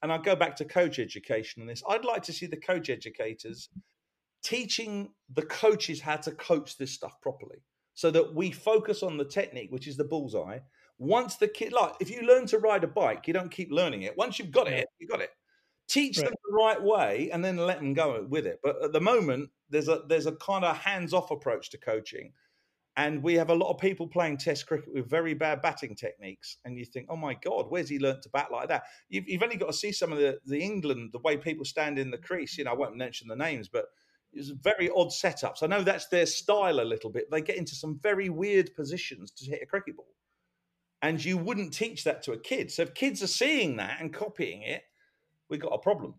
and 0.03 0.11
I'll 0.13 0.23
go 0.23 0.37
back 0.37 0.57
to 0.57 0.65
coach 0.65 0.99
education 0.99 1.63
on 1.63 1.69
this. 1.69 1.83
I'd 1.89 2.05
like 2.05 2.23
to 2.25 2.33
see 2.33 2.47
the 2.47 2.57
coach 2.57 2.91
educators 2.91 3.69
teaching 4.47 5.11
the 5.35 5.43
coaches 5.43 6.01
how 6.01 6.17
to 6.17 6.31
coach 6.31 6.79
this 6.79 6.93
stuff 6.93 7.21
properly 7.21 7.59
so 7.95 8.13
that 8.13 8.33
we 8.33 8.53
focus 8.53 9.03
on 9.03 9.17
the 9.17 9.25
technique, 9.25 9.73
which 9.73 9.89
is 9.89 9.97
the 9.97 10.05
bullseye. 10.05 10.61
Once 10.99 11.35
the 11.35 11.49
kid, 11.49 11.73
like 11.73 11.95
if 11.99 12.09
you 12.09 12.23
learn 12.23 12.47
to 12.47 12.59
ride 12.59 12.85
a 12.85 12.87
bike, 12.87 13.27
you 13.27 13.35
don't 13.35 13.51
keep 13.51 13.73
learning 13.73 14.03
it. 14.03 14.17
Once 14.17 14.39
you've 14.39 14.53
got 14.53 14.69
it, 14.69 14.87
you 15.01 15.09
got 15.09 15.21
it. 15.21 15.31
Teach 15.89 16.19
right. 16.19 16.27
them 16.27 16.35
the 16.45 16.57
right 16.57 16.81
way 16.81 17.29
and 17.33 17.45
then 17.45 17.57
let 17.57 17.79
them 17.79 17.93
go 17.93 18.25
with 18.29 18.47
it. 18.47 18.61
But 18.63 18.77
at 18.85 18.93
the 18.93 19.01
moment, 19.01 19.51
there's 19.69 19.89
a 19.89 20.03
there's 20.09 20.27
a 20.27 20.37
kind 20.37 20.65
of 20.65 20.77
hands 20.77 21.13
off 21.13 21.33
approach 21.33 21.71
to 21.71 21.79
coaching 21.79 22.33
and 22.97 23.23
we 23.23 23.35
have 23.35 23.51
a 23.51 23.55
lot 23.55 23.71
of 23.71 23.79
people 23.79 24.07
playing 24.07 24.39
Test 24.39 24.67
cricket 24.67 24.93
with 24.93 25.09
very 25.09 25.35
bad 25.35 25.61
batting 25.61 25.95
techniques, 25.95 26.57
and 26.65 26.79
you 26.79 26.85
think, 26.85 27.07
"Oh 27.11 27.17
my 27.17 27.35
God, 27.35 27.67
where's 27.69 27.91
he 27.91 27.99
learnt 27.99 28.23
to 28.23 28.31
bat 28.31 28.51
like 28.51 28.69
that?" 28.69 28.85
You've, 29.09 29.29
you've 29.29 29.43
only 29.43 29.57
got 29.57 29.67
to 29.67 29.73
see 29.73 29.93
some 29.93 30.13
of 30.13 30.19
the, 30.19 30.39
the 30.47 30.61
England, 30.61 31.11
the 31.13 31.19
way 31.19 31.37
people 31.37 31.65
stand 31.65 31.99
in 31.99 32.11
the 32.11 32.19
crease. 32.19 32.57
You 32.57 32.65
know, 32.65 32.73
I 32.73 32.75
won't 32.75 32.97
mention 32.97 33.29
the 33.29 33.37
names, 33.37 33.69
but 33.69 33.87
it's 34.37 34.51
very 34.51 34.91
odd 34.91 35.09
setups. 35.09 35.63
I 35.63 35.67
know 35.67 35.83
that's 35.83 36.07
their 36.09 36.27
style 36.27 36.81
a 36.81 36.83
little 36.83 37.11
bit. 37.11 37.31
They 37.31 37.41
get 37.41 37.57
into 37.57 37.75
some 37.75 37.99
very 38.03 38.29
weird 38.29 38.75
positions 38.75 39.31
to 39.33 39.51
hit 39.51 39.63
a 39.63 39.67
cricket 39.67 39.97
ball, 39.97 40.15
and 41.03 41.25
you 41.25 41.37
wouldn't 41.39 41.73
teach 41.73 42.05
that 42.05 42.23
to 42.25 42.33
a 42.33 42.39
kid. 42.39 42.71
So 42.71 42.83
if 42.83 42.95
kids 42.95 43.23
are 43.23 43.29
seeing 43.29 43.77
that 43.77 43.99
and 44.01 44.13
copying 44.13 44.63
it, 44.63 44.83
we've 45.49 45.61
got 45.61 45.75
a 45.75 45.79
problem. 45.79 46.15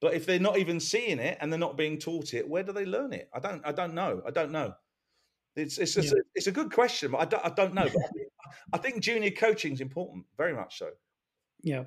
But 0.00 0.14
if 0.14 0.26
they're 0.26 0.38
not 0.38 0.58
even 0.58 0.80
seeing 0.80 1.18
it 1.18 1.38
and 1.40 1.50
they're 1.50 1.58
not 1.58 1.78
being 1.78 1.98
taught 1.98 2.34
it, 2.34 2.48
where 2.48 2.62
do 2.62 2.72
they 2.72 2.84
learn 2.84 3.12
it? 3.12 3.28
I 3.34 3.40
don't. 3.40 3.62
I 3.64 3.72
don't 3.72 3.94
know. 3.94 4.22
I 4.26 4.30
don't 4.30 4.52
know. 4.52 4.74
It's 5.56 5.78
it's 5.78 5.94
just, 5.94 6.08
yeah. 6.08 6.22
it's 6.34 6.48
a 6.48 6.52
good 6.52 6.72
question, 6.72 7.12
but 7.12 7.18
I 7.18 7.24
don't, 7.24 7.44
I 7.44 7.48
don't 7.48 7.74
know. 7.74 7.84
But 7.84 8.02
I 8.72 8.78
think 8.78 9.02
junior 9.02 9.30
coaching 9.30 9.72
is 9.72 9.80
important, 9.80 10.26
very 10.36 10.52
much 10.52 10.78
so. 10.78 10.90
Yeah. 11.62 11.84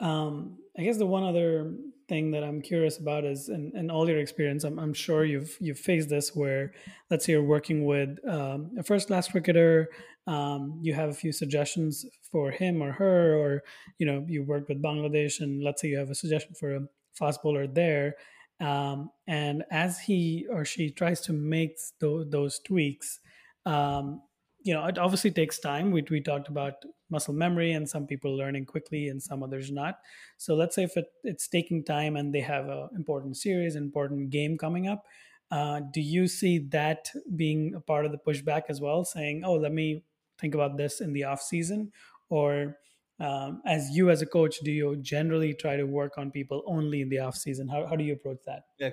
Um, 0.00 0.58
I 0.78 0.82
guess 0.82 0.96
the 0.96 1.06
one 1.06 1.24
other 1.24 1.74
thing 2.08 2.30
that 2.32 2.42
I'm 2.42 2.62
curious 2.62 2.98
about 2.98 3.24
is, 3.24 3.48
in, 3.48 3.72
in 3.74 3.90
all 3.90 4.08
your 4.08 4.18
experience, 4.18 4.64
I'm, 4.64 4.78
I'm 4.78 4.94
sure 4.94 5.24
you've 5.24 5.56
you've 5.60 5.78
faced 5.78 6.08
this 6.08 6.34
where, 6.34 6.72
let's 7.10 7.24
say 7.24 7.32
you're 7.32 7.42
working 7.42 7.84
with 7.84 8.18
um, 8.26 8.70
a 8.78 8.82
first 8.82 9.08
class 9.08 9.28
cricketer, 9.28 9.88
um, 10.26 10.78
you 10.82 10.94
have 10.94 11.10
a 11.10 11.14
few 11.14 11.32
suggestions 11.32 12.04
for 12.30 12.50
him 12.50 12.82
or 12.82 12.92
her, 12.92 13.34
or 13.34 13.62
you 13.98 14.06
know 14.06 14.24
you 14.28 14.42
worked 14.42 14.68
with 14.68 14.82
Bangladesh, 14.82 15.40
and 15.40 15.62
let's 15.62 15.82
say 15.82 15.88
you 15.88 15.98
have 15.98 16.10
a 16.10 16.14
suggestion 16.14 16.54
for 16.54 16.74
a 16.76 16.80
fast 17.14 17.42
bowler 17.42 17.66
there, 17.66 18.14
um, 18.60 19.10
and 19.26 19.64
as 19.70 19.98
he 20.00 20.46
or 20.50 20.64
she 20.64 20.90
tries 20.90 21.20
to 21.22 21.32
make 21.32 21.78
th- 22.00 22.26
those 22.30 22.58
tweaks, 22.60 23.20
um, 23.66 24.22
you 24.62 24.74
know, 24.74 24.84
it 24.86 24.98
obviously 24.98 25.30
takes 25.30 25.58
time. 25.58 25.90
We, 25.90 26.04
we 26.10 26.20
talked 26.20 26.48
about 26.48 26.74
muscle 27.10 27.34
memory 27.34 27.72
and 27.72 27.88
some 27.88 28.06
people 28.06 28.36
learning 28.36 28.66
quickly 28.66 29.08
and 29.08 29.22
some 29.22 29.42
others 29.42 29.70
not. 29.70 29.98
So 30.36 30.54
let's 30.54 30.74
say 30.74 30.84
if 30.84 30.96
it, 30.96 31.06
it's 31.24 31.48
taking 31.48 31.84
time 31.84 32.16
and 32.16 32.34
they 32.34 32.40
have 32.40 32.68
an 32.68 32.88
important 32.94 33.36
series, 33.36 33.76
important 33.76 34.30
game 34.30 34.58
coming 34.58 34.88
up, 34.88 35.04
uh, 35.50 35.80
do 35.92 36.00
you 36.00 36.28
see 36.28 36.58
that 36.70 37.08
being 37.34 37.74
a 37.74 37.80
part 37.80 38.06
of 38.06 38.12
the 38.12 38.18
pushback 38.18 38.62
as 38.68 38.80
well, 38.80 39.04
saying, 39.04 39.42
"Oh, 39.44 39.54
let 39.54 39.72
me 39.72 40.04
think 40.38 40.54
about 40.54 40.76
this 40.76 41.00
in 41.00 41.12
the 41.12 41.24
off 41.24 41.42
season," 41.42 41.90
or 42.28 42.76
um, 43.18 43.60
as 43.66 43.90
you 43.90 44.10
as 44.10 44.22
a 44.22 44.26
coach 44.26 44.60
do 44.60 44.70
you 44.70 44.96
generally 44.96 45.52
try 45.52 45.76
to 45.76 45.84
work 45.84 46.18
on 46.18 46.30
people 46.30 46.62
only 46.66 47.00
in 47.00 47.08
the 47.08 47.18
off 47.18 47.36
season? 47.36 47.66
How, 47.66 47.84
how 47.86 47.96
do 47.96 48.04
you 48.04 48.12
approach 48.12 48.38
that? 48.46 48.62
Yeah 48.78 48.90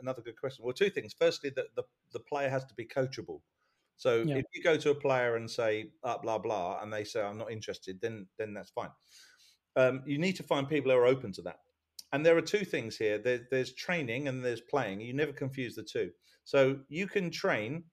another 0.00 0.22
good 0.22 0.40
question. 0.40 0.64
Well 0.64 0.74
two 0.74 0.90
things. 0.90 1.14
Firstly 1.16 1.50
that 1.56 1.66
the, 1.76 1.84
the 2.12 2.20
player 2.20 2.48
has 2.48 2.64
to 2.64 2.74
be 2.74 2.86
coachable 2.86 3.40
so 3.98 4.22
yeah. 4.22 4.36
if 4.36 4.46
you 4.54 4.62
go 4.62 4.78
to 4.78 4.90
a 4.90 4.94
player 4.94 5.36
and 5.36 5.50
say 5.50 5.90
uh, 6.04 6.16
blah 6.16 6.38
blah 6.38 6.80
and 6.80 6.90
they 6.90 7.04
say 7.04 7.20
i'm 7.20 7.36
not 7.36 7.52
interested 7.52 8.00
then 8.00 8.26
then 8.38 8.54
that's 8.54 8.70
fine 8.70 8.90
Um, 9.76 10.02
you 10.06 10.18
need 10.18 10.36
to 10.36 10.42
find 10.42 10.68
people 10.68 10.90
who 10.90 10.98
are 10.98 11.06
open 11.06 11.30
to 11.32 11.42
that. 11.42 11.60
And 12.12 12.26
there 12.26 12.36
are 12.36 12.42
two 12.42 12.64
things 12.64 12.96
here 12.96 13.18
there, 13.18 13.46
there's 13.50 13.74
training 13.74 14.26
and 14.28 14.44
there's 14.44 14.60
playing. 14.62 15.00
You 15.00 15.14
never 15.14 15.32
confuse 15.32 15.74
the 15.76 15.84
two. 15.84 16.10
So 16.44 16.80
you 16.88 17.06
can 17.06 17.30
train 17.30 17.84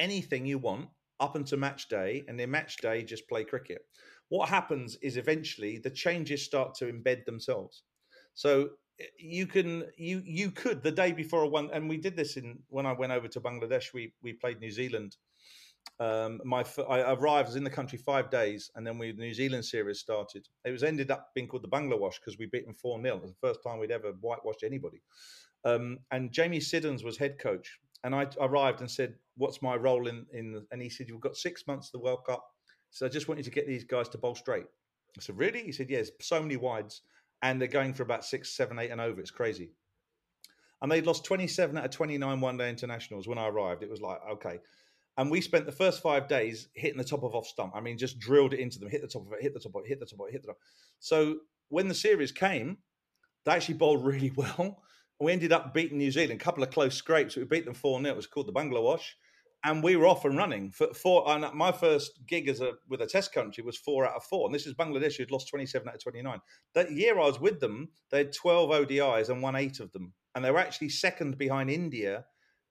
anything 0.00 0.46
you 0.46 0.58
want 0.58 0.88
up 1.20 1.36
until 1.36 1.58
match 1.58 1.88
day, 1.88 2.24
and 2.28 2.38
then 2.38 2.50
match 2.50 2.76
day, 2.78 3.02
just 3.04 3.28
play 3.28 3.44
cricket. 3.44 3.82
What 4.28 4.48
happens 4.48 4.96
is 5.02 5.16
eventually 5.16 5.78
the 5.78 5.90
changes 5.90 6.44
start 6.44 6.74
to 6.76 6.86
embed 6.92 7.24
themselves. 7.24 7.82
So 8.34 8.70
you 9.18 9.46
can 9.46 9.84
you 9.96 10.22
you 10.24 10.50
could 10.50 10.82
the 10.82 10.90
day 10.90 11.12
before 11.12 11.42
a 11.42 11.48
one 11.48 11.70
and 11.72 11.88
we 11.88 11.96
did 11.96 12.16
this 12.16 12.36
in 12.36 12.58
when 12.68 12.86
I 12.86 12.92
went 12.92 13.12
over 13.12 13.28
to 13.28 13.40
Bangladesh 13.40 13.92
we 13.94 14.12
we 14.22 14.32
played 14.32 14.60
New 14.60 14.70
Zealand 14.70 15.16
um, 16.00 16.40
my 16.44 16.64
I 16.88 17.12
arrived, 17.12 17.46
I 17.46 17.48
was 17.48 17.56
in 17.56 17.64
the 17.64 17.70
country 17.70 17.98
five 17.98 18.30
days, 18.30 18.70
and 18.74 18.86
then 18.86 18.98
we 18.98 19.10
the 19.10 19.22
New 19.22 19.34
Zealand 19.34 19.64
series 19.64 19.98
started. 19.98 20.46
It 20.64 20.70
was 20.70 20.84
ended 20.84 21.10
up 21.10 21.30
being 21.34 21.48
called 21.48 21.64
the 21.64 21.68
Bangla 21.68 21.98
Wash 21.98 22.20
because 22.20 22.38
we 22.38 22.46
beat 22.46 22.66
them 22.66 22.74
four 22.74 23.00
0 23.00 23.16
It 23.16 23.22
was 23.22 23.32
the 23.32 23.46
first 23.48 23.62
time 23.64 23.78
we'd 23.78 23.90
ever 23.90 24.12
whitewashed 24.20 24.62
anybody. 24.62 25.02
Um, 25.64 25.98
and 26.12 26.30
Jamie 26.30 26.60
Siddons 26.60 27.02
was 27.02 27.18
head 27.18 27.38
coach, 27.38 27.80
and 28.04 28.14
I 28.14 28.28
arrived 28.40 28.80
and 28.80 28.90
said, 28.90 29.16
"What's 29.36 29.60
my 29.60 29.74
role 29.74 30.06
in 30.06 30.26
in?" 30.32 30.64
And 30.70 30.80
he 30.80 30.88
said, 30.88 31.08
"You've 31.08 31.20
got 31.20 31.36
six 31.36 31.66
months 31.66 31.88
of 31.88 31.92
the 31.92 32.04
World 32.04 32.24
Cup, 32.24 32.44
so 32.90 33.06
I 33.06 33.08
just 33.08 33.26
want 33.26 33.38
you 33.38 33.44
to 33.44 33.50
get 33.50 33.66
these 33.66 33.84
guys 33.84 34.08
to 34.10 34.18
bowl 34.18 34.36
straight." 34.36 34.66
I 35.16 35.20
said, 35.20 35.36
"Really?" 35.36 35.64
He 35.64 35.72
said, 35.72 35.90
"Yes, 35.90 36.10
so 36.20 36.40
many 36.40 36.56
wides, 36.56 37.02
and 37.42 37.60
they're 37.60 37.68
going 37.68 37.94
for 37.94 38.02
about 38.02 38.24
six, 38.24 38.56
seven, 38.56 38.78
eight, 38.78 38.90
and 38.90 39.00
over. 39.00 39.20
It's 39.20 39.30
crazy." 39.30 39.70
And 40.80 40.90
they'd 40.90 41.06
lost 41.06 41.24
27 41.24 41.76
out 41.76 41.84
of 41.84 41.90
29 41.90 42.40
one 42.40 42.56
day 42.56 42.70
internationals 42.70 43.26
when 43.26 43.38
I 43.38 43.48
arrived. 43.48 43.82
It 43.82 43.90
was 43.90 44.00
like, 44.00 44.18
okay. 44.32 44.60
And 45.16 45.30
we 45.30 45.40
spent 45.40 45.66
the 45.66 45.72
first 45.72 46.00
five 46.00 46.28
days 46.28 46.68
hitting 46.74 46.98
the 46.98 47.04
top 47.04 47.24
of 47.24 47.34
off 47.34 47.46
stump. 47.46 47.72
I 47.74 47.80
mean, 47.80 47.98
just 47.98 48.20
drilled 48.20 48.54
it 48.54 48.60
into 48.60 48.78
them, 48.78 48.88
hit 48.88 49.02
the 49.02 49.08
top 49.08 49.26
of 49.26 49.32
it, 49.32 49.42
hit 49.42 49.52
the 49.52 49.60
top 49.60 49.74
of 49.74 49.82
it, 49.84 49.88
hit 49.88 49.98
the 49.98 50.06
top 50.06 50.20
of 50.20 50.28
it, 50.28 50.32
hit 50.32 50.42
the 50.42 50.48
top. 50.48 50.58
So 51.00 51.38
when 51.68 51.88
the 51.88 51.94
series 51.94 52.30
came, 52.30 52.78
they 53.44 53.52
actually 53.52 53.74
bowled 53.74 54.04
really 54.06 54.30
well. 54.30 54.82
We 55.20 55.32
ended 55.32 55.52
up 55.52 55.74
beating 55.74 55.98
New 55.98 56.12
Zealand, 56.12 56.40
a 56.40 56.44
couple 56.44 56.62
of 56.62 56.70
close 56.70 56.94
scrapes. 56.94 57.34
We 57.34 57.42
beat 57.42 57.64
them 57.64 57.74
4 57.74 58.00
0. 58.00 58.12
It 58.12 58.16
was 58.16 58.28
called 58.28 58.46
the 58.46 58.52
Bangla 58.52 58.80
Wash. 58.80 59.16
And 59.64 59.82
we 59.82 59.96
were 59.96 60.06
off 60.06 60.24
and 60.24 60.36
running. 60.36 60.70
For 60.70 60.94
four, 60.94 61.28
and 61.28 61.44
my 61.52 61.72
first 61.72 62.20
gig 62.26 62.48
as 62.48 62.60
a 62.60 62.74
with 62.88 63.02
a 63.02 63.06
test 63.06 63.32
country 63.32 63.64
was 63.64 63.76
four 63.76 64.06
out 64.06 64.14
of 64.14 64.24
four. 64.24 64.46
And 64.46 64.54
this 64.54 64.66
is 64.66 64.74
Bangladesh, 64.74 65.16
who'd 65.16 65.32
lost 65.32 65.48
27 65.48 65.88
out 65.88 65.96
of 65.96 66.02
29. 66.02 66.40
That 66.74 66.92
year 66.92 67.18
I 67.18 67.26
was 67.26 67.40
with 67.40 67.58
them, 67.58 67.88
they 68.10 68.18
had 68.18 68.32
12 68.32 68.70
ODIs 68.70 69.28
and 69.28 69.42
won 69.42 69.56
eight 69.56 69.80
of 69.80 69.92
them. 69.92 70.12
And 70.34 70.44
they 70.44 70.52
were 70.52 70.58
actually 70.58 70.90
second 70.90 71.38
behind 71.38 71.70
India 71.70 72.24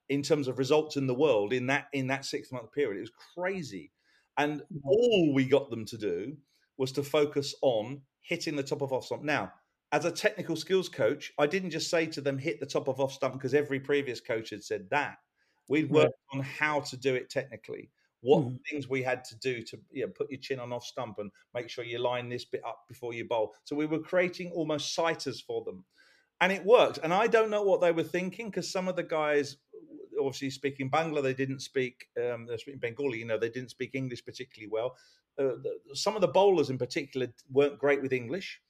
in 0.08 0.22
terms 0.22 0.48
of 0.48 0.58
results 0.58 0.96
in 0.96 1.06
the 1.06 1.14
world 1.14 1.52
in 1.52 1.66
that 1.66 1.86
in 1.92 2.06
that 2.08 2.24
six 2.24 2.50
month 2.50 2.72
period. 2.72 2.98
It 2.98 3.00
was 3.00 3.12
crazy, 3.34 3.92
and 4.36 4.60
mm. 4.60 4.80
all 4.84 5.34
we 5.34 5.44
got 5.44 5.70
them 5.70 5.84
to 5.86 5.98
do 5.98 6.36
was 6.76 6.92
to 6.92 7.02
focus 7.02 7.54
on 7.62 8.02
hitting 8.22 8.56
the 8.56 8.62
top 8.62 8.82
of 8.82 8.92
off 8.92 9.04
stump. 9.04 9.22
Now, 9.22 9.52
as 9.92 10.04
a 10.04 10.12
technical 10.12 10.56
skills 10.56 10.88
coach, 10.88 11.32
I 11.38 11.46
didn't 11.46 11.70
just 11.70 11.90
say 11.90 12.06
to 12.06 12.20
them 12.20 12.38
hit 12.38 12.60
the 12.60 12.66
top 12.66 12.88
of 12.88 13.00
off 13.00 13.12
stump 13.12 13.34
because 13.34 13.54
every 13.54 13.80
previous 13.80 14.20
coach 14.20 14.50
had 14.50 14.62
said 14.62 14.88
that. 14.90 15.16
We'd 15.68 15.90
worked 15.90 16.18
on 16.32 16.40
how 16.40 16.80
to 16.80 16.96
do 16.96 17.14
it 17.14 17.30
technically. 17.30 17.90
What 18.20 18.44
mm. 18.44 18.58
things 18.68 18.88
we 18.88 19.02
had 19.02 19.24
to 19.24 19.36
do 19.38 19.62
to 19.62 19.78
you 19.92 20.06
know, 20.06 20.12
put 20.12 20.30
your 20.30 20.40
chin 20.40 20.58
on 20.58 20.72
off 20.72 20.84
stump 20.84 21.18
and 21.18 21.30
make 21.54 21.68
sure 21.68 21.84
you 21.84 21.98
line 21.98 22.28
this 22.28 22.44
bit 22.44 22.62
up 22.66 22.80
before 22.88 23.14
you 23.14 23.28
bowl. 23.28 23.54
So 23.64 23.76
we 23.76 23.86
were 23.86 24.00
creating 24.00 24.50
almost 24.52 24.94
sighters 24.94 25.40
for 25.40 25.62
them 25.64 25.84
and 26.40 26.50
it 26.52 26.64
worked. 26.64 26.98
And 27.02 27.14
I 27.14 27.26
don't 27.26 27.50
know 27.50 27.62
what 27.62 27.80
they 27.80 27.92
were 27.92 28.02
thinking 28.02 28.50
because 28.50 28.72
some 28.72 28.88
of 28.88 28.96
the 28.96 29.04
guys 29.04 29.56
obviously 30.18 30.50
speaking 30.50 30.90
Bangla, 30.90 31.22
they 31.22 31.34
didn't 31.34 31.60
speak. 31.60 32.08
Um, 32.16 32.46
they're 32.46 32.58
speaking 32.58 32.80
Bengali. 32.80 33.18
You 33.18 33.26
know, 33.26 33.38
they 33.38 33.50
didn't 33.50 33.70
speak 33.70 33.90
English 33.94 34.24
particularly 34.24 34.68
well. 34.70 34.96
Uh, 35.38 35.56
the, 35.62 35.78
some 35.94 36.16
of 36.16 36.20
the 36.20 36.28
bowlers 36.28 36.70
in 36.70 36.78
particular 36.78 37.28
weren't 37.50 37.78
great 37.78 38.02
with 38.02 38.12
English. 38.12 38.60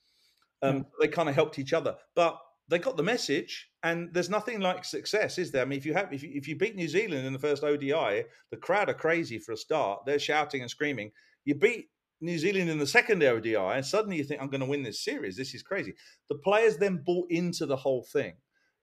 Um, 0.62 0.80
mm. 0.80 0.86
They 1.01 1.09
kind 1.09 1.28
of 1.28 1.34
helped 1.34 1.59
each 1.59 1.72
other, 1.72 1.96
but 2.14 2.38
they 2.69 2.79
got 2.79 2.97
the 2.97 3.03
message. 3.03 3.69
And 3.83 4.12
there's 4.12 4.31
nothing 4.31 4.61
like 4.61 4.85
success, 4.85 5.39
is 5.39 5.53
there? 5.53 5.62
I 5.62 5.64
mean, 5.64 5.79
if 5.79 5.87
you 5.87 5.95
have, 5.95 6.12
if 6.12 6.23
you, 6.23 6.31
if 6.35 6.49
you 6.49 6.57
beat 6.57 6.75
New 6.75 6.89
Zealand 6.89 7.27
in 7.27 7.33
the 7.33 7.39
first 7.39 7.62
ODI, 7.62 8.25
the 8.51 8.57
crowd 8.61 8.89
are 8.89 8.95
crazy 8.95 9.39
for 9.39 9.53
a 9.53 9.57
start. 9.57 10.01
They're 10.05 10.19
shouting 10.19 10.62
and 10.62 10.71
screaming. 10.71 11.12
You 11.45 11.55
beat 11.55 11.87
New 12.21 12.39
Zealand 12.39 12.69
in 12.69 12.79
the 12.79 12.87
second 12.87 13.23
ODI, 13.23 13.55
and 13.55 13.87
suddenly 13.87 14.16
you 14.16 14.25
think, 14.25 14.43
I'm 14.43 14.51
going 14.51 14.61
to 14.61 14.66
win 14.66 14.83
this 14.83 15.05
series. 15.05 15.37
This 15.37 15.55
is 15.55 15.62
crazy. 15.62 15.95
The 16.29 16.39
players 16.39 16.77
then 16.77 17.03
bought 17.07 17.31
into 17.31 17.66
the 17.66 17.77
whole 17.77 18.05
thing 18.12 18.35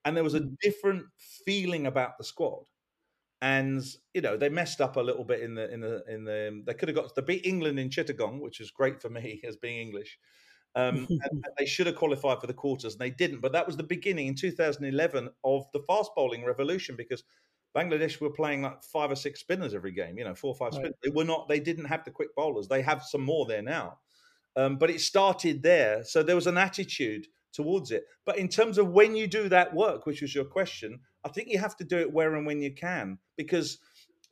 and 0.06 0.16
there 0.16 0.24
was 0.24 0.34
a 0.34 0.40
mm. 0.40 0.56
different 0.62 1.04
feeling 1.44 1.86
about 1.86 2.16
the 2.16 2.24
squad. 2.24 2.62
And 3.42 3.84
you 4.14 4.22
know 4.22 4.38
they 4.38 4.48
messed 4.48 4.80
up 4.80 4.96
a 4.96 5.00
little 5.00 5.24
bit 5.24 5.40
in 5.40 5.54
the 5.54 5.70
in 5.70 5.80
the 5.80 6.02
in 6.08 6.24
the. 6.24 6.62
They 6.64 6.72
could 6.72 6.88
have 6.88 6.96
got 6.96 7.14
to 7.14 7.22
beat 7.22 7.44
England 7.44 7.78
in 7.78 7.90
Chittagong, 7.90 8.40
which 8.40 8.60
is 8.60 8.70
great 8.70 9.02
for 9.02 9.10
me 9.10 9.42
as 9.46 9.56
being 9.56 9.78
English. 9.78 10.18
Um, 10.76 11.06
and 11.10 11.44
they 11.58 11.66
should 11.66 11.86
have 11.86 11.96
qualified 11.96 12.40
for 12.40 12.46
the 12.46 12.54
quarters, 12.54 12.92
and 12.92 13.00
they 13.00 13.10
didn't. 13.10 13.40
But 13.40 13.52
that 13.52 13.66
was 13.66 13.76
the 13.76 13.82
beginning 13.82 14.28
in 14.28 14.34
2011 14.34 15.28
of 15.42 15.64
the 15.72 15.80
fast 15.80 16.10
bowling 16.14 16.44
revolution 16.44 16.94
because 16.96 17.24
Bangladesh 17.74 18.20
were 18.20 18.30
playing 18.30 18.62
like 18.62 18.84
five 18.84 19.10
or 19.10 19.16
six 19.16 19.40
spinners 19.40 19.74
every 19.74 19.92
game. 19.92 20.18
You 20.18 20.24
know, 20.24 20.34
four 20.34 20.52
or 20.52 20.56
five 20.56 20.72
right. 20.72 20.80
spinners. 20.80 20.96
They 21.02 21.10
were 21.10 21.24
not. 21.24 21.48
They 21.48 21.60
didn't 21.60 21.86
have 21.86 22.04
the 22.04 22.10
quick 22.10 22.34
bowlers. 22.36 22.68
They 22.68 22.82
have 22.82 23.02
some 23.02 23.22
more 23.22 23.46
there 23.46 23.62
now. 23.62 23.98
Um, 24.54 24.76
but 24.78 24.90
it 24.90 25.00
started 25.00 25.62
there, 25.62 26.04
so 26.04 26.22
there 26.22 26.36
was 26.36 26.46
an 26.46 26.56
attitude 26.56 27.26
towards 27.52 27.90
it. 27.90 28.04
But 28.24 28.38
in 28.38 28.48
terms 28.48 28.78
of 28.78 28.88
when 28.88 29.16
you 29.16 29.26
do 29.26 29.48
that 29.48 29.74
work, 29.74 30.06
which 30.06 30.22
was 30.22 30.34
your 30.34 30.44
question, 30.44 31.00
I 31.24 31.28
think 31.28 31.48
you 31.48 31.58
have 31.58 31.76
to 31.76 31.84
do 31.84 31.98
it 31.98 32.12
where 32.12 32.34
and 32.34 32.46
when 32.46 32.62
you 32.62 32.72
can. 32.72 33.18
Because 33.36 33.78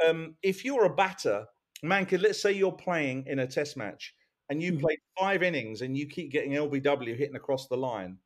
um, 0.07 0.37
if 0.43 0.65
you're 0.65 0.85
a 0.85 0.95
batter, 0.95 1.47
Mayank, 1.85 2.21
let's 2.23 2.41
say 2.41 2.53
you're 2.53 2.73
playing 2.73 3.25
in 3.27 3.39
a 3.39 3.47
test 3.47 3.77
match 3.77 4.15
and 4.49 4.63
you 4.63 4.73
mm. 4.73 4.81
play 4.81 4.99
five 5.19 5.43
innings 5.43 5.83
and 5.83 5.97
you 5.97 6.07
keep 6.07 6.31
getting 6.31 6.53
LBW 6.53 7.17
hitting 7.17 7.37
across 7.37 7.69
the 7.69 7.77
line. 7.77 8.19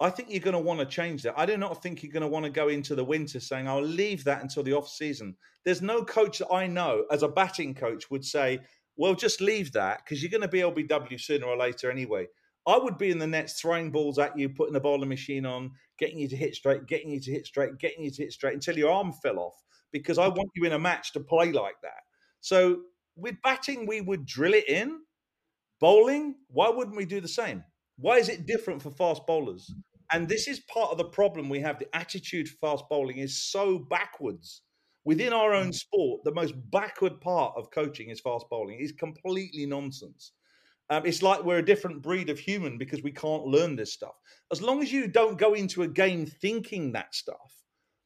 I 0.00 0.10
think 0.10 0.30
you're 0.30 0.40
going 0.40 0.54
to 0.54 0.58
want 0.58 0.80
to 0.80 0.86
change 0.86 1.22
that. 1.22 1.38
I 1.38 1.46
do 1.46 1.56
not 1.56 1.82
think 1.82 2.02
you're 2.02 2.12
going 2.12 2.22
to 2.22 2.28
want 2.28 2.44
to 2.44 2.50
go 2.50 2.68
into 2.68 2.94
the 2.94 3.04
winter 3.04 3.38
saying, 3.38 3.68
I'll 3.68 3.80
leave 3.82 4.24
that 4.24 4.42
until 4.42 4.64
the 4.64 4.72
off 4.72 4.88
season. 4.88 5.36
There's 5.64 5.82
no 5.82 6.04
coach 6.04 6.38
that 6.38 6.52
I 6.52 6.66
know 6.66 7.04
as 7.10 7.22
a 7.22 7.28
batting 7.28 7.74
coach 7.74 8.10
would 8.10 8.24
say, 8.24 8.58
well, 8.96 9.14
just 9.14 9.40
leave 9.40 9.72
that 9.72 10.02
because 10.04 10.22
you're 10.22 10.30
going 10.30 10.40
to 10.42 10.48
be 10.48 10.60
LBW 10.60 11.20
sooner 11.20 11.46
or 11.46 11.56
later 11.56 11.90
anyway. 11.90 12.26
I 12.66 12.78
would 12.78 12.98
be 12.98 13.10
in 13.10 13.18
the 13.18 13.26
nets 13.26 13.60
throwing 13.60 13.90
balls 13.90 14.18
at 14.18 14.36
you, 14.38 14.48
putting 14.48 14.72
the 14.72 14.80
bowling 14.80 15.08
machine 15.08 15.46
on, 15.46 15.72
getting 15.98 16.18
you 16.18 16.28
to 16.28 16.36
hit 16.36 16.54
straight, 16.54 16.86
getting 16.86 17.10
you 17.10 17.20
to 17.20 17.30
hit 17.30 17.46
straight, 17.46 17.78
getting 17.78 18.04
you 18.04 18.10
to 18.10 18.22
hit 18.22 18.32
straight 18.32 18.54
until 18.54 18.76
your 18.76 18.90
arm 18.90 19.12
fell 19.12 19.38
off 19.38 19.62
because 19.92 20.18
I 20.18 20.28
want 20.28 20.50
you 20.56 20.64
in 20.64 20.72
a 20.72 20.78
match 20.78 21.12
to 21.12 21.20
play 21.20 21.52
like 21.52 21.76
that. 21.82 22.02
So 22.40 22.80
with 23.16 23.40
batting, 23.42 23.86
we 23.86 24.00
would 24.00 24.26
drill 24.26 24.54
it 24.54 24.68
in. 24.68 25.00
Bowling, 25.80 26.36
why 26.48 26.68
wouldn't 26.68 26.96
we 26.96 27.04
do 27.04 27.20
the 27.20 27.28
same? 27.28 27.62
Why 27.96 28.18
is 28.18 28.28
it 28.28 28.46
different 28.46 28.82
for 28.82 28.90
fast 28.90 29.26
bowlers? 29.26 29.70
And 30.12 30.28
this 30.28 30.48
is 30.48 30.60
part 30.60 30.90
of 30.90 30.98
the 30.98 31.04
problem 31.04 31.48
we 31.48 31.60
have. 31.60 31.78
The 31.78 31.94
attitude 31.94 32.48
for 32.48 32.56
fast 32.58 32.84
bowling 32.88 33.18
is 33.18 33.42
so 33.50 33.78
backwards. 33.78 34.62
Within 35.04 35.32
our 35.32 35.52
own 35.52 35.68
mm. 35.68 35.74
sport, 35.74 36.22
the 36.24 36.34
most 36.34 36.54
backward 36.70 37.20
part 37.20 37.54
of 37.56 37.70
coaching 37.70 38.08
is 38.08 38.20
fast 38.20 38.46
bowling. 38.50 38.78
It's 38.80 38.92
completely 38.92 39.66
nonsense. 39.66 40.32
Um, 40.90 41.06
it's 41.06 41.22
like 41.22 41.42
we're 41.42 41.58
a 41.58 41.64
different 41.64 42.02
breed 42.02 42.30
of 42.30 42.38
human 42.38 42.78
because 42.78 43.02
we 43.02 43.10
can't 43.10 43.46
learn 43.46 43.76
this 43.76 43.92
stuff. 43.92 44.14
As 44.52 44.62
long 44.62 44.82
as 44.82 44.92
you 44.92 45.08
don't 45.08 45.38
go 45.38 45.54
into 45.54 45.82
a 45.82 45.88
game 45.88 46.26
thinking 46.26 46.92
that 46.92 47.14
stuff, 47.14 47.63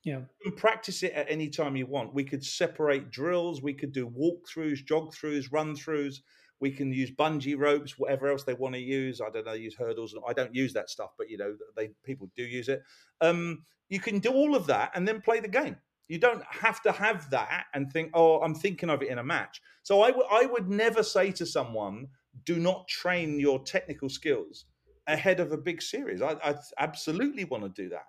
yeah, 0.08 0.20
you 0.42 0.50
can 0.50 0.52
practice 0.52 1.02
it 1.02 1.12
at 1.12 1.30
any 1.30 1.50
time 1.50 1.76
you 1.76 1.84
want. 1.84 2.14
We 2.14 2.24
could 2.24 2.42
separate 2.42 3.10
drills, 3.10 3.62
we 3.62 3.74
could 3.74 3.92
do 3.92 4.08
walkthroughs, 4.08 4.82
jog 4.84 5.14
throughs, 5.14 5.52
run 5.52 5.76
throughs. 5.76 6.20
We 6.60 6.70
can 6.70 6.92
use 6.92 7.10
bungee 7.10 7.58
ropes, 7.58 7.98
whatever 7.98 8.28
else 8.28 8.42
they 8.42 8.54
want 8.54 8.74
to 8.74 8.80
use. 8.80 9.20
I 9.20 9.28
don't 9.30 9.44
know, 9.44 9.52
use 9.52 9.76
hurdles. 9.76 10.14
I 10.26 10.32
don't 10.32 10.54
use 10.54 10.72
that 10.72 10.88
stuff, 10.88 11.10
but 11.18 11.28
you 11.28 11.36
know, 11.36 11.54
they 11.76 11.90
people 12.04 12.30
do 12.34 12.42
use 12.42 12.68
it. 12.68 12.82
Um, 13.20 13.64
you 13.90 14.00
can 14.00 14.18
do 14.18 14.32
all 14.32 14.56
of 14.56 14.66
that 14.66 14.92
and 14.94 15.06
then 15.06 15.20
play 15.20 15.40
the 15.40 15.48
game. 15.48 15.76
You 16.08 16.18
don't 16.18 16.42
have 16.50 16.80
to 16.82 16.92
have 16.92 17.28
that 17.30 17.66
and 17.74 17.92
think, 17.92 18.10
oh, 18.14 18.40
I'm 18.40 18.54
thinking 18.54 18.88
of 18.88 19.02
it 19.02 19.08
in 19.08 19.18
a 19.18 19.24
match. 19.24 19.60
So 19.82 20.00
I, 20.02 20.08
w- 20.08 20.26
I 20.30 20.46
would 20.46 20.70
never 20.70 21.02
say 21.02 21.32
to 21.32 21.44
someone, 21.44 22.08
do 22.44 22.56
not 22.56 22.88
train 22.88 23.38
your 23.38 23.62
technical 23.62 24.08
skills 24.08 24.64
ahead 25.06 25.38
of 25.38 25.52
a 25.52 25.58
big 25.58 25.82
series. 25.82 26.22
I, 26.22 26.32
I 26.42 26.54
absolutely 26.78 27.44
want 27.44 27.62
to 27.64 27.82
do 27.82 27.90
that 27.90 28.06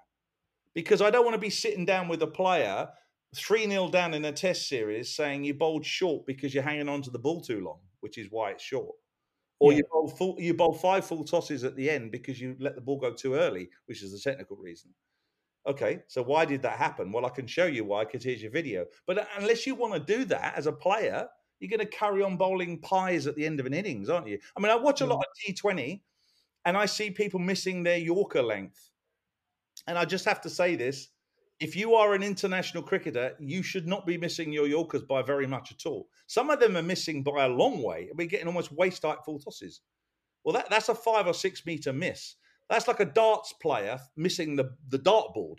because 0.79 1.01
I 1.01 1.09
don't 1.09 1.25
want 1.25 1.35
to 1.35 1.41
be 1.41 1.49
sitting 1.49 1.83
down 1.83 2.07
with 2.07 2.21
a 2.21 2.27
player 2.27 2.87
3 3.35 3.67
0 3.67 3.89
down 3.89 4.13
in 4.13 4.23
a 4.23 4.31
test 4.31 4.69
series 4.69 5.13
saying 5.13 5.43
you 5.43 5.53
bowled 5.53 5.85
short 5.85 6.25
because 6.25 6.53
you're 6.53 6.63
hanging 6.63 6.87
on 6.87 7.01
to 7.01 7.09
the 7.09 7.19
ball 7.19 7.41
too 7.41 7.59
long, 7.59 7.79
which 7.99 8.17
is 8.17 8.27
why 8.31 8.51
it's 8.51 8.63
short. 8.63 8.95
Or 9.59 9.73
yeah. 9.73 9.79
you 9.79 9.83
bowl 9.91 10.07
full, 10.07 10.35
you 10.39 10.53
bowl 10.53 10.71
five 10.71 11.05
full 11.05 11.25
tosses 11.25 11.65
at 11.65 11.75
the 11.75 11.89
end 11.89 12.13
because 12.13 12.39
you 12.39 12.55
let 12.59 12.75
the 12.75 12.81
ball 12.81 12.97
go 12.97 13.11
too 13.11 13.33
early, 13.33 13.67
which 13.87 14.01
is 14.01 14.13
the 14.13 14.19
technical 14.19 14.55
reason. 14.55 14.91
Okay, 15.67 15.99
so 16.07 16.23
why 16.23 16.45
did 16.45 16.61
that 16.61 16.77
happen? 16.77 17.11
Well, 17.11 17.25
I 17.25 17.29
can 17.29 17.45
show 17.45 17.65
you 17.65 17.83
why 17.83 18.05
because 18.05 18.23
here's 18.23 18.41
your 18.41 18.51
video. 18.51 18.85
But 19.05 19.27
unless 19.37 19.67
you 19.67 19.75
want 19.75 19.95
to 19.95 19.99
do 19.99 20.23
that 20.25 20.55
as 20.55 20.65
a 20.65 20.71
player, 20.71 21.27
you're 21.59 21.69
going 21.69 21.81
to 21.81 21.97
carry 21.97 22.23
on 22.23 22.37
bowling 22.37 22.79
pies 22.79 23.27
at 23.27 23.35
the 23.35 23.45
end 23.45 23.59
of 23.59 23.65
an 23.65 23.73
innings, 23.73 24.09
aren't 24.09 24.29
you? 24.29 24.39
I 24.55 24.61
mean, 24.61 24.71
I 24.71 24.77
watch 24.77 25.01
a 25.01 25.05
lot 25.05 25.19
mm. 25.19 25.51
of 25.51 25.55
T20 25.55 25.99
and 26.63 26.77
I 26.77 26.85
see 26.85 27.11
people 27.11 27.41
missing 27.41 27.83
their 27.83 27.97
Yorker 27.97 28.41
length. 28.41 28.88
And 29.89 29.97
I 29.97 30.05
just 30.05 30.25
have 30.25 30.39
to 30.41 30.49
say 30.51 30.75
this 30.75 31.09
if 31.59 31.75
you 31.75 31.95
are 31.95 32.13
an 32.13 32.21
international 32.21 32.83
cricketer, 32.83 33.35
you 33.39 33.63
should 33.63 33.87
not 33.87 34.05
be 34.05 34.17
missing 34.17 34.53
your 34.53 34.67
Yorkers 34.67 35.01
by 35.01 35.23
very 35.23 35.47
much 35.47 35.71
at 35.71 35.85
all. 35.89 36.07
Some 36.27 36.51
of 36.51 36.59
them 36.59 36.77
are 36.77 36.83
missing 36.83 37.23
by 37.23 37.45
a 37.45 37.49
long 37.49 37.81
way. 37.81 38.09
We're 38.15 38.27
getting 38.27 38.47
almost 38.47 38.71
waist 38.71 39.01
height 39.01 39.25
full 39.25 39.39
tosses. 39.39 39.81
Well, 40.43 40.53
that, 40.53 40.69
that's 40.69 40.89
a 40.89 40.95
five 40.95 41.25
or 41.25 41.33
six 41.33 41.65
meter 41.65 41.91
miss. 41.91 42.35
That's 42.69 42.87
like 42.87 42.99
a 42.99 43.05
darts 43.05 43.51
player 43.51 43.99
missing 44.15 44.55
the, 44.55 44.75
the 44.87 44.99
dartboard. 44.99 45.57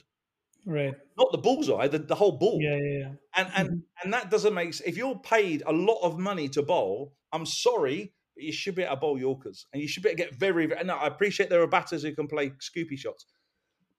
Right. 0.64 0.94
Not 1.18 1.32
the 1.32 1.38
bullseye, 1.38 1.88
the, 1.88 1.98
the 1.98 2.14
whole 2.14 2.38
ball. 2.38 2.60
Yeah, 2.62 2.76
yeah, 2.76 2.98
yeah. 2.98 3.12
And 3.36 3.48
and 3.56 3.68
Mhm. 3.68 3.82
and 4.04 4.14
that 4.14 4.30
doesn't 4.30 4.54
make 4.54 4.74
sense. 4.74 4.88
If 4.88 4.96
you're 4.96 5.18
paid 5.18 5.64
a 5.66 5.72
lot 5.72 6.00
of 6.02 6.18
money 6.18 6.48
to 6.50 6.62
bowl, 6.62 7.14
I'm 7.32 7.46
sorry, 7.46 8.12
but 8.36 8.44
you 8.44 8.52
should 8.52 8.76
be 8.76 8.82
able 8.82 8.94
to 8.94 9.00
bowl 9.00 9.18
Yorkers. 9.18 9.66
And 9.72 9.82
you 9.82 9.88
should 9.88 10.02
be 10.04 10.10
able 10.10 10.18
to 10.18 10.24
get 10.24 10.34
very, 10.38 10.66
very 10.66 10.84
no, 10.84 10.94
I 10.94 11.08
appreciate 11.08 11.50
there 11.50 11.62
are 11.62 11.66
batters 11.66 12.02
who 12.04 12.14
can 12.14 12.28
play 12.28 12.50
scoopy 12.50 12.96
shots. 12.96 13.26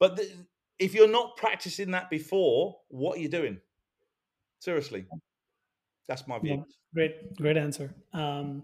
But 0.01 0.17
the, 0.17 0.29
if 0.79 0.95
you're 0.95 1.07
not 1.07 1.37
practicing 1.37 1.91
that 1.91 2.09
before, 2.09 2.75
what 2.89 3.17
are 3.17 3.21
you 3.21 3.29
doing? 3.29 3.61
Seriously. 4.59 5.05
That's 6.07 6.27
my 6.27 6.39
view. 6.39 6.55
Yeah, 6.55 6.63
great, 6.93 7.35
great 7.37 7.55
answer. 7.55 7.93
Um, 8.11 8.63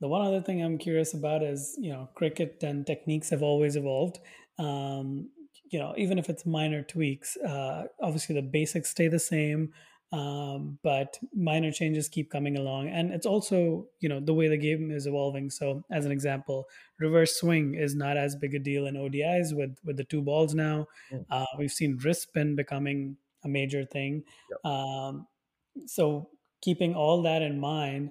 the 0.00 0.08
one 0.08 0.26
other 0.26 0.40
thing 0.40 0.62
I'm 0.62 0.78
curious 0.78 1.12
about 1.12 1.42
is, 1.42 1.76
you 1.78 1.92
know, 1.92 2.08
cricket 2.14 2.62
and 2.62 2.86
techniques 2.86 3.28
have 3.30 3.42
always 3.42 3.76
evolved. 3.76 4.18
Um, 4.58 5.28
you 5.70 5.78
know, 5.78 5.92
even 5.98 6.18
if 6.18 6.30
it's 6.30 6.46
minor 6.46 6.82
tweaks, 6.82 7.36
uh, 7.36 7.84
obviously 8.02 8.34
the 8.34 8.42
basics 8.42 8.88
stay 8.88 9.08
the 9.08 9.18
same, 9.18 9.74
um, 10.12 10.78
but 10.82 11.18
minor 11.34 11.72
changes 11.72 12.08
keep 12.08 12.30
coming 12.30 12.58
along. 12.58 12.88
And 12.88 13.12
it's 13.12 13.24
also, 13.24 13.86
you 14.00 14.10
know, 14.10 14.20
the 14.20 14.34
way 14.34 14.46
the 14.46 14.58
game 14.58 14.90
is 14.90 15.06
evolving. 15.06 15.48
So, 15.48 15.82
as 15.90 16.04
an 16.04 16.12
example, 16.12 16.66
reverse 17.00 17.36
swing 17.36 17.74
is 17.74 17.94
not 17.94 18.18
as 18.18 18.36
big 18.36 18.54
a 18.54 18.58
deal 18.58 18.86
in 18.86 18.94
ODIs 18.94 19.56
with 19.56 19.78
with 19.84 19.96
the 19.96 20.04
two 20.04 20.20
balls 20.20 20.54
now. 20.54 20.86
Mm. 21.10 21.24
Uh, 21.30 21.46
we've 21.58 21.72
seen 21.72 21.98
wrist 22.04 22.22
spin 22.22 22.54
becoming 22.54 23.16
a 23.42 23.48
major 23.48 23.84
thing. 23.86 24.24
Um, 24.64 25.26
so, 25.86 26.28
keeping 26.60 26.94
all 26.94 27.22
that 27.22 27.40
in 27.40 27.58
mind, 27.58 28.10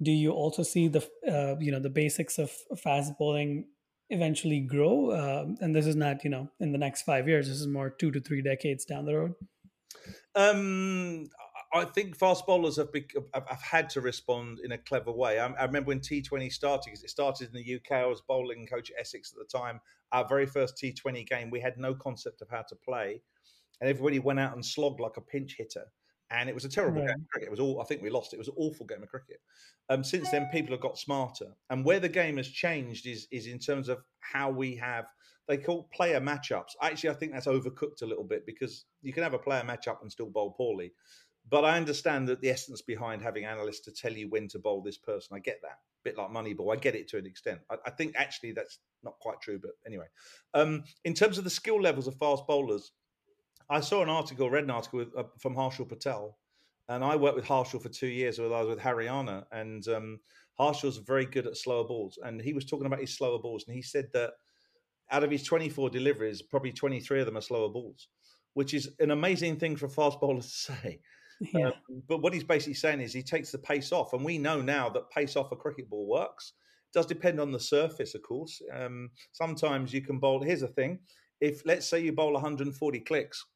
do 0.00 0.12
you 0.12 0.30
also 0.30 0.62
see 0.62 0.86
the 0.86 1.06
uh, 1.28 1.56
you 1.58 1.72
know 1.72 1.80
the 1.80 1.90
basics 1.90 2.38
of 2.38 2.52
fast 2.78 3.18
bowling 3.18 3.66
eventually 4.08 4.60
grow? 4.60 5.10
Um 5.12 5.56
and 5.60 5.74
this 5.74 5.86
is 5.86 5.96
not 5.96 6.22
you 6.22 6.30
know 6.30 6.48
in 6.60 6.70
the 6.70 6.78
next 6.78 7.02
five 7.02 7.26
years. 7.26 7.48
This 7.48 7.60
is 7.60 7.66
more 7.66 7.90
two 7.90 8.12
to 8.12 8.20
three 8.20 8.40
decades 8.40 8.84
down 8.84 9.04
the 9.04 9.16
road. 9.16 9.34
Um, 10.34 11.28
I 11.72 11.84
think 11.84 12.16
fast 12.16 12.46
bowlers 12.46 12.76
have, 12.76 12.92
bec- 12.92 13.14
have 13.34 13.62
had 13.62 13.90
to 13.90 14.00
respond 14.00 14.58
in 14.60 14.72
a 14.72 14.78
clever 14.78 15.12
way. 15.12 15.38
I, 15.38 15.46
I 15.46 15.64
remember 15.64 15.88
when 15.88 16.00
T20 16.00 16.52
started, 16.52 16.86
because 16.86 17.04
it 17.04 17.10
started 17.10 17.48
in 17.48 17.54
the 17.54 17.74
UK. 17.76 17.92
I 17.92 18.06
was 18.06 18.20
bowling 18.22 18.66
coach 18.66 18.90
at 18.90 19.00
Essex 19.00 19.32
at 19.32 19.38
the 19.38 19.58
time. 19.58 19.80
Our 20.10 20.26
very 20.26 20.46
first 20.46 20.76
T20 20.76 21.26
game, 21.28 21.50
we 21.50 21.60
had 21.60 21.78
no 21.78 21.94
concept 21.94 22.42
of 22.42 22.48
how 22.50 22.62
to 22.62 22.74
play, 22.74 23.22
and 23.80 23.88
everybody 23.88 24.18
went 24.18 24.40
out 24.40 24.54
and 24.54 24.64
slogged 24.66 25.00
like 25.00 25.16
a 25.16 25.20
pinch 25.20 25.56
hitter. 25.56 25.84
And 26.32 26.48
it 26.48 26.54
was 26.54 26.64
a 26.64 26.68
terrible 26.68 27.00
Right. 27.00 27.08
game 27.08 27.22
of 27.22 27.28
cricket. 27.28 27.48
It 27.48 27.50
was 27.50 27.60
all 27.60 27.80
I 27.80 27.84
think 27.84 28.02
we 28.02 28.10
lost. 28.10 28.32
It 28.34 28.38
was 28.38 28.46
an 28.48 28.54
awful 28.56 28.86
game 28.86 29.02
of 29.02 29.08
cricket. 29.08 29.40
Um, 29.88 30.04
since 30.04 30.30
then, 30.30 30.48
people 30.52 30.72
have 30.72 30.80
got 30.80 30.96
smarter, 30.98 31.56
and 31.70 31.84
where 31.84 31.98
the 32.00 32.08
game 32.08 32.36
has 32.36 32.48
changed 32.48 33.06
is 33.06 33.26
is 33.32 33.46
in 33.46 33.58
terms 33.58 33.88
of 33.88 34.04
how 34.20 34.50
we 34.50 34.76
have 34.76 35.06
they 35.48 35.56
call 35.58 35.88
player 35.92 36.20
matchups. 36.20 36.76
Actually, 36.80 37.10
I 37.10 37.14
think 37.14 37.32
that's 37.32 37.48
overcooked 37.48 38.02
a 38.02 38.06
little 38.06 38.22
bit 38.22 38.46
because 38.46 38.84
you 39.02 39.12
can 39.12 39.24
have 39.24 39.34
a 39.34 39.38
player 39.38 39.64
matchup 39.64 40.00
and 40.00 40.10
still 40.12 40.30
bowl 40.30 40.52
poorly. 40.52 40.92
But 41.50 41.64
I 41.64 41.76
understand 41.76 42.28
that 42.28 42.40
the 42.40 42.50
essence 42.50 42.80
behind 42.80 43.22
having 43.22 43.44
analysts 43.44 43.80
to 43.80 43.92
tell 43.92 44.12
you 44.12 44.28
when 44.28 44.46
to 44.48 44.58
bowl 44.58 44.82
this 44.82 44.98
person, 44.98 45.36
I 45.36 45.40
get 45.40 45.60
that. 45.62 45.78
A 45.78 46.04
bit 46.04 46.16
like 46.16 46.30
Moneyball, 46.30 46.72
I 46.72 46.76
get 46.76 46.94
it 46.94 47.08
to 47.08 47.18
an 47.18 47.26
extent. 47.26 47.60
I, 47.70 47.76
I 47.86 47.90
think 47.90 48.14
actually 48.16 48.52
that's 48.52 48.78
not 49.02 49.18
quite 49.18 49.40
true, 49.40 49.58
but 49.58 49.72
anyway. 49.84 50.06
Um, 50.54 50.84
in 51.04 51.12
terms 51.12 51.38
of 51.38 51.44
the 51.44 51.50
skill 51.50 51.80
levels 51.80 52.06
of 52.06 52.14
fast 52.16 52.46
bowlers, 52.46 52.92
I 53.68 53.80
saw 53.80 54.02
an 54.02 54.08
article, 54.08 54.48
read 54.48 54.64
an 54.64 54.70
article 54.70 55.00
with, 55.00 55.16
uh, 55.16 55.24
from 55.40 55.54
Harshal 55.54 55.88
Patel, 55.88 56.38
and 56.88 57.04
I 57.04 57.16
worked 57.16 57.36
with 57.36 57.46
Harshal 57.46 57.82
for 57.82 57.88
two 57.88 58.08
years 58.08 58.38
when 58.38 58.52
I 58.52 58.60
was 58.62 58.68
with 58.68 58.80
Haryana, 58.80 59.44
and 59.52 59.86
um, 59.88 60.20
Harshal's 60.58 60.98
very 60.98 61.26
good 61.26 61.46
at 61.46 61.56
slower 61.56 61.84
balls, 61.84 62.18
and 62.22 62.40
he 62.40 62.52
was 62.52 62.64
talking 62.64 62.86
about 62.86 63.00
his 63.00 63.16
slower 63.16 63.38
balls, 63.38 63.64
and 63.66 63.74
he 63.74 63.82
said 63.82 64.08
that 64.12 64.32
out 65.10 65.24
of 65.24 65.30
his 65.30 65.42
24 65.42 65.90
deliveries, 65.90 66.42
probably 66.42 66.72
23 66.72 67.20
of 67.20 67.26
them 67.26 67.36
are 67.36 67.42
slower 67.42 67.68
balls, 67.68 68.08
which 68.54 68.74
is 68.74 68.90
an 69.00 69.10
amazing 69.10 69.56
thing 69.56 69.76
for 69.76 69.86
a 69.86 69.90
fast 69.90 70.20
bowler 70.20 70.40
to 70.40 70.48
say. 70.48 71.00
Yeah, 71.40 71.70
Um, 71.90 72.02
but 72.06 72.18
what 72.18 72.32
he's 72.32 72.44
basically 72.44 72.74
saying 72.74 73.00
is 73.00 73.12
he 73.12 73.22
takes 73.22 73.50
the 73.52 73.58
pace 73.58 73.92
off, 73.92 74.12
and 74.12 74.24
we 74.24 74.38
know 74.38 74.60
now 74.62 74.88
that 74.90 75.10
pace 75.10 75.36
off 75.36 75.52
a 75.52 75.56
cricket 75.56 75.88
ball 75.90 76.06
works. 76.06 76.52
It 76.88 76.92
does 76.98 77.06
depend 77.06 77.40
on 77.40 77.52
the 77.52 77.60
surface, 77.60 78.14
of 78.14 78.22
course. 78.22 78.62
Um, 78.72 79.10
sometimes 79.32 79.92
you 79.92 80.02
can 80.02 80.18
bowl. 80.20 80.42
Here's 80.42 80.60
the 80.60 80.68
thing: 80.68 81.00
if 81.40 81.64
let's 81.66 81.86
say 81.86 82.00
you 82.00 82.12
bowl 82.12 82.32
140 82.34 83.00
clicks, 83.00 83.46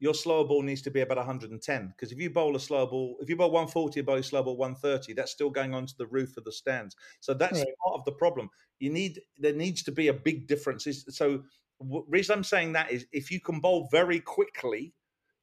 your 0.00 0.14
slower 0.14 0.46
ball 0.46 0.62
needs 0.62 0.82
to 0.82 0.90
be 0.90 1.00
about 1.00 1.18
110. 1.18 1.88
Because 1.88 2.12
if 2.12 2.18
you 2.20 2.30
bowl 2.30 2.56
a 2.56 2.60
slower 2.60 2.86
ball, 2.86 3.18
if 3.20 3.28
you 3.30 3.36
bowl 3.36 3.50
140 3.50 4.00
and 4.00 4.06
bowl 4.06 4.16
a 4.16 4.22
slower 4.22 4.44
ball 4.44 4.56
130, 4.56 5.14
that's 5.14 5.32
still 5.32 5.50
going 5.50 5.74
onto 5.74 5.94
the 5.98 6.06
roof 6.06 6.36
of 6.36 6.44
the 6.44 6.52
stands. 6.52 6.96
So 7.20 7.34
that's 7.34 7.64
Right. 7.64 7.76
part 7.84 7.98
of 8.00 8.04
the 8.06 8.12
problem. 8.12 8.50
You 8.80 8.90
need 8.90 9.22
there 9.38 9.54
needs 9.54 9.82
to 9.84 9.92
be 9.92 10.08
a 10.08 10.14
big 10.14 10.48
difference. 10.48 10.86
So. 11.10 11.44
The 11.80 12.04
reason 12.08 12.36
I'm 12.38 12.44
saying 12.44 12.72
that 12.72 12.90
is 12.90 13.06
if 13.12 13.30
you 13.30 13.40
can 13.40 13.60
bowl 13.60 13.88
very 13.92 14.20
quickly, 14.20 14.94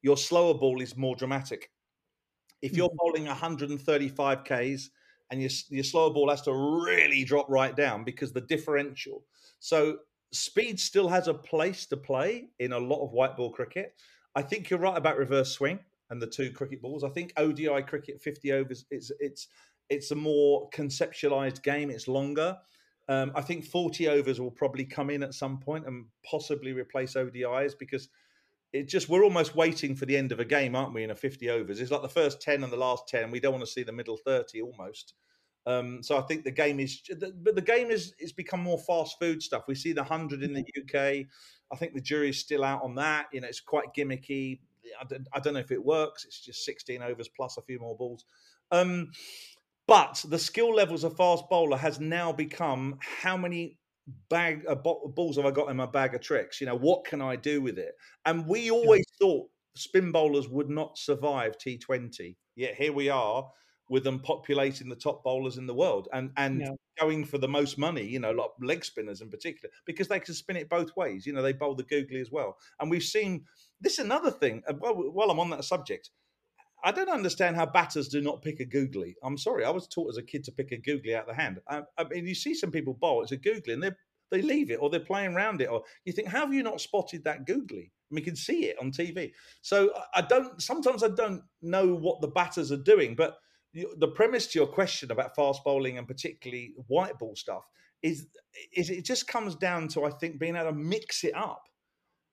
your 0.02 0.16
slower 0.16 0.54
ball 0.54 0.80
is 0.80 0.96
more 0.96 1.16
dramatic. 1.16 1.70
If 2.64 2.76
you're 2.76 2.90
bowling 2.96 3.26
135 3.26 4.44
Ks 4.44 4.90
and 5.30 5.40
your, 5.40 5.50
your 5.68 5.84
slower 5.84 6.10
ball 6.10 6.30
has 6.30 6.40
to 6.42 6.52
really 6.52 7.22
drop 7.24 7.46
right 7.50 7.76
down 7.76 8.04
because 8.04 8.32
the 8.32 8.40
differential. 8.40 9.22
So 9.60 9.98
speed 10.32 10.80
still 10.80 11.08
has 11.08 11.28
a 11.28 11.34
place 11.34 11.84
to 11.86 11.96
play 11.98 12.48
in 12.58 12.72
a 12.72 12.78
lot 12.78 13.04
of 13.04 13.12
white 13.12 13.36
ball 13.36 13.50
cricket. 13.50 13.94
I 14.34 14.40
think 14.40 14.70
you're 14.70 14.80
right 14.80 14.96
about 14.96 15.18
reverse 15.18 15.52
swing 15.52 15.78
and 16.08 16.22
the 16.22 16.26
two 16.26 16.50
cricket 16.52 16.80
balls. 16.80 17.04
I 17.04 17.10
think 17.10 17.34
ODI 17.36 17.82
cricket 17.82 18.22
50 18.22 18.52
overs 18.52 18.86
it's 18.90 19.12
it's 19.20 19.48
it's 19.90 20.10
a 20.10 20.16
more 20.16 20.70
conceptualized 20.70 21.62
game. 21.62 21.90
It's 21.90 22.08
longer. 22.08 22.56
Um, 23.08 23.32
I 23.34 23.42
think 23.42 23.66
40 23.66 24.08
overs 24.08 24.40
will 24.40 24.50
probably 24.50 24.86
come 24.86 25.10
in 25.10 25.22
at 25.22 25.34
some 25.34 25.58
point 25.58 25.86
and 25.86 26.06
possibly 26.24 26.72
replace 26.72 27.14
ODIs 27.14 27.78
because 27.78 28.08
it 28.74 28.88
just 28.88 29.08
we're 29.08 29.22
almost 29.22 29.54
waiting 29.54 29.94
for 29.94 30.04
the 30.04 30.16
end 30.16 30.32
of 30.32 30.40
a 30.40 30.44
game, 30.44 30.74
aren't 30.74 30.92
we? 30.92 31.04
In 31.04 31.10
a 31.10 31.14
50 31.14 31.48
overs, 31.48 31.80
it's 31.80 31.92
like 31.92 32.02
the 32.02 32.08
first 32.08 32.42
10 32.42 32.64
and 32.64 32.72
the 32.72 32.76
last 32.76 33.06
10. 33.06 33.30
We 33.30 33.38
don't 33.38 33.52
want 33.52 33.64
to 33.64 33.70
see 33.70 33.84
the 33.84 33.92
middle 33.92 34.16
30 34.16 34.60
almost. 34.62 35.14
Um, 35.64 36.02
so 36.02 36.18
I 36.18 36.22
think 36.22 36.42
the 36.42 36.50
game 36.50 36.80
is, 36.80 37.00
but 37.40 37.54
the 37.54 37.62
game 37.62 37.92
is 37.92 38.14
it's 38.18 38.32
become 38.32 38.60
more 38.60 38.78
fast 38.78 39.16
food 39.20 39.44
stuff. 39.44 39.62
We 39.68 39.76
see 39.76 39.92
the 39.92 40.02
hundred 40.02 40.42
in 40.42 40.52
the 40.52 40.64
UK. 40.76 41.26
I 41.72 41.76
think 41.76 41.94
the 41.94 42.00
jury's 42.00 42.40
still 42.40 42.64
out 42.64 42.82
on 42.82 42.96
that. 42.96 43.26
You 43.32 43.40
know, 43.40 43.48
it's 43.48 43.60
quite 43.60 43.94
gimmicky. 43.96 44.58
I 45.00 45.04
don't, 45.04 45.26
I 45.32 45.38
don't 45.38 45.54
know 45.54 45.60
if 45.60 45.70
it 45.70 45.82
works. 45.82 46.24
It's 46.24 46.40
just 46.40 46.64
16 46.64 47.00
overs 47.00 47.28
plus 47.28 47.56
a 47.56 47.62
few 47.62 47.78
more 47.78 47.96
balls. 47.96 48.24
Um, 48.72 49.12
but 49.86 50.22
the 50.28 50.38
skill 50.38 50.74
levels 50.74 51.04
of 51.04 51.16
fast 51.16 51.44
bowler 51.48 51.76
has 51.76 52.00
now 52.00 52.32
become 52.32 52.98
how 53.22 53.36
many 53.36 53.78
bag 54.28 54.64
uh, 54.68 54.74
bo- 54.74 55.12
balls 55.14 55.36
have 55.36 55.46
I 55.46 55.50
got 55.50 55.70
in 55.70 55.76
my 55.76 55.86
bag 55.86 56.14
of 56.14 56.20
tricks? 56.20 56.60
You 56.60 56.66
know, 56.66 56.76
what 56.76 57.04
can 57.04 57.20
I 57.22 57.36
do 57.36 57.60
with 57.60 57.78
it? 57.78 57.94
And 58.26 58.46
we 58.46 58.70
always 58.70 59.04
thought 59.20 59.48
spin 59.76 60.12
bowlers 60.12 60.48
would 60.48 60.70
not 60.70 60.98
survive 60.98 61.58
T20. 61.58 62.36
Yet 62.54 62.74
here 62.74 62.92
we 62.92 63.08
are 63.08 63.50
with 63.88 64.04
them 64.04 64.20
populating 64.20 64.88
the 64.88 64.96
top 64.96 65.22
bowlers 65.22 65.58
in 65.58 65.66
the 65.66 65.74
world 65.74 66.08
and 66.12 66.32
and 66.36 66.66
Yeah. 66.66 66.74
going 67.00 67.24
for 67.24 67.38
the 67.38 67.48
most 67.48 67.76
money, 67.76 68.04
you 68.04 68.20
know, 68.20 68.30
like 68.30 68.50
leg 68.60 68.84
spinners 68.84 69.20
in 69.20 69.28
particular, 69.30 69.72
because 69.84 70.08
they 70.08 70.20
can 70.20 70.34
spin 70.34 70.56
it 70.56 70.68
both 70.68 70.94
ways. 70.96 71.26
You 71.26 71.32
know, 71.32 71.42
they 71.42 71.52
bowl 71.52 71.74
the 71.74 71.82
googly 71.82 72.20
as 72.20 72.30
well. 72.30 72.56
And 72.80 72.90
we've 72.90 73.02
seen 73.02 73.44
this 73.80 73.94
is 73.98 74.04
another 74.04 74.30
thing. 74.30 74.62
uh, 74.68 74.74
Well, 74.78 74.94
while 75.12 75.30
I'm 75.30 75.40
on 75.40 75.50
that 75.50 75.64
subject, 75.64 76.10
I 76.84 76.92
don't 76.92 77.08
understand 77.08 77.56
how 77.56 77.66
batters 77.66 78.08
do 78.08 78.20
not 78.20 78.42
pick 78.42 78.60
a 78.60 78.64
googly. 78.64 79.16
I'm 79.22 79.38
sorry, 79.38 79.64
I 79.64 79.70
was 79.70 79.88
taught 79.88 80.10
as 80.10 80.18
a 80.18 80.22
kid 80.22 80.44
to 80.44 80.52
pick 80.52 80.70
a 80.70 80.76
googly 80.76 81.14
out 81.14 81.22
of 81.28 81.28
the 81.34 81.42
hand. 81.42 81.60
I, 81.68 81.82
I 81.98 82.04
mean, 82.04 82.26
you 82.26 82.34
see 82.34 82.54
some 82.54 82.70
people 82.70 82.94
bowl, 82.94 83.22
it's 83.22 83.32
a 83.32 83.36
googly, 83.36 83.72
and 83.74 83.82
they 83.82 83.90
they 84.30 84.42
leave 84.42 84.70
it 84.70 84.76
or 84.76 84.90
they're 84.90 85.00
playing 85.00 85.34
around 85.34 85.60
it, 85.60 85.66
or 85.70 85.82
you 86.04 86.12
think, 86.12 86.28
how 86.28 86.40
have 86.40 86.52
you 86.54 86.62
not 86.62 86.80
spotted 86.80 87.24
that 87.24 87.46
googly? 87.46 87.92
Mean, 88.10 88.22
you 88.22 88.24
can 88.24 88.36
see 88.36 88.66
it 88.66 88.78
on 88.80 88.90
TV. 88.92 89.32
So 89.62 89.94
I- 89.96 90.18
I 90.18 90.20
don't. 90.22 90.60
Sometimes 90.62 91.02
I 91.02 91.08
don't 91.08 91.42
know 91.62 91.94
what 91.94 92.20
the 92.20 92.28
batters 92.28 92.70
are 92.70 92.76
doing, 92.76 93.14
but 93.14 93.38
the 93.96 94.08
premise 94.08 94.46
to 94.48 94.58
your 94.58 94.68
question 94.68 95.10
about 95.10 95.34
fast 95.34 95.64
bowling 95.64 95.98
and 95.98 96.06
particularly 96.06 96.74
white 96.86 97.18
ball 97.18 97.34
stuff 97.34 97.64
is 98.02 98.28
is 98.72 98.88
it 98.90 99.04
just 99.04 99.26
comes 99.26 99.56
down 99.56 99.88
to 99.88 100.04
I 100.04 100.10
think 100.10 100.38
being 100.38 100.54
able 100.56 100.70
to 100.70 100.76
mix 100.76 101.24
it 101.24 101.34
up. 101.34 101.62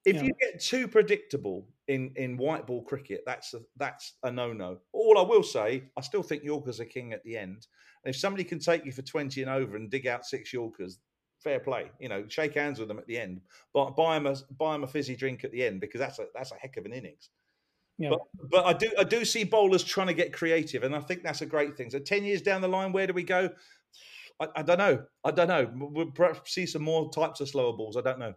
If 0.05 0.17
Yeah. 0.17 0.23
you 0.23 0.33
get 0.39 0.61
too 0.61 0.87
predictable 0.87 1.67
in 1.91 2.13
in 2.15 2.37
white 2.37 2.65
ball 2.65 2.83
cricket, 2.83 3.21
that's 3.25 3.53
a, 3.53 3.59
that's 3.75 4.13
a 4.23 4.31
no 4.31 4.53
no. 4.53 4.79
All 4.93 5.17
I 5.17 5.23
will 5.23 5.43
say, 5.43 5.83
I 5.97 6.01
still 6.01 6.23
think 6.23 6.43
Yorkers 6.43 6.79
are 6.79 6.85
king 6.85 7.11
at 7.13 7.23
the 7.23 7.37
end. 7.37 7.67
And 8.03 8.13
if 8.13 8.19
somebody 8.19 8.43
can 8.43 8.59
take 8.59 8.85
you 8.85 8.91
for 8.91 9.01
twenty 9.01 9.41
and 9.41 9.51
over 9.51 9.75
and 9.75 9.91
dig 9.91 10.07
out 10.07 10.25
six 10.25 10.53
Yorkers, 10.53 10.99
fair 11.39 11.59
play. 11.59 11.91
You 11.99 12.09
know, 12.09 12.25
shake 12.29 12.55
hands 12.55 12.79
with 12.79 12.87
them 12.87 12.99
at 12.99 13.07
the 13.07 13.17
end, 13.17 13.41
but 13.73 13.95
buy 13.95 14.17
them 14.17 14.27
a 14.27 14.35
buy 14.53 14.73
'em 14.75 14.83
a 14.83 14.87
fizzy 14.87 15.15
drink 15.15 15.43
at 15.43 15.51
the 15.51 15.63
end 15.63 15.81
because 15.81 15.99
that's 15.99 16.19
a 16.19 16.27
that's 16.33 16.51
a 16.51 16.55
heck 16.55 16.77
of 16.77 16.85
an 16.85 16.93
innings. 16.93 17.29
yeah, 17.97 18.09
But 18.09 18.19
but 18.49 18.65
I 18.65 18.73
do 18.73 18.91
I 18.97 19.03
do 19.03 19.25
see 19.25 19.43
bowlers 19.43 19.83
trying 19.83 20.07
to 20.07 20.13
get 20.13 20.33
creative, 20.33 20.83
and 20.83 20.95
I 20.95 21.01
think 21.01 21.23
that's 21.23 21.41
a 21.41 21.45
great 21.45 21.75
thing. 21.75 21.89
So 21.89 21.99
ten 21.99 22.23
years 22.23 22.41
down 22.41 22.61
the 22.61 22.67
line, 22.67 22.93
where 22.93 23.07
do 23.07 23.13
we 23.13 23.23
go? 23.23 23.49
I, 24.39 24.47
I 24.57 24.61
don't 24.63 24.77
know. 24.79 25.05
I 25.23 25.31
don't 25.31 25.47
know. 25.49 25.71
We'll 25.75 26.11
perhaps 26.11 26.53
see 26.53 26.65
some 26.65 26.83
more 26.83 27.11
types 27.11 27.41
of 27.41 27.49
slower 27.49 27.73
balls. 27.73 27.97
I 27.97 28.01
don't 28.01 28.19
know. 28.19 28.33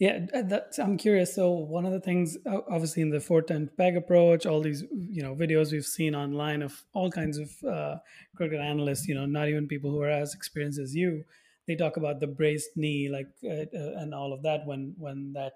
Yeah. 0.00 0.26
uh, 0.34 0.60
I'm 0.78 0.96
curious. 0.96 1.34
So 1.34 1.50
one 1.50 1.84
of 1.84 1.92
the 1.92 2.00
things, 2.00 2.38
obviously, 2.46 3.02
in 3.02 3.10
the 3.10 3.20
four 3.20 3.42
tent 3.42 3.76
peg 3.76 3.96
approach, 3.96 4.46
all 4.46 4.62
these 4.62 4.82
you 4.92 5.22
know 5.22 5.34
videos 5.36 5.72
we've 5.72 5.84
seen 5.84 6.14
online 6.14 6.62
of 6.62 6.82
all 6.94 7.10
kinds 7.10 7.38
of 7.38 7.50
uh, 7.64 7.96
cricket 8.34 8.60
analysts. 8.60 9.06
You 9.06 9.14
know, 9.14 9.26
not 9.26 9.48
even 9.48 9.68
people 9.68 9.90
who 9.92 10.00
are 10.00 10.10
as 10.10 10.34
experienced 10.34 10.80
as 10.80 10.96
you. 10.96 11.24
they 11.68 11.76
talk 11.76 11.98
about 11.98 12.18
the 12.20 12.26
braced 12.26 12.70
knee, 12.76 13.10
like 13.10 13.28
uh, 13.44 13.68
uh, 13.78 14.00
and 14.02 14.14
all 14.14 14.32
of 14.32 14.42
that 14.42 14.66
when 14.66 14.94
when 14.98 15.34
that 15.34 15.52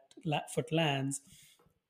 foot 0.54 0.70
lands. 0.72 1.22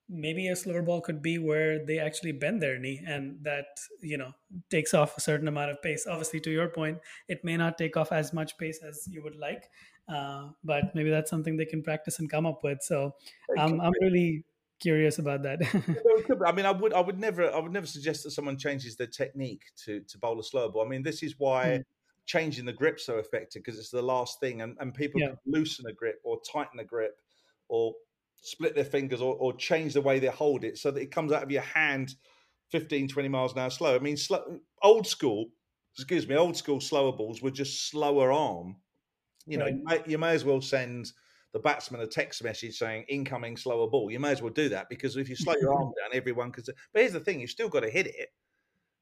Maybe 0.07 0.47
a 0.49 0.55
slower 0.55 0.83
ball 0.83 1.01
could 1.01 1.23
be 1.23 1.39
where 1.39 1.83
they 1.83 1.97
actually 1.97 2.31
bend 2.33 2.61
their 2.61 2.77
knee, 2.77 3.01
and 3.05 3.43
that 3.43 3.65
you 4.01 4.17
know 4.17 4.33
takes 4.69 4.93
off 4.93 5.17
a 5.17 5.21
certain 5.21 5.47
amount 5.47 5.71
of 5.71 5.81
pace. 5.81 6.05
Obviously, 6.07 6.39
to 6.41 6.51
your 6.51 6.69
point, 6.69 6.99
it 7.27 7.43
may 7.43 7.57
not 7.57 7.77
take 7.79 7.97
off 7.97 8.11
as 8.11 8.31
much 8.31 8.57
pace 8.59 8.79
as 8.87 9.07
you 9.09 9.23
would 9.23 9.35
like, 9.35 9.63
uh, 10.07 10.49
but 10.63 10.93
maybe 10.93 11.09
that's 11.09 11.29
something 11.29 11.57
they 11.57 11.65
can 11.65 11.83
practice 11.83 12.19
and 12.19 12.29
come 12.29 12.45
up 12.45 12.63
with. 12.63 12.79
So 12.81 13.15
um, 13.57 13.79
I'm 13.81 13.93
really 14.01 14.43
curious 14.79 15.19
about 15.19 15.43
that. 15.43 15.59
I 16.45 16.51
mean, 16.51 16.65
I 16.65 16.71
would, 16.71 16.93
I 16.93 16.99
would 16.99 17.19
never, 17.19 17.51
I 17.53 17.59
would 17.59 17.73
never 17.73 17.87
suggest 17.87 18.23
that 18.23 18.31
someone 18.31 18.57
changes 18.57 18.95
their 18.95 19.07
technique 19.07 19.63
to 19.85 20.01
to 20.01 20.17
bowl 20.17 20.39
a 20.39 20.43
slow 20.43 20.69
ball. 20.69 20.85
I 20.85 20.89
mean, 20.89 21.03
this 21.03 21.23
is 21.23 21.35
why. 21.37 21.65
Mm. 21.65 21.83
Changing 22.27 22.65
the 22.65 22.73
grip 22.73 22.99
so 22.99 23.19
effective 23.19 23.61
because 23.63 23.79
it's 23.79 23.91
the 23.91 24.01
last 24.01 24.39
thing, 24.39 24.63
and, 24.63 24.75
and 24.79 24.95
people 24.95 25.21
yeah. 25.21 25.33
loosen 25.45 25.85
a 25.85 25.93
grip 25.93 26.19
or 26.23 26.39
tighten 26.51 26.79
a 26.79 26.83
grip 26.83 27.19
or 27.69 27.93
split 28.41 28.75
their 28.75 28.83
fingers 28.83 29.21
or, 29.21 29.35
or 29.35 29.53
change 29.53 29.93
the 29.93 30.01
way 30.01 30.19
they 30.19 30.27
hold 30.27 30.63
it 30.63 30.77
so 30.77 30.91
that 30.91 31.01
it 31.01 31.11
comes 31.11 31.31
out 31.31 31.43
of 31.43 31.51
your 31.51 31.61
hand 31.61 32.15
15, 32.71 33.07
20 33.07 33.29
miles 33.29 33.53
an 33.53 33.59
hour 33.59 33.69
slow. 33.69 33.95
I 33.95 33.99
mean, 33.99 34.17
slow, 34.17 34.59
old 34.81 35.07
school, 35.07 35.47
excuse 35.95 36.27
me, 36.27 36.35
old 36.35 36.57
school 36.57 36.81
slower 36.81 37.11
balls 37.11 37.41
were 37.41 37.51
just 37.51 37.89
slower 37.89 38.31
arm. 38.31 38.77
You 39.47 39.57
know, 39.57 39.65
right. 39.65 39.75
you, 39.75 39.83
may, 39.83 40.01
you 40.07 40.17
may 40.17 40.31
as 40.31 40.43
well 40.43 40.61
send 40.61 41.11
the 41.53 41.59
batsman 41.59 42.01
a 42.01 42.07
text 42.07 42.43
message 42.43 42.77
saying 42.77 43.05
incoming 43.07 43.55
slower 43.55 43.87
ball. 43.87 44.11
You 44.11 44.19
may 44.19 44.31
as 44.31 44.41
well 44.41 44.51
do 44.51 44.67
that 44.69 44.89
because 44.89 45.15
if 45.15 45.29
you 45.29 45.37
slow 45.37 45.53
your 45.59 45.73
arm 45.73 45.93
down, 46.01 46.09
everyone 46.11 46.51
can. 46.51 46.63
But 46.93 47.01
here's 47.01 47.13
the 47.13 47.19
thing: 47.19 47.39
you've 47.39 47.49
still 47.49 47.69
got 47.69 47.81
to 47.81 47.89
hit 47.89 48.07
it. 48.07 48.29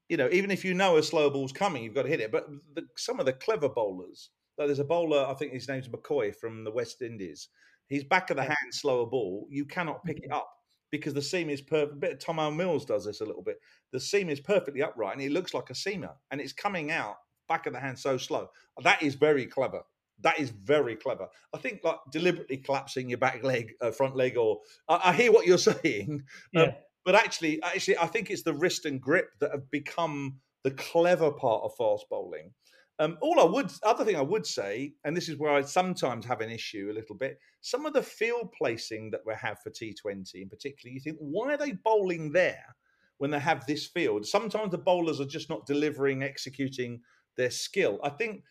You 0.08 0.16
know, 0.16 0.28
even 0.30 0.50
if 0.50 0.64
you 0.64 0.74
know 0.74 0.96
a 0.96 1.02
slow 1.02 1.30
ball's 1.30 1.52
coming, 1.52 1.82
you've 1.82 1.94
got 1.94 2.02
to 2.02 2.08
hit 2.08 2.20
it. 2.20 2.30
But 2.30 2.46
the, 2.74 2.86
some 2.96 3.18
of 3.18 3.26
the 3.26 3.32
clever 3.32 3.68
bowlers, 3.68 4.30
like 4.56 4.68
there's 4.68 4.78
a 4.78 4.84
bowler, 4.84 5.26
I 5.26 5.34
think 5.34 5.52
his 5.52 5.66
name's 5.66 5.88
McCoy 5.88 6.34
from 6.36 6.62
the 6.62 6.70
West 6.70 7.02
Indies. 7.02 7.48
He's 7.88 8.04
back 8.04 8.30
of 8.30 8.36
the 8.36 8.42
hand 8.44 8.72
slower 8.72 9.06
ball. 9.06 9.46
You 9.50 9.64
cannot 9.64 10.04
pick 10.04 10.18
it 10.18 10.24
mm-hmm. 10.24 10.34
up 10.34 10.48
because 10.90 11.12
the 11.12 11.22
seam 11.22 11.50
is 11.50 11.60
perfect. 11.60 11.98
bit 11.98 12.12
of 12.12 12.18
Tymal 12.20 12.54
Mills 12.54 12.84
does 12.84 13.04
this 13.04 13.20
a 13.20 13.24
little 13.24 13.42
bit. 13.42 13.58
The 13.92 13.98
seam 13.98 14.30
is 14.30 14.38
perfectly 14.38 14.80
upright 14.80 15.14
and 15.14 15.22
it 15.22 15.32
looks 15.32 15.54
like 15.54 15.70
a 15.70 15.74
seamer, 15.74 16.12
and 16.30 16.40
it's 16.40 16.52
coming 16.52 16.92
out 16.92 17.16
back 17.48 17.66
of 17.66 17.72
the 17.72 17.80
hand 17.80 17.98
so 17.98 18.16
slow. 18.16 18.48
That 18.84 19.02
is 19.02 19.16
very 19.16 19.46
clever. 19.46 19.82
That 20.24 20.40
is 20.40 20.50
very 20.50 20.96
clever. 20.96 21.28
I 21.54 21.58
think 21.58 21.80
like 21.84 21.98
deliberately 22.10 22.56
collapsing 22.56 23.08
your 23.10 23.18
back 23.18 23.44
leg, 23.44 23.74
uh, 23.80 23.92
front 23.92 24.16
leg, 24.16 24.36
or 24.36 24.60
I, 24.88 25.10
I, 25.10 25.12
hear 25.12 25.30
what 25.30 25.46
you're 25.46 25.58
saying, 25.72 26.10
um, 26.10 26.24
yeah. 26.52 26.62
um, 26.62 26.72
but 27.04 27.14
actually, 27.14 27.62
actually, 27.62 27.98
I 27.98 28.06
think 28.06 28.30
it's 28.30 28.42
the 28.42 28.54
wrist 28.54 28.86
and 28.86 29.00
grip 29.00 29.28
that 29.40 29.52
have 29.52 29.70
become 29.70 30.40
the 30.64 30.72
clever 30.72 31.30
part 31.30 31.62
of 31.62 31.76
fast 31.76 32.06
bowling. 32.10 32.52
Um, 32.98 33.18
all 33.20 33.40
I 33.40 33.44
would, 33.44 33.70
other 33.82 34.04
thing 34.04 34.16
I 34.16 34.22
would 34.22 34.46
say, 34.46 34.94
and 35.04 35.16
this 35.16 35.28
is 35.28 35.36
where 35.36 35.52
I 35.52 35.62
sometimes 35.62 36.24
have 36.26 36.40
an 36.40 36.50
issue 36.50 36.88
a 36.90 36.94
little 36.94 37.16
bit, 37.16 37.38
some 37.60 37.86
of 37.86 37.92
the 37.92 38.02
field 38.02 38.52
placing 38.56 39.10
that 39.10 39.22
we 39.26 39.34
have 39.34 39.58
for 39.60 39.70
T20 39.70 40.34
in 40.36 40.48
particular, 40.48 40.92
you 40.92 41.00
think, 41.00 41.16
why 41.18 41.54
are 41.54 41.56
they 41.56 41.72
bowling 41.72 42.32
there 42.32 42.76
when 43.18 43.30
they 43.30 43.40
have 43.40 43.66
this 43.66 43.86
field? 43.86 44.24
Sometimes 44.24 44.70
the 44.70 44.78
bowlers 44.78 45.20
are 45.20 45.26
just 45.26 45.50
not 45.50 45.66
delivering, 45.66 46.22
executing 46.22 47.00
their 47.36 47.50
skill. 47.50 47.98
I 48.02 48.10
think 48.10 48.44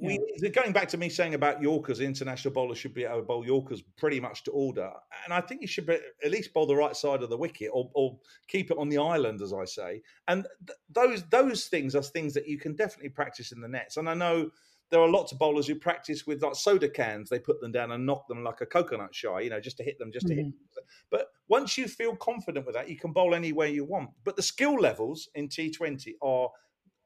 we 0.00 0.50
going 0.50 0.72
back 0.72 0.88
to 0.88 0.96
me 0.96 1.08
saying 1.08 1.34
about 1.34 1.62
Yorkers, 1.62 2.00
international 2.00 2.54
bowlers 2.54 2.78
should 2.78 2.94
be 2.94 3.04
able 3.04 3.16
to 3.16 3.22
bowl 3.22 3.44
Yorkers 3.44 3.82
pretty 3.96 4.20
much 4.20 4.44
to 4.44 4.50
order, 4.50 4.90
and 5.24 5.34
I 5.34 5.40
think 5.40 5.60
you 5.60 5.66
should 5.66 5.86
be, 5.86 5.98
at 6.24 6.30
least 6.30 6.52
bowl 6.52 6.66
the 6.66 6.76
right 6.76 6.96
side 6.96 7.22
of 7.22 7.30
the 7.30 7.36
wicket 7.36 7.70
or, 7.72 7.90
or 7.94 8.18
keep 8.46 8.70
it 8.70 8.78
on 8.78 8.88
the 8.88 8.98
island, 8.98 9.42
as 9.42 9.52
I 9.52 9.64
say. 9.64 10.02
And 10.26 10.46
th- 10.66 10.78
those 10.90 11.24
those 11.30 11.66
things 11.66 11.94
are 11.94 12.02
things 12.02 12.34
that 12.34 12.48
you 12.48 12.58
can 12.58 12.74
definitely 12.76 13.10
practice 13.10 13.52
in 13.52 13.60
the 13.60 13.68
nets. 13.68 13.96
And 13.96 14.08
I 14.08 14.14
know 14.14 14.50
there 14.90 15.00
are 15.00 15.08
lots 15.08 15.32
of 15.32 15.38
bowlers 15.38 15.66
who 15.66 15.74
practice 15.74 16.26
with 16.26 16.42
like 16.42 16.54
soda 16.54 16.88
cans; 16.88 17.28
they 17.28 17.38
put 17.38 17.60
them 17.60 17.72
down 17.72 17.92
and 17.92 18.06
knock 18.06 18.26
them 18.28 18.42
like 18.42 18.60
a 18.60 18.66
coconut 18.66 19.14
shy, 19.14 19.40
you 19.40 19.50
know, 19.50 19.60
just 19.60 19.76
to 19.78 19.84
hit 19.84 19.98
them, 19.98 20.12
just 20.12 20.26
to 20.28 20.32
mm-hmm. 20.34 20.44
hit. 20.44 20.74
Them. 20.74 20.84
But 21.10 21.26
once 21.48 21.76
you 21.76 21.88
feel 21.88 22.16
confident 22.16 22.66
with 22.66 22.74
that, 22.74 22.88
you 22.88 22.96
can 22.96 23.12
bowl 23.12 23.34
anywhere 23.34 23.68
you 23.68 23.84
want. 23.84 24.10
But 24.24 24.36
the 24.36 24.42
skill 24.42 24.74
levels 24.74 25.28
in 25.34 25.48
T 25.48 25.70
Twenty 25.70 26.16
are 26.22 26.50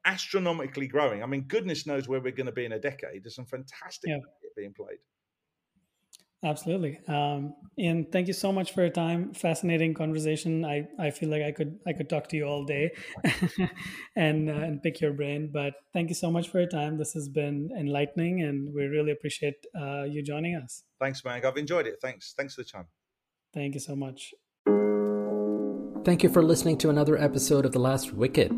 astronomically 0.05 0.87
growing. 0.87 1.23
I 1.23 1.25
mean, 1.25 1.41
goodness 1.41 1.85
knows 1.85 2.07
where 2.07 2.19
we're 2.19 2.31
going 2.31 2.47
to 2.47 2.51
be 2.51 2.65
in 2.65 2.73
a 2.73 2.79
decade. 2.79 3.23
There's 3.23 3.35
some 3.35 3.45
fantastic 3.45 4.09
yeah. 4.09 4.17
being 4.55 4.73
played. 4.73 4.99
Absolutely. 6.43 6.99
Um, 7.07 7.55
and 7.77 8.11
thank 8.11 8.27
you 8.27 8.33
so 8.33 8.51
much 8.51 8.73
for 8.73 8.81
your 8.81 8.89
time. 8.89 9.33
Fascinating 9.33 9.93
conversation. 9.93 10.65
I, 10.65 10.87
I 10.99 11.09
feel 11.09 11.29
like 11.29 11.41
I 11.41 11.53
could 11.53 11.79
I 11.87 11.93
could 11.93 12.09
talk 12.09 12.27
to 12.29 12.35
you 12.35 12.43
all 12.43 12.65
day 12.65 12.91
and 14.17 14.49
uh, 14.49 14.53
and 14.53 14.83
pick 14.83 14.99
your 14.99 15.13
brain. 15.13 15.51
But 15.53 15.75
thank 15.93 16.09
you 16.09 16.15
so 16.15 16.29
much 16.29 16.49
for 16.49 16.59
your 16.59 16.69
time. 16.69 16.97
This 16.97 17.13
has 17.13 17.29
been 17.29 17.69
enlightening, 17.79 18.41
and 18.41 18.73
we 18.75 18.83
really 18.83 19.11
appreciate 19.11 19.55
uh, 19.79 20.03
you 20.03 20.21
joining 20.21 20.55
us. 20.55 20.83
Thanks, 20.99 21.23
Mike. 21.23 21.45
I've 21.45 21.57
enjoyed 21.57 21.87
it. 21.87 21.99
Thanks. 22.01 22.33
Thanks 22.35 22.55
for 22.55 22.63
the 22.63 22.69
time. 22.69 22.87
Thank 23.53 23.75
you 23.75 23.79
so 23.79 23.95
much. 23.95 24.33
Thank 26.03 26.23
you 26.23 26.29
for 26.29 26.43
listening 26.43 26.77
to 26.79 26.89
another 26.89 27.17
episode 27.17 27.65
of 27.65 27.71
The 27.71 27.79
Last 27.79 28.11
Wicket. 28.11 28.51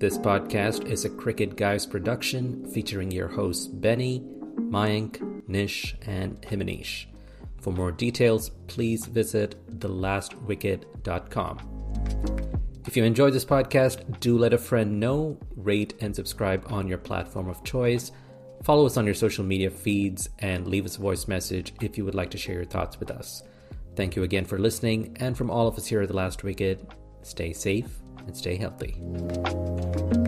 This 0.00 0.16
podcast 0.16 0.86
is 0.86 1.04
a 1.04 1.10
Cricket 1.10 1.56
Guys 1.56 1.84
production 1.84 2.64
featuring 2.72 3.10
your 3.10 3.28
hosts 3.28 3.66
Benny, 3.66 4.24
Mayank, 4.56 5.20
Nish, 5.46 5.94
and 6.06 6.40
Himanish. 6.40 7.04
For 7.58 7.70
more 7.70 7.92
details, 7.92 8.48
please 8.66 9.04
visit 9.04 9.56
thelastwicket.com. 9.78 11.58
If 12.86 12.96
you 12.96 13.04
enjoyed 13.04 13.34
this 13.34 13.44
podcast, 13.44 14.18
do 14.20 14.38
let 14.38 14.54
a 14.54 14.58
friend 14.58 14.98
know, 14.98 15.38
rate, 15.54 15.92
and 16.00 16.16
subscribe 16.16 16.64
on 16.72 16.88
your 16.88 16.96
platform 16.96 17.50
of 17.50 17.62
choice. 17.62 18.10
Follow 18.62 18.86
us 18.86 18.96
on 18.96 19.04
your 19.04 19.14
social 19.14 19.44
media 19.44 19.68
feeds 19.68 20.30
and 20.38 20.66
leave 20.66 20.86
us 20.86 20.96
a 20.96 21.02
voice 21.02 21.28
message 21.28 21.74
if 21.82 21.98
you 21.98 22.06
would 22.06 22.14
like 22.14 22.30
to 22.30 22.38
share 22.38 22.54
your 22.54 22.64
thoughts 22.64 22.98
with 22.98 23.10
us. 23.10 23.42
Thank 23.96 24.16
you 24.16 24.22
again 24.22 24.46
for 24.46 24.58
listening, 24.58 25.14
and 25.20 25.36
from 25.36 25.50
all 25.50 25.68
of 25.68 25.76
us 25.76 25.88
here 25.88 26.00
at 26.00 26.08
The 26.08 26.16
Last 26.16 26.42
Wicket, 26.42 26.90
stay 27.20 27.52
safe 27.52 27.99
and 28.26 28.36
stay 28.36 28.56
healthy. 28.56 30.19